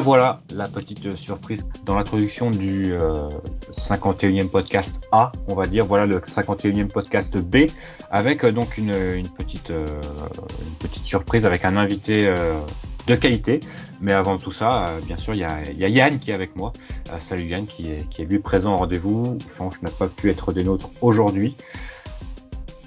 Voilà, 0.00 0.40
la 0.52 0.68
petite 0.68 1.14
surprise 1.16 1.66
dans 1.86 1.94
l'introduction 1.94 2.50
du 2.50 2.94
51e 3.70 4.48
podcast 4.48 5.06
A, 5.12 5.30
on 5.48 5.54
va 5.54 5.66
dire, 5.66 5.86
voilà 5.86 6.06
le 6.06 6.18
51e 6.18 6.88
podcast 6.88 7.38
B, 7.38 7.66
avec 8.10 8.44
donc 8.46 8.76
une, 8.76 8.92
petite, 9.36 9.72
surprise 11.04 11.46
avec 11.46 11.64
un 11.64 11.76
invité 11.76 12.34
de 13.06 13.14
qualité. 13.14 13.60
Mais 14.00 14.12
avant 14.12 14.38
tout 14.38 14.50
ça, 14.50 14.84
euh, 14.84 15.00
bien 15.06 15.16
sûr, 15.16 15.34
il 15.34 15.40
y 15.40 15.44
a, 15.44 15.88
Yann 15.88 16.18
qui 16.18 16.30
est 16.30 16.34
avec 16.34 16.56
moi. 16.56 16.72
Euh, 17.10 17.16
salut 17.20 17.44
Yann, 17.44 17.66
qui 17.66 17.90
est, 17.90 18.24
lui 18.24 18.38
présent 18.38 18.74
au 18.74 18.76
rendez-vous. 18.78 19.38
Franche 19.46 19.80
n'a 19.82 19.90
pas 19.90 20.08
pu 20.08 20.30
être 20.30 20.52
des 20.52 20.64
nôtres 20.64 20.90
aujourd'hui. 21.00 21.56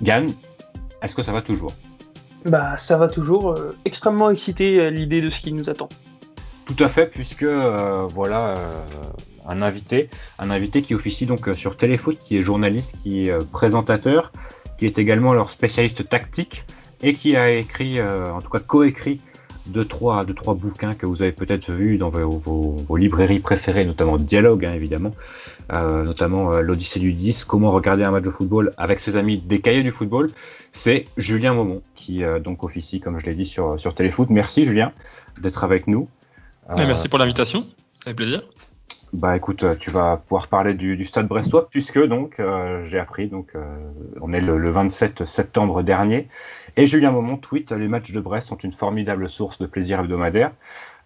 Yann, 0.01 0.27
est-ce 1.01 1.15
que 1.15 1.21
ça 1.21 1.31
va 1.31 1.41
toujours? 1.41 1.73
Bah, 2.45 2.77
ça 2.77 2.97
va 2.97 3.07
toujours. 3.07 3.51
Euh, 3.51 3.71
extrêmement 3.85 4.29
excité 4.29 4.89
l'idée 4.91 5.21
de 5.21 5.29
ce 5.29 5.39
qui 5.41 5.53
nous 5.53 5.69
attend. 5.69 5.89
Tout 6.67 6.83
à 6.83 6.89
fait, 6.89 7.09
puisque 7.09 7.45
voilà 7.45 8.55
un 9.47 9.61
invité, 9.61 10.09
un 10.37 10.49
invité 10.49 10.81
qui 10.81 10.93
officie 10.93 11.25
donc 11.25 11.49
sur 11.55 11.77
Téléfoot, 11.77 12.17
qui 12.19 12.37
est 12.37 12.41
journaliste, 12.41 12.97
qui 13.01 13.23
est 13.23 13.51
présentateur, 13.51 14.31
qui 14.77 14.85
est 14.85 14.99
également 14.99 15.33
leur 15.33 15.49
spécialiste 15.49 16.07
tactique 16.07 16.65
et 17.01 17.13
qui 17.13 17.35
a 17.35 17.49
écrit, 17.51 18.01
en 18.01 18.41
tout 18.41 18.49
cas 18.49 18.59
coécrit 18.59 19.21
deux 19.67 19.85
trois, 19.85 20.25
deux, 20.25 20.33
trois 20.33 20.55
bouquins 20.55 20.95
que 20.95 21.05
vous 21.05 21.21
avez 21.21 21.31
peut-être 21.31 21.71
vus 21.71 21.97
dans 21.97 22.09
vos, 22.09 22.97
librairies 22.97 23.39
préférées, 23.39 23.85
notamment 23.85 24.17
Dialogue, 24.17 24.65
hein, 24.65 24.73
évidemment, 24.73 25.11
euh, 25.73 26.03
notamment 26.03 26.53
euh, 26.53 26.61
l'Odyssée 26.61 26.99
du 26.99 27.13
10, 27.13 27.43
comment 27.43 27.71
regarder 27.71 28.03
un 28.03 28.11
match 28.11 28.23
de 28.23 28.29
football 28.29 28.71
avec 28.77 28.99
ses 28.99 29.17
amis 29.17 29.37
des 29.37 29.59
cahiers 29.59 29.83
du 29.83 29.91
football. 29.91 30.31
C'est 30.73 31.05
Julien 31.17 31.53
Momon 31.53 31.81
qui 31.95 32.23
euh, 32.23 32.39
donc 32.39 32.63
officie, 32.63 32.99
comme 32.99 33.19
je 33.19 33.25
l'ai 33.25 33.35
dit, 33.35 33.45
sur 33.45 33.93
Téléfoot. 33.93 34.29
Merci 34.29 34.63
Julien 34.63 34.91
d'être 35.39 35.63
avec 35.63 35.87
nous. 35.87 36.07
Merci 36.75 37.09
pour 37.09 37.19
l'invitation, 37.19 37.63
ça 37.95 38.05
fait 38.05 38.13
plaisir. 38.13 38.41
Bah 39.13 39.37
écoute, 39.37 39.65
tu 39.79 39.89
vas 39.89 40.17
pouvoir 40.17 40.49
parler 40.49 40.73
du, 40.73 41.05
Stade 41.05 41.27
Brestois 41.27 41.69
puisque 41.69 42.05
donc 42.05 42.41
j'ai 42.83 42.99
appris 42.99 43.29
donc 43.29 43.53
on 44.19 44.33
est 44.33 44.41
le, 44.41 44.57
le, 44.57 44.69
27 44.69 45.23
septembre 45.23 45.81
dernier 45.81 46.27
et 46.75 46.85
Julien 46.85 47.11
Momont 47.11 47.37
tweet 47.37 47.71
les 47.71 47.87
matchs 47.87 48.11
de 48.11 48.19
Brest 48.19 48.49
sont 48.49 48.57
une 48.57 48.73
formidable 48.73 49.29
source 49.29 49.59
de 49.59 49.65
plaisir 49.65 50.01
hebdomadaire. 50.01 50.51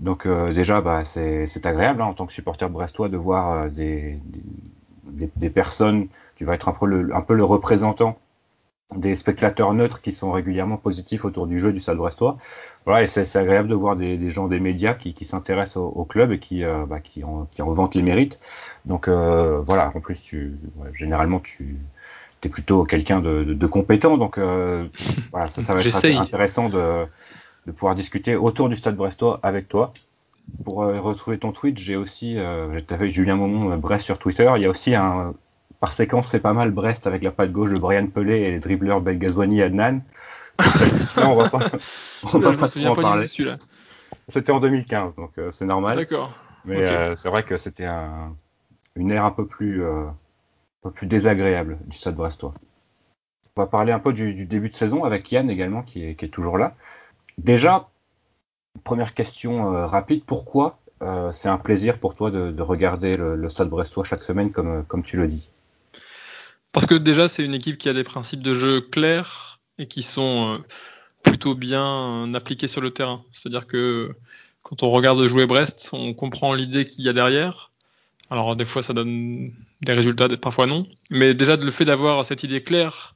Donc 0.02 0.26
euh, 0.26 0.52
déjà, 0.52 0.82
bah, 0.82 1.06
c'est 1.06 1.66
agréable 1.66 2.02
hein, 2.02 2.06
en 2.06 2.14
tant 2.14 2.26
que 2.26 2.34
supporter 2.34 2.68
brestois 2.70 3.08
de 3.08 3.18
voir 3.18 3.52
euh, 3.52 3.70
des, 3.70 4.20
des, 5.06 5.50
personnes, 5.52 6.08
tu 6.36 6.44
vas 6.44 6.56
être 6.56 6.68
un 6.68 6.74
peu, 6.74 6.88
le, 6.88 7.16
un 7.16 7.22
peu 7.22 7.36
le 7.36 7.44
représentant 7.44 8.18
des 8.96 9.16
spectateurs 9.16 9.74
neutres 9.74 10.02
qui 10.02 10.12
sont 10.12 10.32
régulièrement 10.32 10.78
positifs 10.78 11.26
autour 11.26 11.48
du 11.48 11.60
jeu 11.60 11.72
du 11.72 11.80
Stade 11.80 11.98
brestois. 11.98 12.38
Voilà, 12.86 13.04
et 13.04 13.08
c'est 13.08 13.36
agréable 13.36 13.70
de 13.70 13.76
voir 13.76 13.96
des, 13.96 14.30
gens 14.30 14.48
des 14.48 14.60
médias 14.60 14.94
qui, 14.94 15.14
qui 15.14 15.26
s'intéressent 15.26 15.78
au, 15.78 16.06
club 16.06 16.32
et 16.32 16.40
qui, 16.40 16.64
euh, 16.64 16.86
bah, 16.86 17.00
qui, 17.00 17.24
en, 17.24 17.48
qui 17.52 17.62
en 17.62 17.72
vantent 17.72 17.96
les 17.96 18.02
mérites. 18.02 18.40
Donc 18.86 19.08
voilà, 19.08 19.92
en 19.96 20.00
plus, 20.00 20.22
tu, 20.22 20.58
généralement, 20.94 21.40
tu, 21.40 21.78
tu 22.42 22.50
plutôt 22.50 22.84
quelqu'un 22.84 23.22
de, 23.22 23.68
compétent, 23.68 24.18
donc 24.18 24.38
euh, 24.38 24.88
voilà, 25.32 25.46
ça, 25.48 25.74
va 25.74 25.80
être 25.80 26.20
intéressant 26.20 26.70
de, 26.70 27.06
pouvoir 27.74 27.96
discuter 27.96 28.36
autour 28.36 28.68
du 28.68 28.76
Stade 28.76 28.96
Brestois 28.96 29.40
avec 29.44 29.70
toi. 29.70 29.92
Pour 30.66 30.82
euh, 30.84 31.00
retrouver 31.00 31.38
ton 31.38 31.52
tweet, 31.52 31.78
j'ai 31.78 31.96
aussi, 31.96 32.38
euh, 32.38 32.82
avec 32.90 33.12
Julien 33.12 33.36
Momon 33.36 33.78
Brest 33.78 34.06
sur 34.06 34.18
Twitter. 34.18 34.52
Il 34.56 34.64
y 34.64 34.66
a 34.66 34.70
aussi 34.70 34.96
un, 34.96 35.34
par 35.82 35.92
séquence, 35.92 36.30
c'est 36.30 36.40
pas 36.40 36.54
mal 36.54 36.72
Brest 36.72 37.08
avec 37.08 37.24
la 37.24 37.32
patte 37.32 37.52
gauche 37.52 37.72
de 37.72 37.78
Brian 37.78 38.08
Pelé 38.08 38.38
et 38.38 38.52
les 38.52 38.60
dribbleurs 38.60 39.02
Belgazouani 39.02 39.60
et 39.60 39.64
Adnan. 39.64 40.00
on 41.18 41.36
va 41.36 41.50
pas, 41.50 41.60
on 42.34 42.40
va 42.40 42.54
pas, 42.56 42.88
en 42.88 42.96
parler. 42.96 43.28
C'était 44.30 44.52
en 44.52 44.60
2015, 44.62 45.16
donc 45.16 45.34
c'est 45.52 45.66
normal. 45.66 45.98
D'accord. 45.98 46.32
Mais 46.64 46.86
c'est 47.18 47.30
vrai 47.30 47.44
que 47.44 47.58
c'était 47.58 47.86
un, 47.86 48.36
une 48.96 49.12
ère 49.12 49.26
un 49.26 49.32
peu 49.32 49.46
plus 49.46 49.84
un 49.84 50.16
peu 50.84 50.92
plus 50.92 51.08
désagréable 51.08 51.78
du 51.86 51.98
Stade 51.98 52.16
Brestois. 52.16 52.54
On 53.56 53.62
va 53.62 53.68
parler 53.68 53.92
un 53.92 54.00
peu 54.00 54.14
du, 54.14 54.46
début 54.46 54.70
de 54.70 54.76
saison 54.76 55.04
avec 55.04 55.30
Yann 55.32 55.50
également 55.50 55.84
qui 55.84 56.06
est, 56.06 56.32
toujours 56.32 56.58
là. 56.58 56.74
Déjà, 57.38 57.90
première 58.84 59.14
question 59.14 59.76
euh, 59.76 59.86
rapide, 59.86 60.24
pourquoi 60.26 60.80
euh, 61.02 61.32
c'est 61.34 61.50
un 61.50 61.58
plaisir 61.58 62.00
pour 62.00 62.16
toi 62.16 62.32
de, 62.32 62.62
regarder 62.62 63.16
le, 63.18 63.50
Stade 63.50 63.70
Brestois 63.70 64.04
chaque 64.04 64.24
semaine 64.24 64.52
comme, 64.52 64.86
comme 64.86 65.04
tu 65.04 65.18
le 65.18 65.28
dis? 65.28 65.52
Parce 66.72 66.86
que 66.86 66.96
déjà 66.96 67.28
c'est 67.28 67.44
une 67.44 67.54
équipe 67.54 67.78
qui 67.78 67.90
a 67.90 67.94
des 67.94 68.04
principes 68.04 68.42
de 68.42 68.54
jeu 68.54 68.82
clairs 68.82 69.60
et 69.78 69.88
qui 69.88 70.04
sont 70.04 70.56
euh, 70.56 70.58
plutôt 71.24 71.56
bien 71.56 72.34
appliqués 72.34 72.68
sur 72.68 72.82
le 72.82 72.92
terrain. 72.92 73.24
C'est-à-dire 73.32 73.68
que 73.68 74.12
quand 74.64 74.84
on 74.84 74.90
regarde 74.90 75.26
jouer 75.28 75.46
Brest, 75.46 75.90
on 75.94 76.14
comprend 76.14 76.54
l'idée 76.54 76.86
qu'il 76.86 77.04
y 77.04 77.10
a 77.10 77.14
derrière 77.14 77.72
alors 78.32 78.56
des 78.56 78.66
fois 78.66 78.82
ça 78.82 78.94
donne 78.94 79.52
des 79.82 79.94
résultats, 79.94 80.30
parfois 80.38 80.66
non. 80.66 80.88
Mais 81.12 81.34
déjà 81.34 81.58
le 81.58 81.70
fait 81.70 81.86
d'avoir 81.86 82.26
cette 82.26 82.44
idée 82.44 82.64
claire 82.64 83.14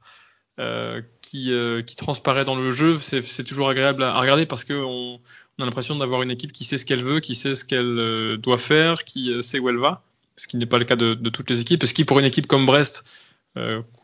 euh, 0.60 1.00
qui, 1.22 1.52
euh, 1.52 1.82
transparaît 1.96 2.44
dans 2.44 2.54
le 2.54 2.70
jeu, 2.70 2.98
c'est 3.00 3.44
toujours 3.44 3.70
agréable 3.70 4.02
à, 4.02 4.20
regarder 4.20 4.44
parce 4.44 4.64
qu'on 4.64 5.18
on 5.58 5.62
a 5.62 5.64
l'impression 5.64 5.96
d'avoir 5.96 6.22
une 6.22 6.30
équipe 6.30 6.52
qui 6.52 6.64
sait 6.64 6.76
ce 6.76 6.84
qu'elle 6.84 7.02
veut, 7.02 7.20
qui 7.20 7.34
sait 7.34 7.54
ce 7.54 7.64
qu'elle 7.64 7.98
euh, 7.98 8.36
doit 8.36 8.58
faire, 8.58 9.04
qui 9.04 9.42
sait 9.42 9.58
où 9.58 9.70
elle 9.70 9.78
va, 9.78 10.02
ce 10.36 10.46
qui 10.46 10.58
n'est 10.58 10.66
pas 10.66 10.78
le 10.78 10.84
cas 10.84 10.96
de, 10.96 11.14
de, 11.14 11.30
toutes 11.30 11.48
les 11.48 11.62
équipes. 11.62 11.84
Ce 11.86 11.94
qui 11.94 12.04
pour 12.04 12.18
une 12.18 12.26
équipe 12.26 12.46
comme 12.46 12.66
Brest, 12.66 13.25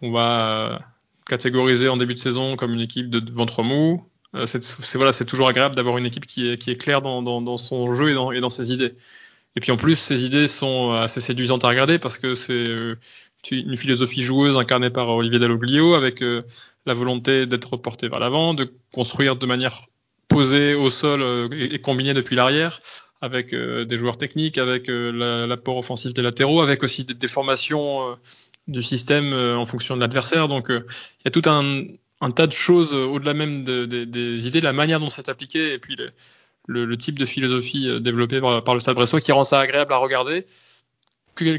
qu'on 0.01 0.11
va 0.13 0.81
catégoriser 1.27 1.89
en 1.89 1.97
début 1.97 2.15
de 2.15 2.19
saison 2.19 2.57
comme 2.57 2.73
une 2.73 2.81
équipe 2.81 3.11
de, 3.11 3.33
ventre 3.33 3.63
mou, 3.63 4.05
c'est 4.47 4.95
voilà, 4.95 5.13
toujours 5.13 5.49
agréable 5.49 5.75
d'avoir 5.75 5.99
une 5.99 6.07
équipe 6.07 6.27
qui 6.27 6.49
est, 6.49 6.77
claire 6.81 7.03
dans, 7.03 7.57
son 7.57 7.95
jeu 7.95 8.11
et 8.11 8.15
dans, 8.15 8.33
et 8.33 8.41
dans 8.41 8.49
ses 8.49 8.73
idées. 8.73 8.95
Et 9.55 9.61
puis 9.61 9.71
en 9.71 9.77
plus, 9.77 9.97
ces 9.97 10.25
idées 10.25 10.49
sont 10.49 10.93
assez 10.93 11.21
séduisantes 11.21 11.65
à 11.65 11.69
regarder 11.69 11.99
parce 11.99 12.17
que 12.17 12.35
c'est 12.35 12.53
euh, 12.53 12.97
une 13.51 13.77
philosophie 13.77 14.23
joueuse 14.23 14.57
incarnée 14.57 14.91
par 14.91 15.11
Olivier 15.11 15.39
Dalloglio 15.39 15.95
avec 15.95 16.23
euh, 16.23 16.43
la 16.87 16.95
volonté 16.95 17.47
d'être 17.47 17.77
porté 17.77 18.09
vers 18.09 18.19
l'avant, 18.19 18.55
de 18.55 18.73
construire 18.95 19.37
de 19.37 19.45
manière 19.45 19.83
posée 20.29 20.75
au 20.75 20.89
sol 20.89 21.21
euh, 21.21 21.49
et, 21.53 21.81
combinée 21.81 22.15
depuis 22.15 22.35
l'arrière 22.35 22.81
avec 23.21 23.55
des 23.55 23.97
joueurs 23.97 24.17
techniques, 24.17 24.59
avec 24.59 24.89
l'apport 24.89 25.77
offensif 25.77 26.13
des 26.13 26.23
latéraux, 26.23 26.61
avec 26.61 26.83
aussi 26.83 27.05
des, 27.05 27.29
formations 27.29 28.17
du 28.69 28.83
système 28.83 29.33
en 29.33 29.65
fonction 29.65 29.97
de 29.97 30.01
l'adversaire. 30.01 30.49
Donc 30.49 30.67
il 30.69 31.25
y 31.25 31.29
a 31.29 31.31
tout 31.31 31.43
un, 31.47 32.31
tas 32.31 32.47
de 32.47 32.53
choses 32.53 32.95
au-delà 32.95 33.35
même 33.35 33.63
des 33.63 34.47
idées, 34.47 34.61
la 34.61 34.73
manière 34.73 35.01
dont 35.01 35.11
c'est 35.11 35.29
appliqué 35.29 35.73
et 35.73 35.79
puis 35.79 35.97
le, 36.67 36.97
type 36.97 37.19
de 37.19 37.27
philosophie 37.27 37.89
euh, 37.89 38.01
développée 38.01 38.41
par, 38.41 38.75
le 38.75 38.81
Stade 38.81 38.95
Brestois 38.95 39.21
qui 39.21 39.33
rend 39.33 39.45
ça 39.45 39.61
agréable 39.61 39.93
à 39.93 39.97
regarder 39.97 40.45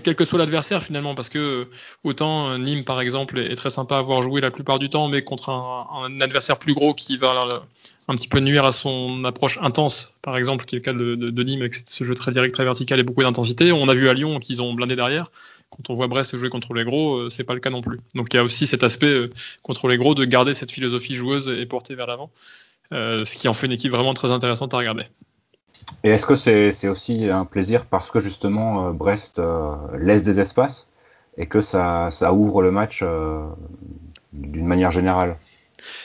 quel 0.01 0.16
que 0.16 0.25
soit 0.25 0.39
l'adversaire 0.39 0.81
finalement, 0.81 1.16
parce 1.16 1.29
que 1.29 1.39
euh, 1.39 1.66
autant 2.03 2.49
euh, 2.49 2.57
Nîmes 2.57 2.83
par 2.83 3.01
exemple 3.01 3.39
est 3.39 3.55
très 3.55 3.69
sympa 3.69 3.97
à 3.97 4.01
voir 4.01 4.21
jouer 4.21 4.41
la 4.41 4.51
plupart 4.51 4.79
du 4.79 4.89
temps, 4.89 5.07
mais 5.07 5.23
contre 5.23 5.49
un, 5.49 6.19
adversaire 6.21 6.59
plus 6.59 6.73
gros 6.73 6.94
qui 6.94 7.17
va 7.17 7.63
un 8.07 8.16
petit 8.16 8.27
peu 8.27 8.39
nuire 8.39 8.66
à 8.66 8.71
son 8.71 9.23
approche 9.25 9.57
intense, 9.61 10.16
par 10.21 10.38
exemple, 10.38 10.66
qui 10.66 10.75
est 10.75 10.79
le 10.79 10.83
cas 10.83 10.94
de, 10.94 11.44
Nîmes 11.44 11.61
avec 11.61 11.75
ce 11.75 12.03
jeu 12.03 12.16
très 12.16 12.31
direct, 12.31 12.53
très 12.53 12.63
vertical 12.63 12.99
et 12.99 13.03
beaucoup 13.03 13.23
d'intensité. 13.23 13.71
On 13.71 13.88
a 13.88 13.94
vu 13.94 14.09
à 14.09 14.13
Lyon 14.13 14.39
qu'ils 14.39 14.61
ont 14.61 14.73
blindé 14.73 14.95
derrière. 14.95 15.31
Quand 15.69 15.89
on 15.89 15.95
voit 15.95 16.07
Brest 16.07 16.38
jouer 16.38 16.50
contre 16.50 16.73
les 16.73 16.83
gros, 16.83 17.29
c'est 17.29 17.44
pas 17.44 17.53
le 17.53 17.59
cas 17.59 17.71
non 17.71 17.81
plus. 17.81 18.00
Donc 18.15 18.27
il 18.31 18.38
y 18.38 18.39
a 18.39 18.44
aussi 18.44 18.67
cet 18.67 18.83
aspect 18.83 19.29
contre 19.63 19.88
les 19.88 19.97
gros 19.97 20.15
de 20.15 20.23
garder 20.25 20.53
cette 20.53 20.71
philosophie 20.71 21.15
joueuse 21.15 21.50
et 21.50 21.65
porter 21.65 21.95
vers 21.95 22.07
l'avant. 22.07 22.31
Euh, 22.94 23.25
ce 23.25 23.38
qui 23.38 23.47
en 23.47 23.53
fait 23.53 23.65
une 23.65 23.71
équipe 23.71 23.91
vraiment 23.91 24.13
très 24.13 24.31
intéressante 24.31 24.74
à 24.74 24.77
regarder. 24.77 25.03
Et 26.03 26.09
est-ce 26.09 26.25
que 26.25 26.35
c'est 26.35 26.88
aussi 26.88 27.30
un 27.30 27.45
plaisir 27.45 27.85
parce 27.85 28.12
que 28.12 28.19
justement 28.19 28.88
euh, 28.88 28.91
Brest 28.91 29.39
euh, 29.39 29.75
laisse 29.97 30.24
des 30.24 30.39
espaces 30.39 30.88
et 31.38 31.47
que 31.47 31.62
ça, 31.62 32.09
ouvre 32.31 32.62
le 32.62 32.71
match 32.71 33.03
d'une 34.33 34.68
manière 34.68 34.91
générale? 34.91 35.35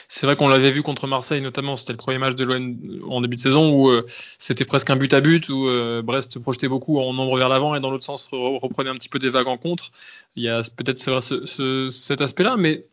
C'est 0.07 0.25
vrai 0.25 0.35
qu'on 0.35 0.47
l'avait 0.47 0.71
vu 0.71 0.81
contre 0.81 1.05
Marseille, 1.05 1.39
notamment, 1.39 1.77
c'était 1.77 1.93
le 1.93 1.97
premier 1.97 2.17
match 2.17 2.33
de 2.33 2.43
l'ON 2.43 2.75
en 3.07 3.21
début 3.21 3.35
de 3.35 3.41
saison 3.41 3.71
où 3.71 3.91
c'était 4.07 4.65
presque 4.65 4.89
un 4.89 4.95
but 4.95 5.13
à 5.13 5.21
but, 5.21 5.47
où 5.49 5.69
Brest 6.03 6.39
projetait 6.39 6.67
beaucoup 6.67 6.99
en 6.99 7.13
nombre 7.13 7.37
vers 7.37 7.47
l'avant 7.47 7.75
et 7.75 7.79
dans 7.79 7.91
l'autre 7.91 8.05
sens 8.05 8.27
reprenait 8.31 8.89
un 8.89 8.95
petit 8.95 9.07
peu 9.07 9.19
des 9.19 9.29
vagues 9.29 9.47
en 9.47 9.57
contre. 9.57 9.91
Il 10.35 10.41
y 10.41 10.49
a 10.49 10.63
peut-être 10.75 10.97
cet 10.97 12.21
aspect-là, 12.21 12.55
mais 12.57 12.85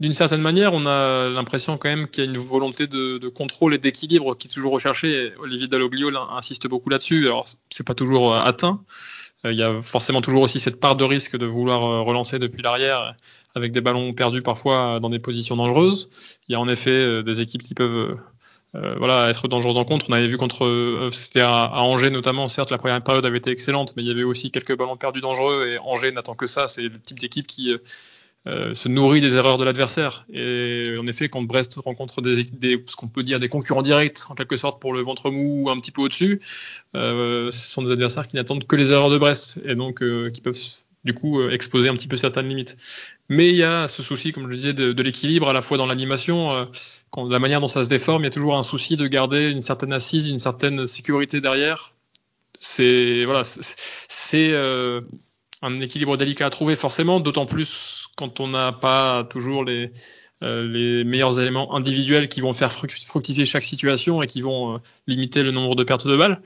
d'une 0.00 0.14
certaine 0.14 0.40
manière, 0.40 0.72
on 0.72 0.86
a 0.86 1.28
l'impression 1.28 1.76
quand 1.76 1.90
même 1.90 2.06
qu'il 2.06 2.24
y 2.24 2.26
a 2.26 2.30
une 2.30 2.38
volonté 2.38 2.86
de, 2.86 3.28
contrôle 3.28 3.74
et 3.74 3.78
d'équilibre 3.78 4.34
qui 4.34 4.48
est 4.48 4.50
toujours 4.50 4.72
recherchée. 4.72 5.32
Olivier 5.38 5.68
Dalloglio 5.68 6.10
insiste 6.32 6.66
beaucoup 6.68 6.88
là-dessus. 6.88 7.26
Alors, 7.26 7.46
c'est 7.70 7.86
pas 7.86 7.94
toujours 7.94 8.34
euh, 8.34 8.40
atteint. 8.40 8.82
Euh, 9.44 9.52
il 9.52 9.58
y 9.58 9.62
a 9.62 9.82
forcément 9.82 10.22
toujours 10.22 10.42
aussi 10.42 10.58
cette 10.58 10.80
part 10.80 10.96
de 10.96 11.04
risque 11.04 11.36
de 11.36 11.44
vouloir 11.44 11.84
euh, 11.84 12.00
relancer 12.00 12.38
depuis 12.38 12.62
l'arrière 12.62 13.14
avec 13.54 13.72
des 13.72 13.82
ballons 13.82 14.14
perdus 14.14 14.40
parfois 14.40 15.00
dans 15.00 15.10
des 15.10 15.18
positions 15.18 15.56
dangereuses. 15.56 16.08
Il 16.48 16.52
y 16.52 16.54
a 16.54 16.60
en 16.60 16.68
effet 16.68 17.22
des 17.22 17.40
équipes 17.42 17.62
qui 17.62 17.74
peuvent 17.74 18.16
voilà, 18.72 19.28
être 19.28 19.48
dangereuses 19.48 19.76
en 19.76 19.84
contre. 19.84 20.06
On 20.08 20.12
avait 20.12 20.28
vu 20.28 20.38
contre, 20.38 21.10
c'était 21.12 21.40
à, 21.40 21.82
Angers 21.82 22.10
notamment, 22.10 22.46
certes 22.46 22.70
la 22.70 22.78
première 22.78 23.02
période 23.02 23.26
avait 23.26 23.38
été 23.38 23.50
excellente, 23.50 23.94
mais 23.96 24.02
il 24.04 24.08
y 24.08 24.12
avait 24.12 24.22
aussi 24.22 24.52
quelques 24.52 24.76
ballons 24.76 24.96
perdus 24.96 25.20
dangereux 25.20 25.66
et 25.66 25.78
Angers 25.78 26.12
n'attend 26.12 26.34
que 26.34 26.46
ça. 26.46 26.68
C'est 26.68 26.82
le 26.82 27.00
type 27.00 27.18
d'équipe 27.18 27.48
qui 27.48 27.74
se 28.46 28.88
nourrit 28.88 29.20
des 29.20 29.36
erreurs 29.36 29.58
de 29.58 29.64
l'adversaire. 29.64 30.24
Et 30.32 30.94
en 30.98 31.06
effet, 31.06 31.28
quand 31.28 31.42
Brest 31.42 31.78
rencontre 31.84 32.22
ce 32.24 32.96
qu'on 32.96 33.08
peut 33.08 33.22
dire 33.22 33.38
des 33.38 33.48
concurrents 33.48 33.82
directs, 33.82 34.18
en 34.30 34.34
quelque 34.34 34.56
sorte, 34.56 34.80
pour 34.80 34.92
le 34.92 35.00
ventre 35.00 35.30
mou 35.30 35.68
un 35.70 35.76
petit 35.76 35.90
peu 35.90 36.02
au-dessus, 36.02 36.40
ce 36.94 37.50
sont 37.50 37.82
des 37.82 37.92
adversaires 37.92 38.26
qui 38.26 38.36
n'attendent 38.36 38.66
que 38.66 38.76
les 38.76 38.92
erreurs 38.92 39.10
de 39.10 39.18
Brest 39.18 39.60
et 39.64 39.74
donc 39.74 40.02
qui 40.32 40.40
peuvent 40.40 40.56
du 41.04 41.14
coup 41.14 41.40
euh, 41.40 41.50
exposer 41.50 41.88
un 41.88 41.94
petit 41.94 42.08
peu 42.08 42.16
certaines 42.16 42.48
limites. 42.48 42.76
Mais 43.28 43.48
il 43.48 43.56
y 43.56 43.62
a 43.62 43.88
ce 43.88 44.02
souci, 44.02 44.32
comme 44.32 44.44
je 44.44 44.48
le 44.48 44.56
disais, 44.56 44.74
de, 44.74 45.02
l'équilibre 45.02 45.48
à 45.48 45.52
la 45.52 45.62
fois 45.62 45.78
dans 45.78 45.86
l'animation, 45.86 46.52
euh, 46.52 46.64
la 47.28 47.38
manière 47.38 47.60
dont 47.60 47.68
ça 47.68 47.84
se 47.84 47.88
déforme, 47.88 48.22
il 48.22 48.26
y 48.26 48.28
a 48.28 48.32
toujours 48.32 48.56
un 48.56 48.62
souci 48.62 48.96
de 48.96 49.06
garder 49.06 49.50
une 49.50 49.62
certaine 49.62 49.92
assise, 49.92 50.28
une 50.28 50.38
certaine 50.38 50.86
sécurité 50.86 51.40
derrière. 51.40 51.94
C'est 52.58 53.24
voilà, 53.24 53.42
c'est 53.44 54.52
euh, 54.52 55.00
un 55.62 55.80
équilibre 55.80 56.16
délicat 56.16 56.46
à 56.46 56.50
trouver 56.50 56.76
forcément, 56.76 57.20
d'autant 57.20 57.46
plus 57.46 57.99
quand 58.20 58.38
on 58.40 58.48
n'a 58.48 58.72
pas 58.72 59.24
toujours 59.24 59.64
les 59.64 59.90
les 60.42 61.04
meilleurs 61.04 61.38
éléments 61.38 61.74
individuels 61.74 62.26
qui 62.26 62.40
vont 62.40 62.54
faire 62.54 62.72
fructifier 62.72 63.44
chaque 63.44 63.62
situation 63.62 64.22
et 64.22 64.26
qui 64.26 64.40
vont 64.40 64.80
limiter 65.06 65.42
le 65.42 65.50
nombre 65.50 65.74
de 65.74 65.84
pertes 65.84 66.06
de 66.06 66.16
balles. 66.16 66.40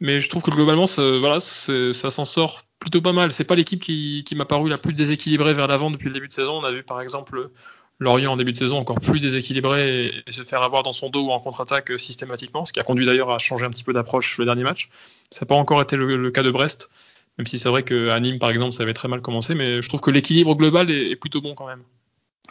Mais 0.00 0.20
je 0.20 0.28
trouve 0.28 0.42
que 0.42 0.50
globalement, 0.50 0.86
voilà, 1.20 1.38
ça 1.38 2.10
s'en 2.10 2.24
sort 2.24 2.64
plutôt 2.80 3.00
pas 3.00 3.12
mal. 3.12 3.32
C'est 3.32 3.44
pas 3.44 3.54
l'équipe 3.54 3.80
qui, 3.80 4.24
m'a 4.34 4.44
paru 4.44 4.68
la 4.68 4.78
plus 4.78 4.92
déséquilibrée 4.92 5.54
vers 5.54 5.68
l'avant 5.68 5.90
depuis 5.90 6.08
le 6.08 6.14
début 6.14 6.28
de 6.28 6.34
saison. 6.34 6.58
On 6.58 6.64
a 6.64 6.72
vu 6.72 6.82
par 6.82 7.00
exemple 7.00 7.50
Lorient 7.98 8.32
en 8.32 8.36
début 8.36 8.52
de 8.52 8.58
saison 8.58 8.76
encore 8.76 9.00
plus 9.00 9.20
déséquilibré 9.20 10.12
et, 10.26 10.30
se 10.30 10.42
faire 10.42 10.62
avoir 10.62 10.82
dans 10.82 10.92
son 10.92 11.08
dos 11.08 11.28
ou 11.28 11.30
en 11.30 11.40
contre-attaque 11.40 11.92
euh, 11.92 11.96
systématiquement, 11.96 12.66
ce 12.66 12.72
qui 12.74 12.78
a 12.78 12.82
conduit 12.82 13.06
d'ailleurs 13.06 13.30
à 13.30 13.38
changer 13.38 13.64
un 13.64 13.70
petit 13.70 13.84
peu 13.84 13.94
d'approche 13.94 14.36
le 14.36 14.44
dernier 14.44 14.64
match. 14.64 14.90
Ça 15.30 15.44
n'a 15.44 15.46
pas 15.46 15.54
encore 15.54 15.80
été 15.80 15.96
le, 15.96 16.30
cas 16.30 16.42
de 16.42 16.50
Brest, 16.50 16.90
même 17.38 17.46
si 17.46 17.58
c'est 17.58 17.68
vrai 17.68 17.82
qu'à 17.82 18.18
Nîmes 18.20 18.38
par 18.38 18.50
exemple 18.50 18.72
ça 18.72 18.82
avait 18.82 18.94
très 18.94 19.08
mal 19.08 19.20
commencé, 19.20 19.54
mais 19.54 19.82
je 19.82 19.88
trouve 19.88 20.00
que 20.00 20.10
l'équilibre 20.10 20.54
global 20.56 20.90
est, 20.90 21.16
plutôt 21.16 21.40
bon 21.40 21.54
quand 21.54 21.66
même. 21.66 21.82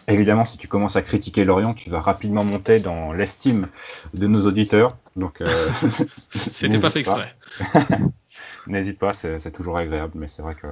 Évidemment, 0.07 0.45
si 0.45 0.57
tu 0.57 0.67
commences 0.67 0.95
à 0.95 1.01
critiquer 1.01 1.45
Lorient, 1.45 1.73
tu 1.73 1.89
vas 1.89 1.99
rapidement 1.99 2.43
monter 2.43 2.79
dans 2.79 3.11
l'estime 3.11 3.69
de 4.13 4.27
nos 4.27 4.41
auditeurs. 4.41 4.97
Donc, 5.15 5.41
euh, 5.41 5.47
c'était 6.51 6.77
pas 6.77 6.91
fait 6.91 6.99
exprès. 6.99 7.33
n'hésite 8.67 8.99
pas, 8.99 9.13
c'est 9.13 9.51
toujours 9.51 9.77
agréable. 9.77 10.13
Mais 10.15 10.27
c'est 10.27 10.41
vrai 10.41 10.55
que 10.55 10.67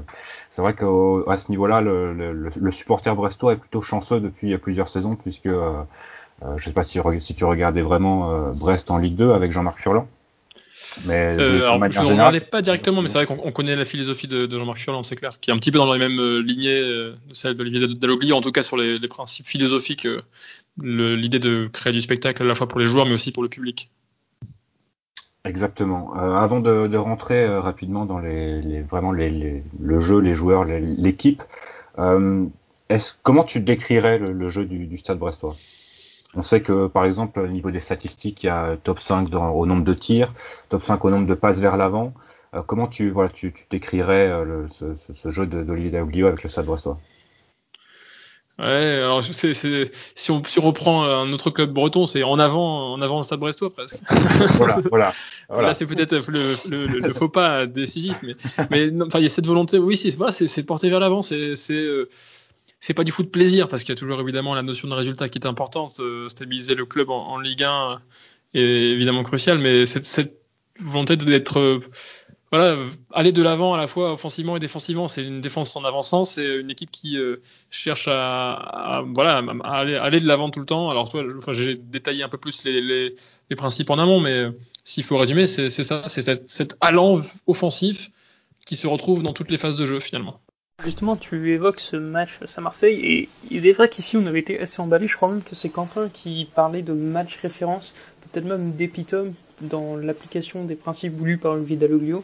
c'est 0.49 0.61
vrai 0.61 0.75
qu'à 0.75 1.37
ce 1.37 1.49
niveau-là, 1.49 1.81
le, 1.81 2.13
le, 2.13 2.49
le, 2.55 2.71
supporter 2.71 3.15
brestois 3.15 3.53
est 3.53 3.57
plutôt 3.57 3.81
chanceux 3.81 4.19
depuis 4.19 4.57
plusieurs 4.57 4.87
saisons, 4.87 5.15
puisque 5.15 5.47
euh, 5.47 5.81
euh 6.43 6.57
je 6.57 6.65
sais 6.65 6.73
pas 6.73 6.83
si, 6.83 6.99
si 7.19 7.35
tu 7.35 7.45
regardais 7.45 7.81
vraiment 7.81 8.31
euh, 8.31 8.51
Brest 8.51 8.91
en 8.91 8.97
Ligue 8.97 9.15
2 9.15 9.31
avec 9.31 9.51
Jean-Marc 9.51 9.79
Furlan. 9.79 10.07
Mais 11.05 11.35
euh, 11.39 11.67
alors, 11.67 11.91
je 11.91 11.99
ne 11.99 12.05
regardais 12.05 12.41
pas 12.41 12.61
directement, 12.61 13.01
mais 13.01 13.07
c'est 13.07 13.23
vrai 13.23 13.25
qu'on 13.25 13.51
connaît 13.51 13.75
la 13.75 13.85
philosophie 13.85 14.27
de, 14.27 14.45
de 14.45 14.57
Jean-Marc 14.57 14.77
Furlan, 14.77 15.03
c'est 15.03 15.15
clair, 15.15 15.31
qui 15.39 15.49
est 15.49 15.53
un 15.53 15.57
petit 15.57 15.71
peu 15.71 15.77
dans 15.79 15.91
les 15.91 15.99
mêmes 15.99 16.19
euh, 16.19 16.39
lignées 16.41 16.79
de 16.79 17.15
celle 17.31 17.55
d'Olivier 17.55 17.87
Dalloglio, 17.87 18.35
en 18.35 18.41
tout 18.41 18.51
cas 18.51 18.63
sur 18.63 18.77
les, 18.77 18.99
les 18.99 19.07
principes 19.07 19.47
philosophiques, 19.47 20.07
l'idée 20.81 21.39
de 21.39 21.69
créer 21.71 21.93
du 21.93 22.01
spectacle 22.01 22.43
à 22.43 22.45
la 22.45 22.55
fois 22.55 22.67
pour 22.67 22.79
les 22.79 22.85
joueurs, 22.85 23.05
mais 23.05 23.13
aussi 23.13 23.31
pour 23.31 23.43
le 23.43 23.49
public. 23.49 23.91
Exactement. 25.45 26.17
Euh, 26.17 26.35
avant 26.35 26.61
de, 26.61 26.87
de 26.87 26.97
rentrer 26.97 27.43
euh, 27.43 27.59
rapidement 27.59 28.05
dans 28.05 28.19
les, 28.19 28.61
les 28.61 28.81
vraiment 28.81 29.11
les, 29.11 29.63
le 29.77 29.99
jeu, 29.99 30.19
les 30.19 30.33
joueurs, 30.33 30.63
l'équipe, 30.63 31.43
euh, 31.99 32.45
comment 33.23 33.43
tu 33.43 33.59
décrirais 33.59 34.19
le, 34.19 34.31
le 34.31 34.49
jeu 34.49 34.65
du, 34.65 34.85
du, 34.87 34.97
Stade 34.97 35.17
Brestois? 35.19 35.55
On 36.35 36.41
sait 36.41 36.61
que 36.61 36.87
par 36.87 37.05
exemple 37.05 37.39
au 37.39 37.47
niveau 37.47 37.71
des 37.71 37.79
statistiques, 37.79 38.43
il 38.43 38.47
y 38.47 38.49
a 38.49 38.77
top 38.83 38.99
5 38.99 39.29
dans, 39.29 39.51
au 39.51 39.65
nombre 39.65 39.83
de 39.83 39.93
tirs, 39.93 40.33
top 40.69 40.83
5 40.83 41.03
au 41.05 41.09
nombre 41.09 41.27
de 41.27 41.35
passes 41.35 41.59
vers 41.59 41.77
l'avant. 41.77 42.13
Euh, 42.53 42.61
comment 42.65 42.87
tu 42.87 43.09
voilà 43.09 43.29
tu, 43.29 43.53
tu 43.53 43.65
décrirais 43.69 44.27
euh, 44.27 44.43
le, 44.43 44.67
ce, 44.69 44.95
ce, 44.95 45.13
ce, 45.13 45.29
jeu 45.29 45.45
d'Olivier 45.45 45.91
Dauglio 45.91 46.27
avec 46.27 46.43
le 46.43 46.49
Stade 46.49 46.65
Brestois? 46.65 46.99
Ouais, 48.59 48.65
alors 48.65 49.23
si, 49.23 50.29
on, 50.29 50.43
si 50.43 50.59
on 50.59 50.61
reprend 50.61 51.03
un 51.05 51.33
autre 51.33 51.49
club 51.49 51.71
breton, 51.71 52.05
c'est 52.05 52.21
en 52.21 52.37
avant, 52.37 52.93
en 52.93 53.01
avant 53.01 53.17
le 53.17 53.23
Stade 53.23 53.39
Brestois 53.39 53.73
presque. 53.73 53.97
voilà, 54.57 54.77
voilà, 54.91 55.13
voilà. 55.49 55.67
Là, 55.69 55.73
c'est 55.73 55.87
peut-être 55.87 56.13
le, 56.29 56.55
le, 56.69 56.99
le, 56.99 57.13
faux 57.13 57.29
pas 57.29 57.65
décisif, 57.65 58.19
mais, 58.69 58.89
il 58.89 59.21
y 59.21 59.25
a 59.25 59.29
cette 59.29 59.47
volonté. 59.47 59.79
Oui, 59.79 59.97
c'est 59.97 60.15
voilà, 60.15 60.31
c'est, 60.31 60.45
c'est 60.45 60.63
porter 60.63 60.91
vers 60.91 60.99
l'avant. 60.99 61.23
C'est, 61.23 61.55
c'est, 62.83 62.93
euh, 62.93 62.95
pas 62.95 63.03
du 63.03 63.11
foot 63.11 63.31
plaisir 63.31 63.69
parce 63.69 63.83
qu'il 63.83 63.93
y 63.93 63.97
a 63.97 63.99
toujours 63.99 64.19
évidemment 64.19 64.53
la 64.53 64.63
notion 64.63 64.87
de 64.87 64.93
résultat 64.93 65.29
qui 65.29 65.39
est 65.39 65.47
importante. 65.47 65.99
Euh, 65.99 66.27
stabiliser 66.27 66.75
le 66.75 66.85
club 66.85 67.09
en, 67.09 67.39
Ligue 67.39 67.63
1 67.63 68.01
est 68.53 68.61
évidemment 68.61 69.23
crucial, 69.23 69.57
mais 69.57 69.85
cette, 69.85 70.05
cette 70.05 70.41
volonté 70.79 71.15
d'être 71.15 71.81
voilà, 72.53 72.77
aller 73.11 73.31
de 73.31 73.41
l'avant 73.41 73.73
à 73.73 73.77
la 73.77 73.87
fois 73.87 74.13
offensivement 74.13 74.55
et 74.55 74.59
défensivement. 74.59 75.07
C'est 75.07 75.25
une 75.25 75.41
défense 75.41 75.75
en 75.75 75.83
avançant, 75.85 76.23
c'est 76.23 76.59
une 76.59 76.69
équipe 76.69 76.91
qui 76.91 77.17
euh, 77.17 77.37
cherche 77.71 78.07
à, 78.07 79.03
voilà, 79.15 79.43
à 79.63 79.79
aller, 79.79 80.19
de 80.19 80.27
l'avant 80.27 80.51
tout 80.51 80.59
le 80.59 80.67
temps. 80.67 80.91
Alors, 80.91 81.09
toi, 81.09 81.23
enfin, 81.35 81.51
j'ai 81.51 81.73
détaillé 81.73 82.21
un 82.21 82.29
peu 82.29 82.37
plus 82.37 82.63
les, 82.63 82.79
les, 82.79 83.15
les 83.49 83.55
principes 83.55 83.89
en 83.89 83.97
amont, 83.97 84.19
mais 84.19 84.49
s'il 84.83 85.03
faut 85.03 85.17
résumer, 85.17 85.47
c'est 85.47 85.71
ça, 85.71 86.07
c'est 86.07 86.47
cet 86.47 86.77
allant 86.79 87.19
offensif 87.47 88.11
qui 88.67 88.75
se 88.75 88.85
retrouve 88.85 89.23
dans 89.23 89.33
toutes 89.33 89.49
les 89.49 89.57
phases 89.57 89.75
de 89.75 89.87
jeu 89.87 89.99
finalement. 89.99 90.39
Justement, 90.83 91.15
tu 91.15 91.51
évoques 91.51 91.79
ce 91.79 91.95
match 91.95 92.31
face 92.39 92.57
à 92.57 92.61
Marseille, 92.61 92.99
et 93.03 93.29
il 93.49 93.65
est 93.65 93.71
vrai 93.71 93.87
qu'ici 93.87 94.17
on 94.17 94.25
avait 94.25 94.39
été 94.39 94.59
assez 94.59 94.81
emballé. 94.81 95.07
Je 95.07 95.15
crois 95.15 95.29
même 95.29 95.41
que 95.41 95.55
c'est 95.55 95.69
Quentin 95.69 96.09
qui 96.09 96.47
parlait 96.55 96.81
de 96.81 96.93
match 96.93 97.37
référence, 97.41 97.95
peut-être 98.21 98.45
même 98.45 98.71
d'épitome 98.71 99.33
dans 99.61 99.95
l'application 99.95 100.65
des 100.65 100.75
principes 100.75 101.13
voulus 101.15 101.37
par 101.37 101.55
le 101.55 101.63
Vidaloglio. 101.63 102.23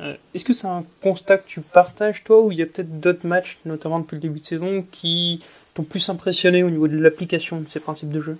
Euh, 0.00 0.14
Est-ce 0.34 0.46
que 0.46 0.54
c'est 0.54 0.66
un 0.66 0.84
constat 1.02 1.38
que 1.38 1.46
tu 1.46 1.60
partages 1.60 2.24
toi, 2.24 2.40
ou 2.40 2.52
il 2.52 2.58
y 2.58 2.62
a 2.62 2.66
peut-être 2.66 3.00
d'autres 3.00 3.26
matchs, 3.26 3.58
notamment 3.66 4.00
depuis 4.00 4.14
le 4.14 4.22
début 4.22 4.40
de 4.40 4.46
saison, 4.46 4.84
qui 4.90 5.40
t'ont 5.74 5.82
plus 5.82 6.08
impressionné 6.08 6.62
au 6.62 6.70
niveau 6.70 6.88
de 6.88 6.96
l'application 6.96 7.60
de 7.60 7.68
ces 7.68 7.80
principes 7.80 8.08
de 8.10 8.20
jeu? 8.20 8.38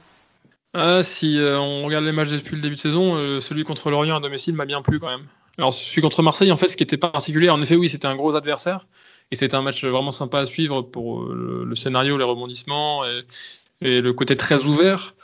Ah, 0.73 1.03
Si 1.03 1.39
euh, 1.39 1.59
on 1.59 1.85
regarde 1.85 2.05
les 2.05 2.13
matchs 2.13 2.31
depuis 2.31 2.57
le 2.57 2.63
début 2.63 2.77
de 2.77 2.81
saison, 2.81 3.15
euh, 3.17 3.41
celui 3.41 3.65
contre 3.65 3.91
Lorient 3.91 4.17
à 4.17 4.21
domicile 4.21 4.55
m'a 4.55 4.65
bien 4.65 4.81
plu 4.81 4.99
quand 4.99 5.09
même. 5.09 5.27
Alors 5.59 5.75
celui 5.75 6.01
contre 6.01 6.23
Marseille, 6.23 6.51
en 6.51 6.57
fait, 6.57 6.69
ce 6.69 6.79
qui 6.79 6.85
était 6.85 6.97
particulier, 6.97 7.51
en 7.51 7.61
effet, 7.61 7.77
oui, 7.77 7.91
c'était 7.91 8.07
un 8.07 8.17
gros 8.17 8.35
adversaire. 8.37 8.87
Et 9.31 9.37
c'était 9.37 9.55
un 9.55 9.63
match 9.63 9.85
vraiment 9.85 10.11
sympa 10.11 10.41
à 10.41 10.47
suivre 10.47 10.83
pour 10.83 11.23
euh, 11.23 11.65
le, 11.67 11.75
scénario, 11.75 12.19
les 12.19 12.25
rebondissements 12.25 13.05
et, 13.81 14.01
le 14.01 14.13
côté 14.13 14.37
très 14.37 14.63
ouvert. 14.65 15.15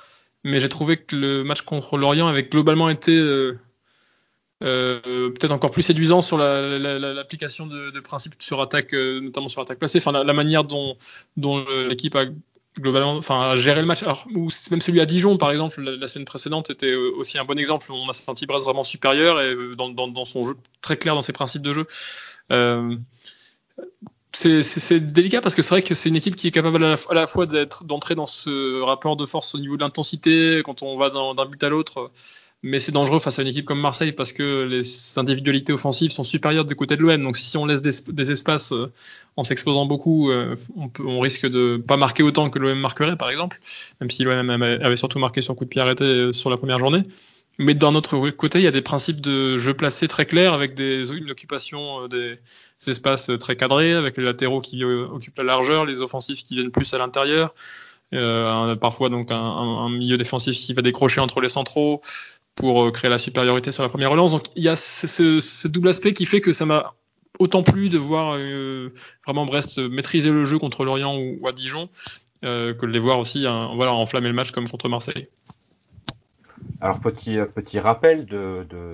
Mais 0.44 0.60
j'ai 0.60 0.68
trouvé 0.68 0.96
que 0.96 1.16
le 1.16 1.42
match 1.42 1.62
contre 1.62 1.98
Lorient 1.98 2.28
avait 2.28 2.44
globalement 2.44 2.88
été 2.88 3.16
euh, 3.16 3.58
euh, 4.62 5.30
peut-être 5.30 5.50
encore 5.50 5.72
plus 5.72 5.82
séduisant 5.82 6.22
sur 6.22 6.38
l'application 6.38 7.66
la, 7.66 7.76
la, 7.76 7.90
de, 7.90 8.00
principes 8.00 8.34
sur 8.40 8.60
attaque, 8.60 8.92
notamment 8.92 9.48
sur 9.48 9.60
attaque 9.60 9.78
placée. 9.80 10.00
La, 10.06 10.32
manière 10.32 10.62
dont, 10.62 10.96
l'équipe 11.88 12.14
a 12.14 12.26
globalement, 12.78 13.16
enfin, 13.16 13.56
le 13.56 13.82
match. 13.82 14.04
Alors, 14.04 14.24
ou 14.34 14.48
même 14.70 14.80
celui 14.80 15.00
à 15.00 15.06
Dijon, 15.06 15.36
par 15.36 15.50
exemple, 15.50 15.82
la, 15.82 16.06
semaine 16.06 16.26
précédente 16.26 16.70
était 16.70 16.94
aussi 16.94 17.38
un 17.38 17.44
bon 17.44 17.58
exemple. 17.58 17.90
On 17.90 18.08
a 18.08 18.12
senti 18.12 18.46
Brest 18.46 18.64
vraiment 18.64 18.84
supérieur 18.84 19.40
et 19.42 19.56
dans, 19.76 20.24
son 20.24 20.44
jeu 20.44 20.56
très 20.80 20.96
clair 20.96 21.16
dans 21.16 21.22
ses 21.22 21.32
principes 21.32 21.62
de 21.62 21.72
jeu. 21.72 21.86
C'est 24.32 25.12
délicat 25.12 25.40
parce 25.40 25.54
que 25.54 25.62
c'est 25.62 25.70
vrai 25.70 25.82
que 25.82 25.94
c'est 25.94 26.08
une 26.08 26.16
équipe 26.16 26.36
qui 26.36 26.48
est 26.48 26.50
capable 26.50 26.82
à 26.84 26.96
la, 27.14 27.26
fois 27.26 27.46
d'entrer 27.82 28.14
dans 28.14 28.26
ce 28.26 28.82
rapport 28.82 29.16
de 29.16 29.24
force 29.24 29.54
au 29.54 29.58
niveau 29.58 29.76
de 29.76 29.82
l'intensité 29.82 30.62
quand 30.64 30.82
on 30.82 30.98
va 30.98 31.10
d'un 31.10 31.46
but 31.46 31.62
à 31.64 31.68
l'autre, 31.68 32.10
mais 32.62 32.80
c'est 32.80 32.92
dangereux 32.92 33.18
face 33.18 33.38
à 33.38 33.42
une 33.42 33.48
équipe 33.48 33.64
comme 33.64 33.80
Marseille 33.80 34.12
parce 34.12 34.32
que 34.32 34.64
les 34.64 35.18
individualités 35.18 35.72
offensives 35.72 36.10
sont 36.10 36.24
supérieures 36.24 36.64
du 36.64 36.74
côté 36.74 36.96
de 36.96 37.02
l'OM. 37.02 37.22
Donc 37.22 37.36
si 37.36 37.56
on 37.56 37.64
laisse 37.66 37.82
des, 37.82 38.30
espaces 38.32 38.72
euh, 38.72 38.92
en 39.36 39.44
s'exposant 39.44 39.86
beaucoup, 39.86 40.30
euh, 40.30 40.56
on, 40.98 41.20
risque 41.20 41.46
de 41.46 41.76
pas 41.76 41.96
marquer 41.96 42.22
autant 42.22 42.50
que 42.50 42.58
l'OM 42.58 42.78
marquerait 42.78 43.16
par 43.16 43.30
exemple, 43.30 43.60
même 44.00 44.10
si 44.10 44.24
l'OM 44.24 44.50
avait 44.50 44.96
surtout 44.96 45.18
marqué 45.18 45.40
sur 45.40 45.54
coup 45.54 45.64
de 45.64 45.70
pied 45.70 45.80
arrêté 45.80 46.04
euh, 46.04 46.32
sur 46.32 46.50
la 46.50 46.56
première 46.56 46.78
journée. 46.78 47.02
Mais 47.58 47.74
d'un 47.74 47.94
autre 47.94 48.30
côté, 48.30 48.58
il 48.58 48.64
y 48.64 48.68
a 48.68 48.72
des 48.72 48.82
principes 48.82 49.20
de 49.20 49.56
jeu 49.56 49.72
placé 49.72 50.08
très 50.08 50.26
clairs 50.26 50.52
avec 50.52 50.74
des, 50.74 51.10
une 51.10 51.30
occupation 51.30 52.02
euh, 52.02 52.08
des, 52.08 52.38
espaces 52.86 53.30
très 53.40 53.56
cadrés, 53.56 53.94
avec 53.94 54.18
les 54.18 54.24
latéraux 54.24 54.60
qui 54.60 54.84
euh, 54.84 55.06
occupent 55.08 55.38
la 55.38 55.44
largeur, 55.44 55.86
les 55.86 56.02
offensifs 56.02 56.44
qui 56.44 56.54
viennent 56.56 56.70
plus 56.70 56.92
à 56.92 56.98
l'intérieur, 56.98 57.54
euh, 58.14 58.76
parfois 58.76 59.08
donc 59.08 59.30
un, 59.30 59.88
milieu 59.88 60.16
défensif 60.16 60.56
qui 60.56 60.74
va 60.74 60.82
décrocher 60.82 61.20
entre 61.20 61.40
les 61.40 61.48
centraux 61.48 62.00
pour 62.54 62.84
euh, 62.84 62.90
créer 62.90 63.10
la 63.10 63.18
supériorité 63.18 63.72
sur 63.72 63.82
la 63.82 63.88
première 63.88 64.10
relance. 64.10 64.30
Donc 64.30 64.44
il 64.54 64.62
y 64.62 64.68
a 64.68 64.76
ce, 64.76 65.40
ce, 65.40 65.68
double 65.68 65.88
aspect 65.88 66.12
qui 66.12 66.24
fait 66.24 66.40
que 66.40 66.52
ça 66.52 66.66
m'a 66.66 66.94
autant 67.38 67.62
plu 67.62 67.88
de 67.88 67.98
voir 67.98 68.36
euh, 68.36 68.94
vraiment 69.24 69.44
Brest 69.44 69.78
maîtriser 69.78 70.30
le 70.30 70.44
jeu 70.44 70.58
contre 70.58 70.84
Lorient 70.84 71.16
ou, 71.18 71.46
à 71.46 71.52
Dijon 71.52 71.88
que 72.42 72.86
de 72.86 72.92
les 72.92 73.00
voir 73.00 73.18
aussi 73.18 73.44
voilà, 73.74 73.92
enflammer 73.92 74.28
le 74.28 74.34
match 74.34 74.52
comme 74.52 74.68
contre 74.68 74.88
Marseille. 74.88 75.26
Alors 76.80 77.00
petit 77.00 77.38
petit 77.54 77.78
rappel 77.78 78.26
de, 78.26 78.66
de, 78.68 78.90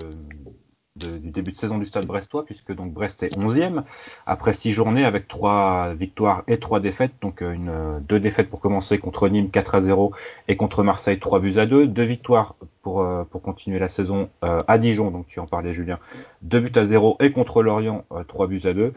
de, 0.95 1.17
du 1.17 1.31
début 1.31 1.51
de 1.51 1.55
saison 1.55 1.77
du 1.77 1.85
Stade 1.85 2.05
Brestois, 2.05 2.45
puisque 2.45 2.73
donc 2.73 2.93
Brest 2.93 3.23
est 3.23 3.37
11e 3.37 3.83
après 4.25 4.53
six 4.53 4.71
journées 4.71 5.05
avec 5.05 5.27
trois 5.27 5.93
victoires 5.93 6.43
et 6.47 6.59
trois 6.59 6.79
défaites, 6.79 7.13
donc 7.21 7.41
euh, 7.41 7.51
une 7.51 7.99
deux 8.07 8.19
défaites 8.19 8.49
pour 8.49 8.59
commencer 8.59 8.97
contre 8.97 9.27
Nîmes 9.27 9.49
4 9.49 9.75
à 9.75 9.81
0 9.81 10.13
et 10.47 10.55
contre 10.55 10.83
Marseille 10.83 11.19
3 11.19 11.39
buts 11.39 11.57
à 11.57 11.65
2, 11.65 11.87
deux 11.87 12.03
victoires 12.03 12.55
pour 12.81 13.01
euh, 13.01 13.23
pour 13.23 13.41
continuer 13.41 13.79
la 13.79 13.89
saison 13.89 14.29
euh, 14.43 14.61
à 14.67 14.77
Dijon, 14.77 15.09
donc 15.11 15.27
tu 15.27 15.39
en 15.39 15.47
parlais 15.47 15.73
Julien, 15.73 15.99
deux 16.41 16.59
buts 16.59 16.71
à 16.75 16.85
0 16.85 17.17
et 17.19 17.31
contre 17.31 17.63
Lorient 17.63 18.05
3 18.27 18.47
buts 18.47 18.61
à 18.65 18.73
2. 18.73 18.93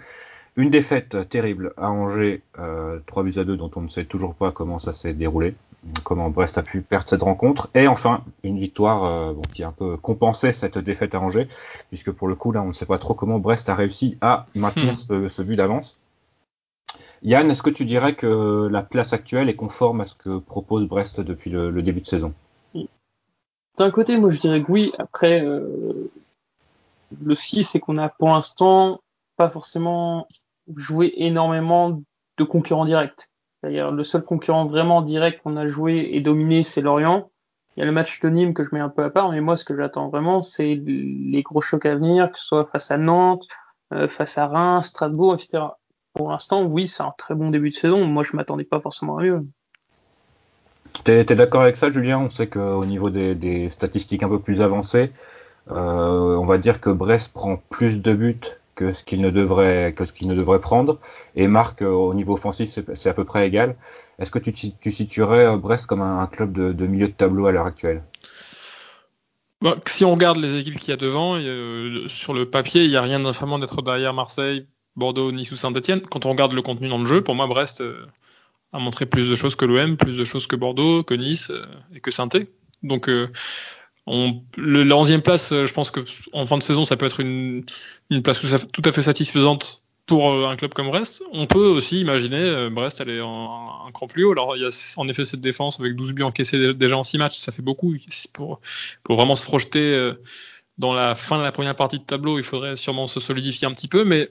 Une 0.58 0.70
défaite 0.70 1.28
terrible 1.28 1.74
à 1.76 1.90
Angers, 1.90 2.42
euh, 2.58 2.98
3 3.06 3.22
buts 3.24 3.34
à 3.36 3.44
2 3.44 3.56
dont 3.56 3.70
on 3.76 3.82
ne 3.82 3.88
sait 3.88 4.06
toujours 4.06 4.34
pas 4.34 4.52
comment 4.52 4.78
ça 4.78 4.94
s'est 4.94 5.12
déroulé, 5.12 5.54
comment 6.04 6.30
Brest 6.30 6.58
a 6.58 6.62
pu 6.62 6.82
perdre 6.82 7.08
cette 7.08 7.22
rencontre. 7.22 7.68
Et 7.74 7.88
enfin, 7.88 8.24
une 8.42 8.58
victoire 8.58 9.04
euh, 9.04 9.32
bon, 9.32 9.42
qui 9.52 9.62
a 9.62 9.68
un 9.68 9.72
peu 9.72 9.96
compensé 9.96 10.52
cette 10.52 10.78
défaite 10.78 11.14
à 11.14 11.20
Angers, 11.20 11.48
puisque 11.88 12.10
pour 12.10 12.28
le 12.28 12.34
coup, 12.34 12.52
là, 12.52 12.62
on 12.62 12.68
ne 12.68 12.72
sait 12.72 12.86
pas 12.86 12.98
trop 12.98 13.14
comment 13.14 13.38
Brest 13.38 13.68
a 13.68 13.74
réussi 13.74 14.18
à 14.20 14.46
maintenir 14.54 14.94
Hmm. 14.94 14.96
ce, 14.96 15.28
ce 15.28 15.42
but 15.42 15.56
d'avance. 15.56 15.98
Yann, 17.22 17.50
est-ce 17.50 17.62
que 17.62 17.70
tu 17.70 17.84
dirais 17.84 18.14
que 18.14 18.68
la 18.70 18.82
place 18.82 19.12
actuelle 19.12 19.48
est 19.48 19.56
conforme 19.56 20.00
à 20.02 20.04
ce 20.04 20.14
que 20.14 20.38
propose 20.38 20.86
Brest 20.86 21.20
depuis 21.20 21.50
le, 21.50 21.70
le 21.70 21.82
début 21.82 22.00
de 22.00 22.06
saison? 22.06 22.34
D'un 23.78 23.90
côté, 23.90 24.18
moi 24.18 24.30
je 24.30 24.40
dirais 24.40 24.62
que 24.62 24.70
oui. 24.72 24.92
Après, 24.98 25.42
euh, 25.44 26.10
le 27.22 27.34
souci, 27.34 27.64
c'est 27.64 27.80
qu'on 27.80 27.98
a 27.98 28.08
pour 28.08 28.28
l'instant 28.28 29.00
pas 29.36 29.50
forcément 29.50 30.26
joué 30.76 31.12
énormément 31.16 32.02
de 32.38 32.44
concurrents 32.44 32.86
directs. 32.86 33.28
C'est-à-dire 33.66 33.90
le 33.90 34.04
seul 34.04 34.22
concurrent 34.22 34.66
vraiment 34.66 35.02
direct 35.02 35.42
qu'on 35.42 35.56
a 35.56 35.66
joué 35.66 36.10
et 36.12 36.20
dominé, 36.20 36.62
c'est 36.62 36.80
Lorient. 36.80 37.32
Il 37.76 37.80
y 37.80 37.82
a 37.82 37.86
le 37.86 37.90
match 37.90 38.20
de 38.20 38.28
Nîmes 38.28 38.54
que 38.54 38.62
je 38.62 38.68
mets 38.70 38.78
un 38.78 38.88
peu 38.88 39.02
à 39.02 39.10
part, 39.10 39.32
mais 39.32 39.40
moi 39.40 39.56
ce 39.56 39.64
que 39.64 39.76
j'attends 39.76 40.08
vraiment, 40.08 40.40
c'est 40.40 40.80
les 40.86 41.42
gros 41.42 41.60
chocs 41.60 41.84
à 41.84 41.96
venir, 41.96 42.30
que 42.30 42.38
ce 42.38 42.44
soit 42.44 42.68
face 42.70 42.92
à 42.92 42.96
Nantes, 42.96 43.48
euh, 43.92 44.06
face 44.06 44.38
à 44.38 44.46
Reims, 44.46 44.86
Strasbourg, 44.86 45.34
etc. 45.34 45.64
Pour 46.14 46.30
l'instant, 46.30 46.62
oui, 46.62 46.86
c'est 46.86 47.02
un 47.02 47.12
très 47.18 47.34
bon 47.34 47.50
début 47.50 47.70
de 47.70 47.74
saison. 47.74 48.06
Moi, 48.06 48.22
je 48.22 48.36
m'attendais 48.36 48.62
pas 48.62 48.78
forcément 48.78 49.18
à 49.18 49.22
mieux. 49.22 49.40
T'es 51.02 51.22
es, 51.22 51.24
d'accord 51.24 51.62
avec 51.62 51.76
ça, 51.76 51.90
Julien? 51.90 52.20
On 52.20 52.30
sait 52.30 52.46
qu'au 52.46 52.86
niveau 52.86 53.10
des, 53.10 53.34
des, 53.34 53.68
statistiques 53.68 54.22
un 54.22 54.28
peu 54.28 54.38
plus 54.38 54.62
avancées, 54.62 55.10
euh, 55.72 56.36
on 56.36 56.46
va 56.46 56.58
dire 56.58 56.80
que 56.80 56.90
Brest 56.90 57.32
prend 57.32 57.56
plus 57.68 58.00
de 58.00 58.14
buts 58.14 58.40
que 58.76 58.92
ce 58.92 59.02
qu'il 59.02 59.20
ne 59.20 59.30
devrait 59.30 59.92
que 59.96 60.04
ce 60.04 60.12
qu'il 60.12 60.28
ne 60.28 60.34
devrait 60.34 60.60
prendre 60.60 61.00
et 61.34 61.48
marque 61.48 61.82
euh, 61.82 61.90
au 61.90 62.14
niveau 62.14 62.34
offensif 62.34 62.78
c'est 62.94 63.08
à 63.08 63.14
peu 63.14 63.24
près 63.24 63.46
égal. 63.48 63.76
Est-ce 64.20 64.30
que 64.30 64.38
tu, 64.38 64.52
tu, 64.52 64.92
situerais 64.92 65.46
euh, 65.46 65.56
Brest 65.56 65.86
comme 65.86 66.02
un, 66.02 66.26
club 66.28 66.52
de, 66.52 66.86
milieu 66.86 67.08
de 67.08 67.12
tableau 67.12 67.46
à 67.46 67.52
l'heure 67.52 67.66
actuelle? 67.66 68.04
Bah, 69.60 69.74
Si 69.86 70.04
on 70.04 70.12
regarde 70.12 70.38
les 70.38 70.56
équipes 70.56 70.76
qu'il 70.76 70.90
y 70.90 70.92
a 70.92 70.96
devant, 70.96 71.36
euh, 71.36 72.08
sur 72.08 72.32
le 72.32 72.48
papier, 72.48 72.84
il 72.84 72.90
n'y 72.90 72.96
a 72.96 73.02
rien 73.02 73.20
d'infamant 73.20 73.58
d'être 73.58 73.82
derrière 73.82 74.14
Marseille, 74.14 74.66
Bordeaux, 74.94 75.32
Nice 75.32 75.50
ou 75.52 75.56
Saint-Etienne. 75.56 76.00
Quand 76.02 76.24
on 76.24 76.30
regarde 76.30 76.52
le 76.52 76.62
contenu 76.62 76.88
dans 76.88 76.98
le 76.98 77.06
jeu, 77.06 77.22
pour 77.22 77.34
moi, 77.34 77.46
Brest 77.46 77.82
a 78.72 78.78
montré 78.78 79.06
plus 79.06 79.28
de 79.28 79.36
choses 79.36 79.56
que 79.56 79.64
l'OM, 79.64 79.96
plus 79.96 80.16
de 80.16 80.24
choses 80.24 80.46
que 80.46 80.56
Bordeaux, 80.56 81.02
que 81.02 81.14
Nice 81.14 81.52
et 81.94 82.00
que 82.00 82.10
saint 82.10 82.28
Donc, 82.82 83.08
euh, 83.08 83.28
la 84.06 84.94
11e 84.94 85.20
place, 85.20 85.50
je 85.50 85.72
pense 85.72 85.90
que 85.90 86.00
en 86.32 86.46
fin 86.46 86.58
de 86.58 86.62
saison, 86.62 86.84
ça 86.84 86.96
peut 86.96 87.06
être 87.06 87.20
une, 87.20 87.64
place 88.22 88.40
tout 88.72 88.82
à 88.84 88.92
fait 88.92 89.02
satisfaisante 89.02 89.82
pour 90.06 90.30
euh, 90.30 90.48
un 90.48 90.56
club 90.56 90.72
comme 90.72 90.88
Brest. 90.88 91.22
On 91.32 91.46
peut 91.46 91.66
aussi 91.66 92.00
imaginer 92.00 92.38
euh, 92.38 92.70
Brest 92.70 93.00
aller 93.00 93.18
un 93.18 93.90
cran 93.92 94.06
plus 94.06 94.24
haut. 94.24 94.32
Alors, 94.32 94.56
il 94.56 94.62
y 94.62 94.64
a 94.64 94.94
en 94.96 95.08
effet 95.08 95.24
cette 95.24 95.40
défense 95.40 95.78
avec 95.80 95.94
12 95.96 96.12
buts 96.12 96.22
encaissés 96.22 96.72
déjà 96.74 96.96
en 96.96 97.02
6 97.02 97.18
matchs, 97.18 97.38
ça 97.38 97.52
fait 97.52 97.62
beaucoup. 97.62 97.94
Pour, 98.32 98.60
vraiment 99.08 99.36
se 99.36 99.44
projeter 99.44 99.94
euh, 99.94 100.14
dans 100.78 100.94
la 100.94 101.14
fin 101.14 101.38
de 101.38 101.42
la 101.42 101.52
première 101.52 101.74
partie 101.74 101.98
de 101.98 102.04
tableau, 102.04 102.38
il 102.38 102.44
faudrait 102.44 102.76
sûrement 102.76 103.08
se 103.08 103.20
solidifier 103.20 103.66
un 103.66 103.72
petit 103.72 103.88
peu. 103.88 104.04
Mais 104.04 104.30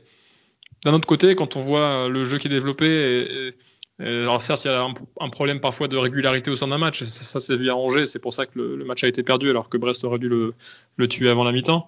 d'un 0.83 0.93
autre 0.93 1.07
côté, 1.07 1.35
quand 1.35 1.57
on 1.57 1.61
voit 1.61 2.07
le 2.07 2.23
jeu 2.23 2.37
qui 2.37 2.47
est 2.47 2.51
développé, 2.51 2.87
et, 2.87 3.53
alors 3.99 4.41
certes, 4.41 4.65
il 4.65 4.67
y 4.67 4.71
a 4.71 4.85
un, 5.19 5.29
problème 5.29 5.59
parfois 5.59 5.87
de 5.87 5.95
régularité 5.95 6.51
au 6.51 6.55
sein 6.55 6.67
d'un 6.67 6.77
match, 6.77 7.03
ça, 7.03 7.23
ça 7.23 7.39
s'est 7.39 7.55
vu 7.55 7.69
à 7.69 7.75
Angers, 7.75 8.05
c'est 8.05 8.19
pour 8.19 8.33
ça 8.33 8.45
que 8.45 8.59
le, 8.59 8.83
match 8.83 9.03
a 9.03 9.07
été 9.07 9.23
perdu, 9.23 9.49
alors 9.49 9.69
que 9.69 9.77
Brest 9.77 10.03
aurait 10.03 10.19
dû 10.19 10.27
le, 10.27 11.07
tuer 11.07 11.29
avant 11.29 11.43
la 11.43 11.51
mi-temps. 11.51 11.87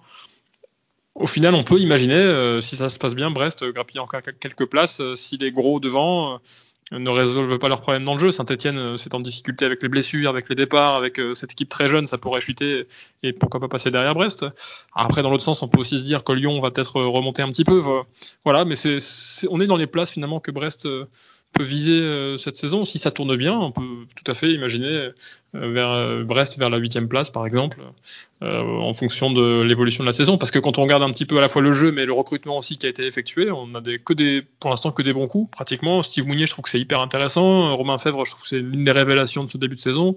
Au 1.14 1.26
final, 1.26 1.54
on 1.54 1.64
peut 1.64 1.78
imaginer, 1.78 2.14
euh, 2.14 2.60
si 2.60 2.76
ça 2.76 2.88
se 2.88 2.98
passe 2.98 3.14
bien, 3.14 3.30
Brest 3.30 3.62
euh, 3.62 3.72
grappiller 3.72 4.00
encore 4.00 4.22
quelques 4.40 4.66
places, 4.66 5.00
euh, 5.00 5.16
si 5.16 5.36
les 5.36 5.50
gros 5.50 5.80
devant 5.80 6.34
euh, 6.34 6.38
ne 6.98 7.10
résolvent 7.10 7.58
pas 7.58 7.68
leurs 7.68 7.80
problèmes 7.80 8.04
dans 8.04 8.14
le 8.14 8.20
jeu. 8.20 8.30
Saint-Etienne, 8.30 8.78
euh, 8.78 8.96
c'est 8.96 9.14
en 9.14 9.20
difficulté 9.20 9.64
avec 9.64 9.82
les 9.82 9.88
blessures, 9.88 10.30
avec 10.30 10.48
les 10.48 10.54
départs, 10.54 10.94
avec 10.94 11.18
euh, 11.20 11.34
cette 11.34 11.52
équipe 11.52 11.68
très 11.68 11.88
jeune, 11.88 12.06
ça 12.06 12.18
pourrait 12.18 12.40
chuter 12.40 12.86
et 13.22 13.32
pourquoi 13.32 13.60
pas 13.60 13.68
passer 13.68 13.90
derrière 13.90 14.14
Brest. 14.14 14.46
Après, 14.94 15.22
dans 15.22 15.30
l'autre 15.30 15.42
sens, 15.42 15.62
on 15.62 15.68
peut 15.68 15.80
aussi 15.80 15.98
se 15.98 16.04
dire 16.04 16.24
que 16.24 16.32
Lyon 16.32 16.60
va 16.60 16.70
peut-être 16.70 17.00
remonter 17.02 17.42
un 17.42 17.48
petit 17.48 17.64
peu. 17.64 17.82
Voilà, 18.44 18.64
mais 18.64 18.76
on 19.50 19.60
est 19.60 19.66
dans 19.66 19.76
les 19.76 19.86
places 19.86 20.12
finalement 20.12 20.40
que 20.40 20.50
Brest 20.50 20.86
euh, 20.86 21.06
peut 21.52 21.64
viser 21.64 22.00
euh, 22.00 22.38
cette 22.38 22.56
saison. 22.56 22.84
Si 22.84 22.98
ça 22.98 23.10
tourne 23.10 23.36
bien, 23.36 23.54
on 23.54 23.72
peut 23.72 24.06
tout 24.14 24.30
à 24.30 24.34
fait 24.34 24.52
imaginer 24.52 24.86
euh, 24.86 25.12
vers 25.52 26.24
Brest 26.24 26.58
vers 26.58 26.70
la 26.70 26.78
huitième 26.78 27.08
place, 27.08 27.30
par 27.30 27.46
exemple, 27.46 27.80
euh, 28.42 28.62
en 28.62 28.94
fonction 28.94 29.32
de 29.32 29.62
l'évolution 29.62 30.04
de 30.04 30.08
la 30.08 30.12
saison. 30.12 30.38
Parce 30.38 30.50
que 30.50 30.58
quand 30.58 30.78
on 30.78 30.82
regarde 30.82 31.02
un 31.02 31.10
petit 31.10 31.26
peu 31.26 31.38
à 31.38 31.40
la 31.40 31.48
fois 31.48 31.62
le 31.62 31.72
jeu, 31.72 31.92
mais 31.92 32.06
le 32.06 32.12
recrutement 32.12 32.58
aussi 32.58 32.78
qui 32.78 32.86
a 32.86 32.88
été 32.88 33.06
effectué, 33.06 33.50
on 33.50 33.74
a 33.74 33.80
des, 33.80 33.98
que 33.98 34.12
des, 34.12 34.42
pour 34.60 34.70
l'instant 34.70 34.92
que 34.92 35.02
des 35.02 35.12
bons 35.12 35.28
coups, 35.28 35.50
pratiquement. 35.50 36.02
Steve 36.02 36.26
Mounier, 36.26 36.46
je 36.46 36.52
trouve 36.52 36.64
que 36.64 36.70
c'est 36.70 36.80
hyper 36.80 37.00
intéressant. 37.00 37.76
Romain 37.76 37.98
Fèvre, 37.98 38.24
je 38.24 38.30
trouve 38.30 38.42
que 38.42 38.48
c'est 38.48 38.60
l'une 38.60 38.84
des 38.84 38.92
révélations 38.92 39.44
de 39.44 39.50
ce 39.50 39.58
début 39.58 39.76
de 39.76 39.80
saison. 39.80 40.14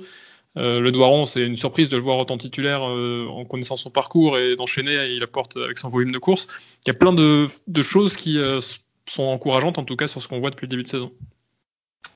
Euh, 0.57 0.81
le 0.81 0.91
Doiron, 0.91 1.25
c'est 1.25 1.45
une 1.45 1.55
surprise 1.55 1.89
de 1.89 1.95
le 1.95 2.03
voir 2.03 2.17
autant 2.17 2.38
titulaire 2.38 2.81
euh, 2.83 3.25
en 3.29 3.45
connaissant 3.45 3.77
son 3.77 3.89
parcours 3.89 4.38
et 4.38 4.55
d'enchaîner. 4.55 5.07
Il 5.07 5.23
apporte 5.23 5.55
avec 5.57 5.77
son 5.77 5.89
volume 5.89 6.11
de 6.11 6.17
course. 6.17 6.47
Il 6.85 6.89
y 6.89 6.91
a 6.91 6.93
plein 6.93 7.13
de, 7.13 7.47
choses 7.81 8.17
qui 8.17 8.38
euh, 8.38 8.59
sont 9.05 9.24
encourageantes, 9.24 9.77
en 9.77 9.84
tout 9.84 9.96
cas, 9.96 10.08
sur 10.08 10.22
ce 10.22 10.27
qu'on 10.27 10.39
voit 10.39 10.50
depuis 10.50 10.65
le 10.65 10.70
début 10.70 10.84
de 10.84 10.88
saison. 10.88 11.12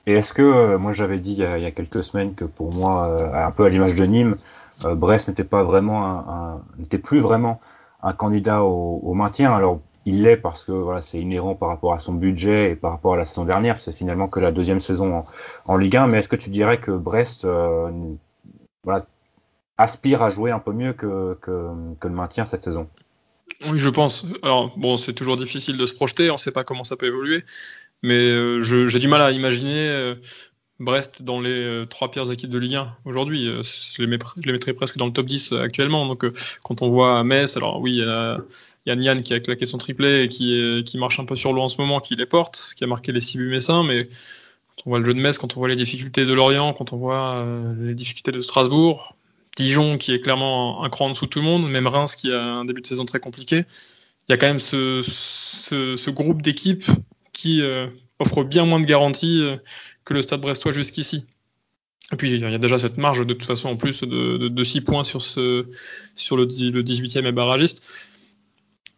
Et 0.08 0.14
est-ce 0.14 0.34
que, 0.34 0.42
euh, 0.42 0.78
moi 0.78 0.92
j'avais 0.92 1.18
dit 1.18 1.34
il 1.34 1.40
y, 1.40 1.44
a, 1.44 1.72
quelques 1.72 2.04
semaines 2.04 2.36
que 2.36 2.46
pour 2.46 2.74
moi, 2.74 3.08
euh, 3.10 3.48
un 3.48 3.52
peu 3.52 3.66
à 3.66 3.70
l'image 3.70 3.96
de 3.96 4.06
Nîmes, 4.06 4.38
euh, 4.86 4.96
Brest 4.96 5.28
n'était 5.28 5.44
pas 5.44 5.64
vraiment 5.64 6.62
n'était 6.78 6.98
plus 6.98 7.20
vraiment 7.20 7.60
un 8.04 8.14
candidat 8.14 8.64
au, 8.64 9.14
maintien. 9.14 9.54
Alors 9.54 9.80
il 10.06 10.24
l'est 10.24 10.38
parce 10.38 10.64
que 10.64 10.72
voilà, 10.72 11.02
c'est 11.02 11.20
inhérent 11.20 11.56
par 11.56 11.70
rapport 11.70 11.94
à 11.94 12.00
son 12.00 12.14
budget 12.14 12.72
et 12.72 12.76
par 12.76 12.92
rapport 12.92 13.16
à 13.16 13.18
la 13.18 13.26
saison 13.26 13.46
dernière. 13.46 13.78
C'est 13.78 13.92
finalement 13.92 14.28
que 14.28 14.40
la 14.40 14.52
deuxième 14.52 14.80
saison 14.80 15.24
en, 15.66 15.78
Ligue 15.78 15.98
1. 15.98 16.08
Mais 16.08 16.20
est-ce 16.20 16.30
que 16.30 16.36
tu 16.36 16.50
dirais 16.50 16.80
que 16.80 16.92
Brest 16.92 17.48
aspire 19.78 20.24
à 20.24 20.30
jouer 20.30 20.52
un 20.52 20.60
peu 20.60 20.74
mieux 20.74 20.94
que 20.94 21.38
le 21.48 22.10
maintien 22.10 22.46
cette 22.46 22.64
saison? 22.64 22.88
Oui, 23.68 23.80
je 23.80 23.90
pense. 23.90 24.26
Alors, 24.44 24.78
bon, 24.78 24.98
c'est 24.98 25.14
toujours 25.14 25.38
difficile 25.38 25.78
de 25.78 25.86
se 25.86 25.94
projeter, 25.94 26.30
on 26.30 26.34
ne 26.34 26.40
sait 26.40 26.52
pas 26.52 26.64
comment 26.64 26.84
ça 26.84 26.96
peut 26.96 27.06
évoluer, 27.06 27.44
mais 28.04 28.18
euh, 28.18 28.62
j'ai 28.62 29.00
du 29.00 29.08
mal 29.08 29.22
à 29.22 29.32
imaginer 29.32 29.88
euh, 29.88 30.16
Brest 30.80 31.24
dans 31.24 31.40
les 31.40 31.50
euh, 31.50 31.86
trois 31.86 32.12
pires 32.12 32.30
équipes 32.32 32.50
de 32.50 32.58
Ligue 32.58 32.76
1 32.76 32.98
aujourd'hui. 33.06 33.46
Je, 33.46 34.02
les 34.02 34.08
mettrais 34.52 34.74
presque 34.74 34.98
dans 34.98 35.06
le 35.06 35.14
top 35.14 35.26
10 35.26 35.54
actuellement. 35.54 36.06
Donc, 36.06 36.26
quand 36.64 36.82
on 36.82 36.90
voit 36.90 37.24
Metz, 37.24 37.56
alors 37.56 37.80
oui, 37.80 37.94
il 37.94 37.98
y 38.00 38.04
a, 38.04 38.40
y 38.86 38.92
a 38.92 38.96
Nian 38.96 39.20
qui 39.22 39.34
a 39.34 39.40
claqué 39.40 39.66
son 39.66 39.78
triplé 39.78 40.24
et 40.24 40.28
qui, 40.28 40.84
qui 40.86 40.98
marche 40.98 41.20
un 41.20 41.26
peu 41.26 41.36
sur 41.36 41.54
l'eau 41.54 41.62
en 41.62 41.70
ce 41.70 41.80
moment, 41.80 42.00
qui 42.00 42.16
les 42.16 42.26
porte, 42.26 42.74
qui 42.76 42.84
a 42.84 42.88
marqué 42.88 43.12
les 43.12 43.22
6 43.22 43.38
buts 43.38 43.50
messins, 43.50 43.84
mais 43.84 44.06
quand 44.06 44.84
on 44.88 44.90
voit 44.90 45.00
le 45.00 45.06
jeu 45.06 45.14
de 45.14 45.20
Metz, 45.20 45.38
quand 45.38 45.56
on 45.56 45.60
voit 45.60 45.70
les 45.70 45.78
difficultés 45.78 46.26
de 46.26 46.34
Lorient, 46.34 46.74
quand 46.74 46.92
on 46.92 46.98
voit 46.98 47.46
les 47.80 47.96
difficultés 47.96 48.34
de 48.34 48.42
Strasbourg, 48.42 49.16
Dijon 49.56 49.98
qui 49.98 50.14
est 50.14 50.20
clairement 50.20 50.84
un 50.84 50.90
cran 50.90 51.06
en 51.06 51.10
dessous 51.12 51.26
de 51.26 51.30
tout 51.30 51.40
le 51.40 51.46
monde, 51.46 51.70
même 51.70 51.88
Reims 51.88 52.16
qui 52.16 52.32
a 52.32 52.44
un 52.44 52.66
début 52.66 52.82
de 52.82 52.88
saison 52.88 53.06
très 53.06 53.20
compliqué. 53.20 53.64
Il 54.28 54.32
y 54.32 54.34
a 54.34 54.38
quand 54.38 54.48
même 54.48 54.60
ce, 54.60 56.10
groupe 56.10 56.42
d'équipes 56.42 56.86
qui 57.32 57.62
euh, 57.62 57.88
offre 58.20 58.44
bien 58.44 58.66
moins 58.66 58.80
de 58.80 58.86
garanties 58.86 59.42
euh, 59.44 59.58
que 60.04 60.14
le 60.14 60.22
Stade 60.22 60.42
Brestois 60.42 60.72
jusqu'ici. 60.72 61.26
Et 62.12 62.18
puis 62.18 62.32
il 62.32 62.40
y 62.40 62.46
a 62.46 62.58
déjà 62.58 62.78
cette 62.78 62.98
marge 62.98 63.26
de 63.26 63.34
toute 63.34 63.46
façon 63.46 63.70
en 63.70 63.78
plus 63.78 64.02
de, 64.02 64.38
de, 64.38 64.48
de 64.48 64.64
6 64.64 64.82
points 64.82 65.04
sur, 65.04 65.20
le 65.20 66.46
18e 66.46 67.26
et 67.26 67.32
barragiste. 67.32 67.84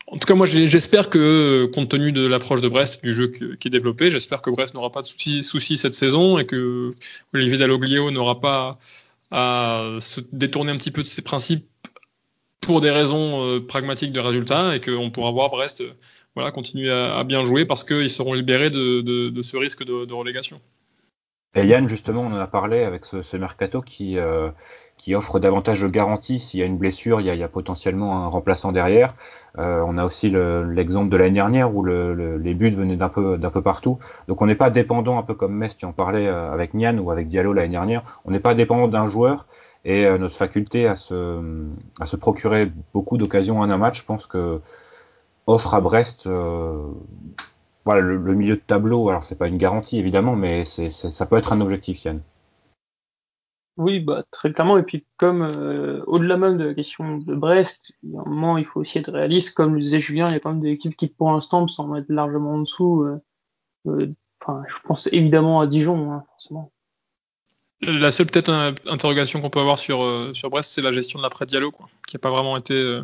En 0.07 0.17
tout 0.17 0.25
cas, 0.25 0.35
moi 0.35 0.45
j'espère 0.45 1.09
que, 1.09 1.69
compte 1.73 1.89
tenu 1.89 2.13
de 2.13 2.25
l'approche 2.25 2.61
de 2.61 2.69
Brest, 2.69 3.03
du 3.03 3.13
jeu 3.13 3.27
qui 3.27 3.67
est 3.67 3.71
développé, 3.71 4.09
j'espère 4.09 4.41
que 4.41 4.49
Brest 4.49 4.73
n'aura 4.73 4.89
pas 4.89 5.01
de 5.01 5.07
soucis, 5.07 5.43
soucis 5.43 5.77
cette 5.77 5.93
saison 5.93 6.37
et 6.37 6.45
que 6.45 6.95
Olivier 7.33 7.57
Dalloglio 7.57 8.09
n'aura 8.11 8.39
pas 8.39 8.77
à 9.31 9.97
se 9.99 10.21
détourner 10.31 10.71
un 10.71 10.77
petit 10.77 10.91
peu 10.91 11.03
de 11.03 11.07
ses 11.07 11.21
principes 11.21 11.67
pour 12.61 12.81
des 12.81 12.91
raisons 12.91 13.43
euh, 13.43 13.59
pragmatiques 13.59 14.11
de 14.11 14.19
résultats 14.19 14.75
et 14.75 14.81
qu'on 14.81 15.09
pourra 15.09 15.31
voir 15.31 15.49
Brest 15.49 15.81
euh, 15.81 15.93
voilà, 16.35 16.51
continuer 16.51 16.91
à, 16.91 17.23
bien 17.23 17.45
jouer 17.45 17.65
parce 17.65 17.83
qu'ils 17.83 18.09
seront 18.09 18.33
libérés 18.33 18.69
de, 18.69 19.41
ce 19.41 19.57
risque 19.57 19.85
de, 19.85 20.13
relégation. 20.13 20.59
Et 21.55 21.65
Yann, 21.65 21.87
justement, 21.87 22.21
on 22.21 22.33
en 22.33 22.39
a 22.39 22.47
parlé 22.47 22.83
avec 22.83 23.05
ce, 23.05 23.21
ce 23.21 23.37
mercato 23.37 23.81
qui, 23.81 24.17
euh, 24.17 24.49
qui 25.07 25.15
offre 25.15 25.39
davantage 25.39 25.81
de 25.83 25.87
garanties. 25.87 26.37
S'il 26.37 26.59
y 26.59 26.63
a 26.63 26.65
une 26.65 26.75
blessure, 26.75 27.21
il 27.21 27.27
y 27.27 27.41
a, 27.41 27.47
potentiellement 27.47 28.25
un 28.25 28.27
remplaçant 28.27 28.73
derrière. 28.73 29.13
Euh, 29.57 29.81
on 29.87 29.97
a 29.97 30.03
aussi 30.03 30.29
l'exemple 30.29 31.05
le, 31.05 31.11
de 31.11 31.15
l'année 31.15 31.35
dernière 31.35 31.73
où 31.73 31.81
le, 31.81 32.13
le, 32.13 32.37
les 32.37 32.53
buts 32.53 32.71
venaient 32.71 32.97
d'un 32.97 33.07
peu, 33.07 33.39
partout. 33.63 33.99
Donc 34.27 34.41
on 34.41 34.47
n'est 34.47 34.55
pas 34.55 34.69
dépendant, 34.69 35.17
un 35.17 35.23
peu 35.23 35.33
comme 35.33 35.55
Metz, 35.55 35.77
tu 35.77 35.85
en 35.85 35.93
parlais 35.93 36.27
euh, 36.27 36.51
avec 36.51 36.73
Nian 36.73 36.97
ou 36.97 37.09
avec 37.09 37.29
Diallo 37.29 37.53
l'année 37.53 37.69
dernière, 37.69 38.21
on 38.25 38.31
n'est 38.31 38.41
pas 38.41 38.53
dépendant 38.53 38.89
d'un 38.89 39.05
joueur 39.05 39.45
et 39.85 40.05
euh, 40.05 40.17
notre 40.17 40.35
faculté 40.35 40.89
à 40.89 40.97
se, 40.97 41.39
procurer 42.19 42.69
beaucoup 42.93 43.17
d'occasions 43.17 43.61
en 43.61 43.69
un 43.69 43.77
match, 43.77 44.01
je 44.01 44.05
pense 44.05 44.27
que 44.27 44.59
offre 45.45 45.73
à 45.73 45.79
Brest 45.79 46.27
voilà, 47.85 48.01
le, 48.01 48.33
milieu 48.35 48.55
de 48.55 48.61
tableau. 48.61 49.07
Alors 49.07 49.23
c'est 49.23 49.37
pas 49.37 49.47
une 49.47 49.57
garantie 49.57 49.99
évidemment, 49.99 50.35
mais 50.35 50.65
ça 50.65 51.25
peut 51.25 51.37
être 51.37 51.53
un 51.53 51.61
objectif, 51.61 52.03
Yann. 52.03 52.19
Oui, 53.77 53.99
bah, 53.99 54.23
très 54.31 54.51
clairement. 54.51 54.79
Et 54.79 54.83
puis, 54.83 55.05
comme 55.17 55.43
euh, 55.43 56.03
au-delà 56.07 56.37
même 56.37 56.57
de 56.57 56.65
la 56.65 56.73
question 56.73 57.19
de 57.19 57.35
Brest, 57.35 57.91
il 58.01 58.11
y 58.11 58.17
a 58.17 58.21
un 58.21 58.25
moment, 58.25 58.57
il 58.57 58.65
faut 58.65 58.79
aussi 58.79 58.97
être 58.97 59.11
réaliste. 59.11 59.53
Comme 59.53 59.75
le 59.75 59.81
disait 59.81 59.99
Julien, 59.99 60.29
il 60.29 60.33
y 60.33 60.35
a 60.35 60.39
quand 60.39 60.51
même 60.51 60.61
des 60.61 60.71
équipes 60.71 60.97
qui, 60.97 61.07
pour 61.07 61.31
l'instant, 61.31 61.61
me 61.61 61.67
semblent 61.67 61.99
être 61.99 62.09
largement 62.09 62.55
en 62.55 62.59
dessous. 62.61 63.03
Euh, 63.03 63.21
euh, 63.87 64.07
je 64.47 64.87
pense 64.87 65.07
évidemment 65.11 65.61
à 65.61 65.67
Dijon, 65.67 66.11
hein, 66.11 66.23
forcément. 66.31 66.71
La 67.81 68.09
seule 68.09 68.25
peut-être 68.25 68.51
interrogation 68.87 69.41
qu'on 69.41 69.51
peut 69.51 69.59
avoir 69.59 69.77
sur, 69.77 70.31
sur 70.33 70.49
Brest, 70.49 70.71
c'est 70.71 70.81
la 70.81 70.91
gestion 70.91 71.19
de 71.19 71.23
l'après-Diallo, 71.23 71.69
quoi, 71.69 71.87
qui 72.07 72.15
n'a 72.15 72.19
pas 72.19 72.31
vraiment 72.31 72.57
été 72.57 73.01